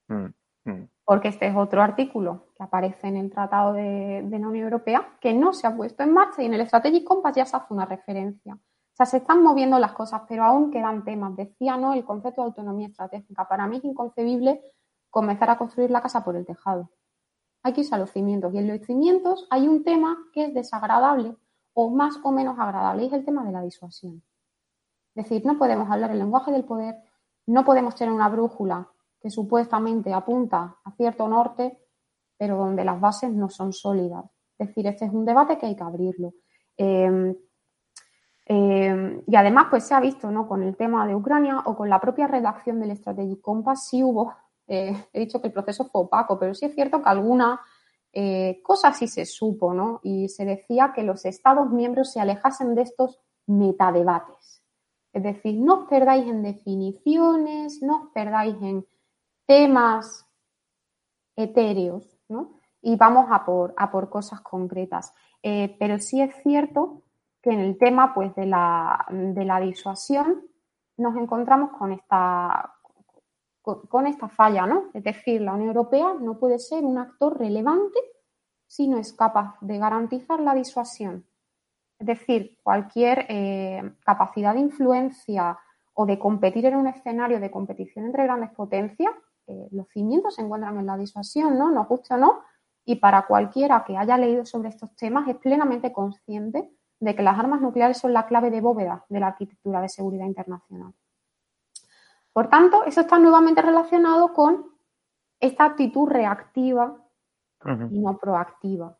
Mm, 0.08 0.32
mm. 0.64 0.88
Porque 1.10 1.26
este 1.26 1.48
es 1.48 1.56
otro 1.56 1.82
artículo 1.82 2.44
que 2.54 2.62
aparece 2.62 3.08
en 3.08 3.16
el 3.16 3.30
Tratado 3.32 3.72
de, 3.72 4.24
la 4.30 4.46
Unión 4.46 4.64
Europea 4.64 5.16
que 5.20 5.34
no 5.34 5.52
se 5.52 5.66
ha 5.66 5.74
puesto 5.74 6.04
en 6.04 6.12
marcha 6.12 6.40
y 6.40 6.46
en 6.46 6.54
el 6.54 6.64
Strategic 6.64 7.02
Compass 7.02 7.34
ya 7.34 7.44
se 7.44 7.56
hace 7.56 7.74
una 7.74 7.84
referencia. 7.84 8.54
O 8.54 8.96
sea, 8.96 9.06
se 9.06 9.16
están 9.16 9.42
moviendo 9.42 9.76
las 9.80 9.90
cosas, 9.90 10.22
pero 10.28 10.44
aún 10.44 10.70
quedan 10.70 11.02
temas. 11.02 11.34
Decía, 11.34 11.76
¿no? 11.76 11.94
El 11.94 12.04
concepto 12.04 12.42
de 12.42 12.46
autonomía 12.46 12.86
estratégica. 12.86 13.48
Para 13.48 13.66
mí 13.66 13.78
es 13.78 13.84
inconcebible 13.84 14.60
comenzar 15.10 15.50
a 15.50 15.58
construir 15.58 15.90
la 15.90 16.00
casa 16.00 16.22
por 16.22 16.36
el 16.36 16.46
tejado 16.46 16.88
hay 17.62 17.72
que 17.72 17.80
irse 17.80 17.94
a 17.94 17.98
los 17.98 18.12
cimientos. 18.12 18.54
Y 18.54 18.58
en 18.58 18.68
los 18.68 18.86
cimientos 18.86 19.48
hay 19.50 19.66
un 19.66 19.82
tema 19.82 20.16
que 20.32 20.44
es 20.44 20.54
desagradable 20.54 21.36
o 21.72 21.90
más 21.90 22.20
o 22.22 22.30
menos 22.30 22.56
agradable, 22.56 23.02
y 23.02 23.06
es 23.06 23.12
el 23.12 23.24
tema 23.24 23.44
de 23.44 23.52
la 23.52 23.62
disuasión. 23.62 24.22
Es 25.14 25.24
decir, 25.24 25.44
no 25.44 25.58
podemos 25.58 25.90
hablar 25.90 26.12
el 26.12 26.18
lenguaje 26.18 26.52
del 26.52 26.64
poder, 26.64 26.96
no 27.46 27.64
podemos 27.64 27.96
tener 27.96 28.14
una 28.14 28.28
brújula 28.28 28.88
que 29.20 29.30
supuestamente 29.30 30.12
apunta 30.12 30.78
a 30.84 30.90
cierto 30.92 31.28
norte, 31.28 31.78
pero 32.36 32.56
donde 32.56 32.84
las 32.84 33.00
bases 33.00 33.30
no 33.30 33.50
son 33.50 33.72
sólidas. 33.72 34.24
Es 34.58 34.68
decir, 34.68 34.86
este 34.86 35.04
es 35.04 35.12
un 35.12 35.24
debate 35.24 35.58
que 35.58 35.66
hay 35.66 35.76
que 35.76 35.82
abrirlo. 35.82 36.34
Em, 36.76 37.34
em, 38.46 39.22
y 39.26 39.36
además, 39.36 39.66
pues 39.70 39.84
se 39.84 39.94
ha 39.94 40.00
visto, 40.00 40.30
¿no? 40.30 40.48
Con 40.48 40.62
el 40.62 40.76
tema 40.76 41.06
de 41.06 41.14
Ucrania 41.14 41.62
o 41.66 41.76
con 41.76 41.88
la 41.88 42.00
propia 42.00 42.26
redacción 42.26 42.80
del 42.80 42.96
Strategic 42.96 43.40
Compass, 43.40 43.88
sí 43.88 44.02
hubo 44.02 44.34
eh, 44.72 44.94
he 45.12 45.18
dicho 45.18 45.40
que 45.40 45.48
el 45.48 45.52
proceso 45.52 45.84
fue 45.86 46.02
opaco, 46.02 46.38
pero 46.38 46.54
sí 46.54 46.64
es 46.64 46.74
cierto 46.76 47.02
que 47.02 47.08
alguna 47.08 47.60
eh, 48.12 48.60
cosa 48.62 48.92
sí 48.92 49.08
se 49.08 49.26
supo, 49.26 49.74
¿no? 49.74 49.98
Y 50.04 50.28
se 50.28 50.44
decía 50.44 50.92
que 50.94 51.02
los 51.02 51.24
Estados 51.24 51.70
miembros 51.70 52.12
se 52.12 52.20
alejasen 52.20 52.76
de 52.76 52.82
estos 52.82 53.20
metadebates. 53.48 54.62
Es 55.12 55.24
decir, 55.24 55.60
no 55.60 55.80
os 55.80 55.88
perdáis 55.88 56.24
en 56.28 56.44
definiciones, 56.44 57.82
no 57.82 58.02
os 58.02 58.08
perdáis 58.14 58.54
en 58.62 58.86
temas 59.50 60.24
etéreos, 61.34 62.16
¿no? 62.28 62.60
Y 62.82 62.94
vamos 62.94 63.26
a 63.32 63.44
por, 63.44 63.74
a 63.76 63.90
por 63.90 64.08
cosas 64.08 64.40
concretas. 64.42 65.12
Eh, 65.42 65.74
pero 65.76 65.98
sí 65.98 66.22
es 66.22 66.32
cierto 66.44 67.02
que 67.42 67.50
en 67.50 67.58
el 67.58 67.76
tema 67.76 68.14
pues, 68.14 68.32
de, 68.36 68.46
la, 68.46 69.04
de 69.10 69.44
la 69.44 69.58
disuasión 69.58 70.42
nos 70.98 71.16
encontramos 71.16 71.72
con 71.72 71.90
esta, 71.90 72.76
con, 73.60 74.06
esta 74.06 74.28
falla, 74.28 74.66
¿no? 74.66 74.84
Es 74.94 75.02
decir, 75.02 75.40
la 75.40 75.54
Unión 75.54 75.70
Europea 75.70 76.14
no 76.20 76.38
puede 76.38 76.60
ser 76.60 76.84
un 76.84 76.98
actor 76.98 77.36
relevante 77.36 77.98
si 78.68 78.86
no 78.86 78.98
es 78.98 79.12
capaz 79.12 79.56
de 79.62 79.78
garantizar 79.78 80.38
la 80.38 80.54
disuasión. 80.54 81.26
Es 81.98 82.06
decir, 82.06 82.56
cualquier 82.62 83.26
eh, 83.28 83.96
capacidad 84.04 84.54
de 84.54 84.60
influencia 84.60 85.58
o 85.94 86.06
de 86.06 86.20
competir 86.20 86.66
en 86.66 86.76
un 86.76 86.86
escenario 86.86 87.40
de 87.40 87.50
competición 87.50 88.04
entre 88.04 88.22
grandes 88.22 88.52
potencias, 88.52 89.12
eh, 89.46 89.68
los 89.72 89.88
cimientos 89.88 90.34
se 90.34 90.42
encuentran 90.42 90.78
en 90.78 90.86
la 90.86 90.96
disuasión, 90.96 91.58
¿no? 91.58 91.70
Nos 91.70 91.88
gusta 91.88 92.14
o 92.16 92.18
no. 92.18 92.42
Y 92.84 92.96
para 92.96 93.26
cualquiera 93.26 93.84
que 93.84 93.96
haya 93.96 94.16
leído 94.16 94.44
sobre 94.44 94.68
estos 94.68 94.94
temas 94.96 95.28
es 95.28 95.36
plenamente 95.36 95.92
consciente 95.92 96.70
de 97.00 97.14
que 97.14 97.22
las 97.22 97.38
armas 97.38 97.60
nucleares 97.60 97.98
son 97.98 98.12
la 98.12 98.26
clave 98.26 98.50
de 98.50 98.60
bóveda 98.60 99.04
de 99.08 99.20
la 99.20 99.28
arquitectura 99.28 99.80
de 99.80 99.88
seguridad 99.88 100.26
internacional. 100.26 100.92
Por 102.32 102.48
tanto, 102.48 102.84
eso 102.84 103.00
está 103.00 103.18
nuevamente 103.18 103.62
relacionado 103.62 104.32
con 104.32 104.66
esta 105.40 105.64
actitud 105.64 106.08
reactiva 106.08 106.96
y 107.90 107.98
no 107.98 108.16
proactiva. 108.18 108.96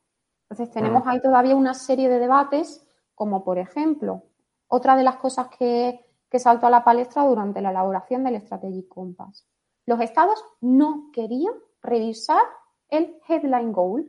Entonces, 0.49 0.75
tenemos 0.75 1.07
ahí 1.07 1.21
todavía 1.21 1.55
una 1.55 1.75
serie 1.75 2.09
de 2.09 2.19
debates, 2.19 2.87
como 3.15 3.45
por 3.45 3.59
ejemplo, 3.59 4.25
otra 4.67 4.97
de 4.97 5.05
las 5.05 5.17
cosas 5.17 5.49
que, 5.49 6.01
que 6.29 6.39
saltó 6.39 6.67
a 6.67 6.71
la 6.71 6.83
palestra 6.83 7.25
durante 7.25 7.61
la 7.61 7.71
elaboración 7.71 8.25
del 8.25 8.41
Strategic 8.41 8.89
Compass. 8.89 9.47
Los 9.91 10.01
estados 10.03 10.45
no 10.61 11.11
querían 11.13 11.53
revisar 11.83 12.45
el 12.91 13.17
headline 13.29 13.73
goal. 13.73 14.07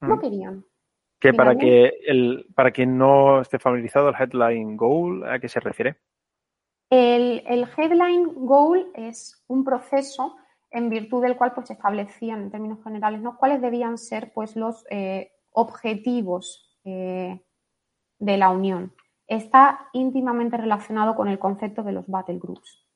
No 0.00 0.18
querían. 0.18 0.64
Que 1.20 1.34
para 1.34 1.54
que 1.54 1.92
el, 2.06 2.46
para 2.54 2.70
quien 2.70 2.96
no 2.96 3.42
esté 3.42 3.58
familiarizado, 3.58 4.08
el 4.08 4.14
headline 4.18 4.74
goal, 4.74 5.28
¿a 5.28 5.38
qué 5.38 5.50
se 5.50 5.60
refiere? 5.60 5.98
El, 6.88 7.42
headline 7.76 8.46
goal 8.46 8.90
es 8.94 9.44
un 9.48 9.64
proceso 9.64 10.38
en 10.70 10.88
virtud 10.88 11.20
del 11.20 11.36
cual 11.36 11.52
pues, 11.52 11.66
se 11.66 11.74
establecían 11.74 12.44
en 12.44 12.50
términos 12.50 12.82
generales 12.82 13.20
¿no? 13.20 13.36
cuáles 13.36 13.60
debían 13.60 13.98
ser 13.98 14.32
pues, 14.32 14.56
los 14.56 14.82
eh, 14.88 15.30
objetivos 15.50 16.74
eh, 16.84 17.38
de 18.18 18.36
la 18.38 18.48
Unión. 18.48 18.94
Está 19.26 19.90
íntimamente 19.92 20.56
relacionado 20.56 21.14
con 21.14 21.28
el 21.28 21.38
concepto 21.38 21.82
de 21.82 21.92
los 21.92 22.06
battle 22.06 22.38
groups. 22.38 22.87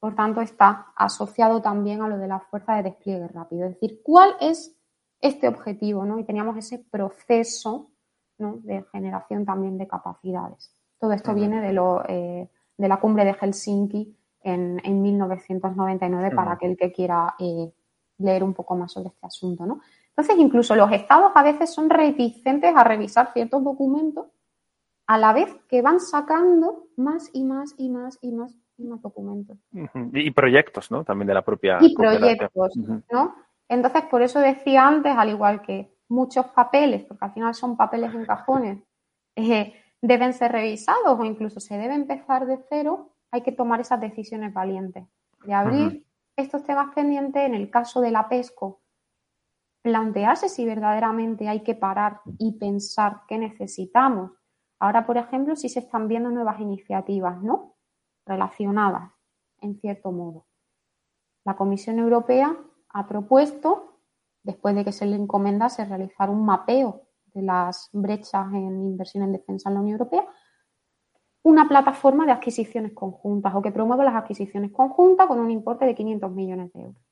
Por 0.00 0.14
tanto, 0.14 0.40
está 0.40 0.92
asociado 0.96 1.60
también 1.60 2.02
a 2.02 2.08
lo 2.08 2.18
de 2.18 2.28
la 2.28 2.40
fuerza 2.40 2.76
de 2.76 2.84
despliegue 2.84 3.28
rápido. 3.28 3.66
Es 3.66 3.74
decir, 3.74 4.00
¿cuál 4.02 4.36
es 4.40 4.76
este 5.20 5.48
objetivo? 5.48 6.04
¿no? 6.04 6.18
Y 6.18 6.24
teníamos 6.24 6.56
ese 6.56 6.78
proceso 6.78 7.90
de 8.38 8.84
generación 8.92 9.44
también 9.44 9.78
de 9.78 9.88
capacidades. 9.88 10.72
Todo 10.98 11.12
esto 11.12 11.34
viene 11.34 11.60
de 11.60 11.72
lo 11.72 12.04
eh, 12.08 12.48
de 12.78 12.88
la 12.88 13.00
cumbre 13.00 13.24
de 13.24 13.34
Helsinki 13.34 14.16
en, 14.42 15.02
1999 15.02 16.34
para 16.34 16.52
aquel 16.52 16.76
que 16.76 16.92
quiera 16.92 17.34
eh, 17.38 17.70
leer 18.18 18.44
un 18.44 18.54
poco 18.54 18.76
más 18.76 18.92
sobre 18.92 19.08
este 19.08 19.26
asunto. 19.26 19.66
¿no? 19.66 19.80
Entonces, 20.10 20.36
incluso 20.38 20.74
los 20.74 20.90
estados 20.92 21.32
a 21.34 21.42
veces 21.42 21.74
son 21.74 21.90
reticentes 21.90 22.74
a 22.74 22.84
revisar 22.84 23.32
ciertos 23.32 23.62
documentos 23.62 24.26
a 25.06 25.18
la 25.18 25.32
vez 25.32 25.54
que 25.68 25.82
van 25.82 26.00
sacando 26.00 26.86
más 26.96 27.30
y 27.32 27.44
más 27.44 27.74
y 27.76 27.88
más 27.88 28.18
y 28.20 28.32
más 28.32 28.54
y 28.78 28.84
más 28.84 29.02
documentos. 29.02 29.58
Y 30.12 30.30
proyectos, 30.30 30.90
¿no? 30.90 31.04
También 31.04 31.26
de 31.26 31.34
la 31.34 31.44
propia. 31.44 31.78
Y 31.80 31.94
proyectos, 31.94 32.76
¿no? 33.10 33.34
Entonces, 33.68 34.04
por 34.04 34.22
eso 34.22 34.40
decía 34.40 34.86
antes, 34.86 35.14
al 35.14 35.28
igual 35.28 35.60
que 35.60 35.94
muchos 36.08 36.46
papeles, 36.46 37.04
porque 37.04 37.24
al 37.26 37.32
final 37.32 37.54
son 37.54 37.76
papeles 37.76 38.14
en 38.14 38.24
cajones, 38.24 38.82
eh, 39.36 39.74
deben 40.00 40.32
ser 40.32 40.52
revisados 40.52 41.18
o 41.18 41.24
incluso 41.24 41.60
se 41.60 41.76
debe 41.76 41.94
empezar 41.94 42.46
de 42.46 42.58
cero, 42.68 43.14
hay 43.30 43.42
que 43.42 43.52
tomar 43.52 43.80
esas 43.80 44.00
decisiones 44.00 44.54
valientes 44.54 45.04
de 45.44 45.54
abrir 45.54 46.06
estos 46.36 46.64
temas 46.64 46.94
pendientes. 46.94 47.42
En 47.42 47.54
el 47.54 47.68
caso 47.70 48.00
de 48.00 48.10
la 48.10 48.28
PESCO, 48.28 48.80
plantearse 49.82 50.48
si 50.48 50.64
verdaderamente 50.64 51.48
hay 51.48 51.62
que 51.62 51.74
parar 51.74 52.20
y 52.38 52.58
pensar 52.58 53.22
qué 53.28 53.38
necesitamos. 53.38 54.32
Ahora, 54.80 55.04
por 55.04 55.18
ejemplo, 55.18 55.56
si 55.56 55.68
se 55.68 55.80
están 55.80 56.08
viendo 56.08 56.30
nuevas 56.30 56.60
iniciativas, 56.60 57.42
¿no? 57.42 57.77
Relacionadas, 58.28 59.10
en 59.62 59.80
cierto 59.80 60.12
modo. 60.12 60.46
La 61.44 61.56
Comisión 61.56 61.98
Europea 61.98 62.54
ha 62.90 63.08
propuesto, 63.08 64.00
después 64.42 64.74
de 64.74 64.84
que 64.84 64.92
se 64.92 65.06
le 65.06 65.16
encomendase 65.16 65.86
realizar 65.86 66.28
un 66.28 66.44
mapeo 66.44 67.08
de 67.32 67.40
las 67.40 67.88
brechas 67.92 68.46
en 68.52 68.84
inversión 68.84 69.24
en 69.24 69.32
defensa 69.32 69.70
en 69.70 69.74
la 69.76 69.80
Unión 69.80 69.98
Europea, 69.98 70.26
una 71.42 71.66
plataforma 71.66 72.26
de 72.26 72.32
adquisiciones 72.32 72.92
conjuntas 72.92 73.54
o 73.54 73.62
que 73.62 73.72
promueva 73.72 74.04
las 74.04 74.14
adquisiciones 74.14 74.72
conjuntas 74.72 75.26
con 75.26 75.40
un 75.40 75.50
importe 75.50 75.86
de 75.86 75.94
500 75.94 76.30
millones 76.30 76.70
de 76.74 76.80
euros, 76.82 77.02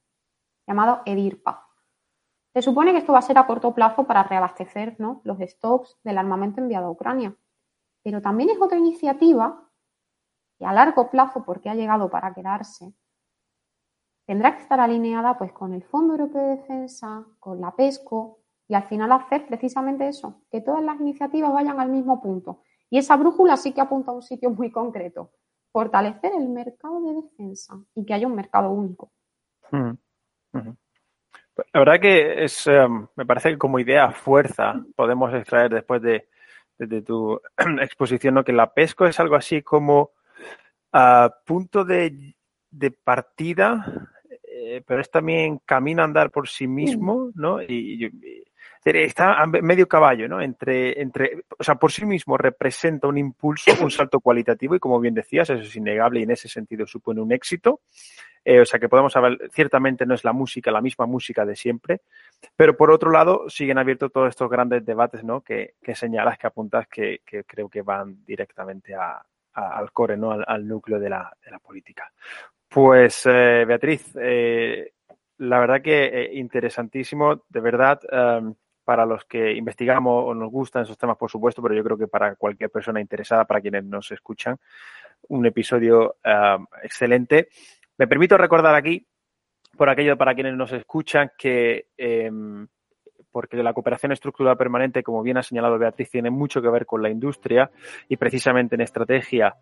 llamado 0.67 1.01
EDIRPA. 1.07 1.67
Se 2.53 2.61
supone 2.61 2.93
que 2.93 2.99
esto 2.99 3.15
va 3.15 3.21
a 3.21 3.23
ser 3.23 3.39
a 3.39 3.47
corto 3.47 3.73
plazo 3.75 4.07
para 4.07 4.23
reabastecer 4.23 4.97
los 4.99 5.39
stocks 5.41 5.97
del 6.05 6.19
armamento 6.19 6.61
enviado 6.61 6.87
a 6.87 6.91
Ucrania. 6.91 7.35
Pero 8.03 8.23
también 8.23 8.51
es 8.51 8.61
otra 8.61 8.79
iniciativa 8.79 9.66
y 10.59 10.65
a 10.65 10.73
largo 10.73 11.11
plazo, 11.11 11.45
porque 11.45 11.69
ha 11.69 11.75
llegado 11.75 12.11
para 12.11 12.33
quedarse, 12.35 12.93
tendrá 14.27 14.57
que 14.57 14.63
estar 14.63 14.81
alineada 14.81 15.39
pues, 15.39 15.53
con 15.53 15.73
el 15.73 15.85
Fondo 15.85 16.15
Europeo 16.15 16.43
de 16.43 16.57
Defensa, 16.57 17.25
con 17.39 17.61
la 17.61 17.75
PESCO, 17.75 18.41
y 18.69 18.75
al 18.75 18.85
final 18.85 19.13
hacer 19.13 19.47
precisamente 19.47 20.09
eso, 20.09 20.43
que 20.51 20.61
todas 20.61 20.83
las 20.83 21.01
iniciativas 21.01 21.53
vayan 21.53 21.79
al 21.79 21.89
mismo 21.89 22.21
punto. 22.21 22.63
Y 22.91 22.99
esa 22.99 23.17
brújula 23.17 23.57
sí 23.57 23.73
que 23.73 23.81
apunta 23.81 24.11
a 24.11 24.15
un 24.15 24.23
sitio 24.23 24.51
muy 24.51 24.71
concreto, 24.71 25.31
fortalecer 25.73 26.33
el 26.35 26.49
mercado 26.49 27.01
de 27.03 27.15
defensa 27.23 27.79
y 27.95 28.05
que 28.05 28.15
haya 28.15 28.27
un 28.27 28.35
mercado 28.35 28.71
único. 28.71 29.13
Mm, 29.71 29.93
la 31.73 31.81
verdad 31.81 32.01
que 32.01 32.45
es, 32.45 32.67
em, 32.67 33.07
me 33.17 33.27
parece 33.27 33.51
que 33.51 33.59
como 33.59 33.79
idea 33.79 34.11
fuerza 34.11 34.75
podemos 34.95 35.33
extraer 35.33 35.73
después 35.73 36.03
de, 36.03 36.29
tu 37.03 37.41
exposición 37.81 38.43
que 38.45 38.53
la 38.53 38.73
PESCO 38.73 39.07
es 39.07 39.19
algo 39.21 39.37
así 39.37 39.63
como 39.63 40.11
punto 41.45 41.85
de, 41.85 42.35
partida, 43.05 44.11
eh, 44.43 44.83
pero 44.87 45.01
es 45.01 45.11
también 45.11 45.61
camino 45.65 46.03
a 46.03 46.05
andar 46.05 46.31
por 46.31 46.49
sí 46.49 46.67
mismo, 46.67 47.31
¿no? 47.35 47.63
y, 47.63 48.11
está 48.95 49.43
a 49.43 49.47
medio 49.47 49.89
caballo, 49.89 50.29
¿no? 50.29 50.41
Entre, 50.41 51.01
entre, 51.01 51.43
o 51.59 51.65
sea, 51.65 51.75
por 51.75 51.91
sí 51.91 52.05
mismo 52.05 52.37
representa 52.37 53.09
un 53.09 53.19
impulso, 53.19 53.73
un 53.83 53.91
salto 53.91 54.21
cualitativo 54.21 54.77
y 54.77 54.79
como 54.79 55.01
bien 55.01 55.15
decías, 55.15 55.51
eso 55.51 55.63
es 55.63 55.77
innegable 55.77 56.21
y 56.21 56.23
en 56.23 56.31
ese 56.31 56.49
sentido 56.49 56.87
supone 56.87 57.21
un 57.21 57.33
éxito. 57.33 57.81
Eh, 58.45 58.61
o 58.61 58.65
sea 58.65 58.79
que 58.79 58.89
podemos 58.89 59.17
hablar, 59.17 59.39
ciertamente 59.51 60.07
no 60.07 60.15
es 60.15 60.23
la 60.23 60.33
música, 60.33 60.71
la 60.71 60.81
misma 60.81 61.07
música 61.07 61.45
de 61.45 61.57
siempre, 61.57 62.03
pero 62.55 62.77
por 62.77 62.93
otro 62.93 63.11
lado 63.11 63.51
siguen 63.51 63.79
abiertos 63.79 64.13
todos 64.13 64.29
estos 64.29 64.49
grandes 64.49 64.87
debates, 64.87 65.25
¿no? 65.25 65.41
Que, 65.41 65.75
que 65.83 65.97
señalas, 65.97 66.39
que 66.39 66.47
apuntas, 66.47 66.87
que, 66.87 67.23
que 67.27 67.43
creo 67.43 67.69
que 67.69 67.83
van 67.83 68.25
directamente 68.25 68.95
a, 68.95 69.21
al 69.57 69.93
core, 69.93 70.17
¿no? 70.17 70.33
Al, 70.33 70.67
núcleo 70.67 71.01
de 71.01 71.09
la, 71.09 71.35
de 71.43 71.51
la, 71.51 71.59
política. 71.59 72.13
Pues, 72.69 73.23
eh, 73.27 73.65
Beatriz, 73.67 74.15
eh, 74.21 74.93
la 75.39 75.59
verdad 75.59 75.81
que 75.81 76.05
eh, 76.05 76.31
interesantísimo, 76.35 77.43
de 77.49 77.61
verdad, 77.61 78.01
um, 78.13 78.55
para 78.85 79.07
los 79.07 79.25
que 79.25 79.53
investigamos 79.53 80.25
o 80.27 80.35
nos 80.35 80.51
gustan 80.51 80.83
esos 80.83 80.99
temas, 80.99 81.17
por 81.17 81.31
supuesto, 81.31 81.63
pero 81.63 81.75
yo 81.75 81.83
creo 81.83 81.99
que 81.99 82.07
para 82.07 82.37
cualquier 82.37 82.71
persona 82.71 83.01
interesada, 83.01 83.45
para 83.45 83.61
quienes 83.61 83.85
nos 83.85 84.11
escuchan, 84.13 84.59
un 85.29 85.47
episodio 85.47 86.17
um, 86.25 86.67
excelente. 86.83 87.49
Me 87.99 88.07
permito 88.07 88.37
recordar 88.37 88.75
aquí, 88.75 89.07
por 89.77 89.89
aquello 89.89 90.17
para 90.17 90.35
quienes 90.35 90.55
nos 90.55 90.73
escuchan, 90.73 91.33
que 91.37 91.89
um, 92.31 92.67
porque 93.37 93.63
la 93.63 93.75
cooperación 93.75 94.13
estructural 94.13 94.57
permanente, 94.57 95.03
como 95.03 95.23
bien 95.23 95.37
ha 95.37 95.43
señalado 95.43 95.79
Beatriz, 95.79 96.11
tiene 96.11 96.31
mucho 96.31 96.63
que 96.63 96.71
ver 96.71 96.87
con 96.87 97.03
la 97.03 97.11
industria 97.11 97.71
y 98.09 98.17
precisamente 98.17 98.77
en 98.77 98.81
estrategia 98.81 99.57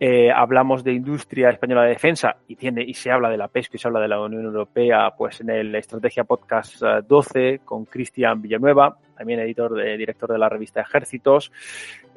eh, 0.00 0.32
hablamos 0.32 0.82
de 0.82 0.92
industria 0.92 1.50
española 1.50 1.84
de 1.84 1.90
defensa 1.90 2.34
y 2.48 2.56
tiene 2.56 2.82
y 2.82 2.94
se 2.94 3.12
habla 3.12 3.30
de 3.30 3.36
la 3.36 3.46
pesca 3.46 3.76
y 3.76 3.78
se 3.78 3.86
habla 3.86 4.00
de 4.00 4.08
la 4.08 4.20
Unión 4.20 4.46
Europea, 4.46 5.12
pues 5.16 5.40
en 5.40 5.50
el 5.50 5.72
Estrategia 5.76 6.24
Podcast 6.24 6.82
12 6.82 7.48
eh, 7.48 7.60
con 7.64 7.84
Cristian 7.84 8.42
Villanueva, 8.42 8.98
también 9.16 9.38
editor 9.38 9.72
de, 9.72 9.96
director 9.96 10.32
de 10.32 10.38
la 10.38 10.48
revista 10.48 10.80
Ejércitos. 10.80 11.52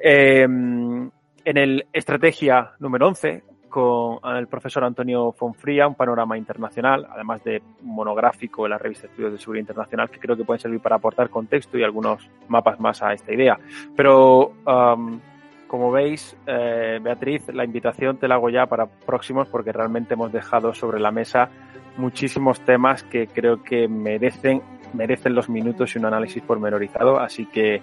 Eh, 0.00 0.42
en 0.42 1.12
el 1.44 1.86
Estrategia 1.92 2.72
número 2.80 3.06
11 3.06 3.44
con 3.76 4.20
el 4.34 4.46
profesor 4.46 4.84
Antonio 4.84 5.32
Fonfría, 5.32 5.86
un 5.86 5.94
panorama 5.94 6.38
internacional, 6.38 7.06
además 7.10 7.44
de 7.44 7.60
monográfico 7.82 8.64
en 8.64 8.70
la 8.70 8.78
revista 8.78 9.06
Estudios 9.06 9.32
de 9.32 9.38
Seguridad 9.38 9.64
Internacional, 9.64 10.08
que 10.08 10.18
creo 10.18 10.34
que 10.34 10.44
pueden 10.44 10.60
servir 10.60 10.80
para 10.80 10.96
aportar 10.96 11.28
contexto 11.28 11.76
y 11.76 11.82
algunos 11.82 12.26
mapas 12.48 12.80
más 12.80 13.02
a 13.02 13.12
esta 13.12 13.34
idea. 13.34 13.58
Pero 13.94 14.54
um, 14.66 15.20
como 15.66 15.90
veis, 15.90 16.34
eh, 16.46 17.00
Beatriz, 17.02 17.48
la 17.52 17.66
invitación 17.66 18.16
te 18.16 18.26
la 18.26 18.36
hago 18.36 18.48
ya 18.48 18.64
para 18.64 18.86
próximos 18.86 19.46
porque 19.48 19.72
realmente 19.72 20.14
hemos 20.14 20.32
dejado 20.32 20.72
sobre 20.72 20.98
la 20.98 21.10
mesa 21.10 21.50
muchísimos 21.98 22.60
temas 22.60 23.02
que 23.02 23.26
creo 23.26 23.62
que 23.62 23.88
merecen, 23.88 24.62
merecen 24.94 25.34
los 25.34 25.50
minutos 25.50 25.94
y 25.94 25.98
un 25.98 26.06
análisis 26.06 26.42
pormenorizado. 26.42 27.20
Así 27.20 27.44
que 27.44 27.82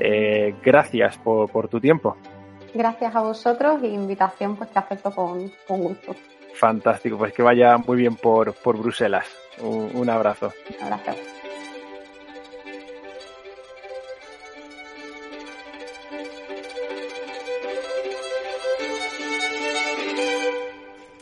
eh, 0.00 0.56
gracias 0.64 1.16
por, 1.18 1.48
por, 1.48 1.68
tu 1.68 1.78
tiempo. 1.78 2.16
Gracias 2.74 3.14
a 3.14 3.20
vosotros 3.20 3.82
y 3.82 3.86
invitación 3.86 4.56
pues 4.56 4.70
que 4.70 4.78
acepto 4.78 5.10
con, 5.10 5.50
con 5.66 5.82
gusto. 5.82 6.14
Fantástico, 6.54 7.16
pues 7.16 7.32
que 7.32 7.42
vaya 7.42 7.76
muy 7.78 7.96
bien 7.96 8.16
por, 8.16 8.52
por 8.54 8.76
Bruselas. 8.76 9.26
Un, 9.60 9.90
un 9.94 10.10
abrazo. 10.10 10.52
Un 10.80 10.92
abrazo. 10.92 11.37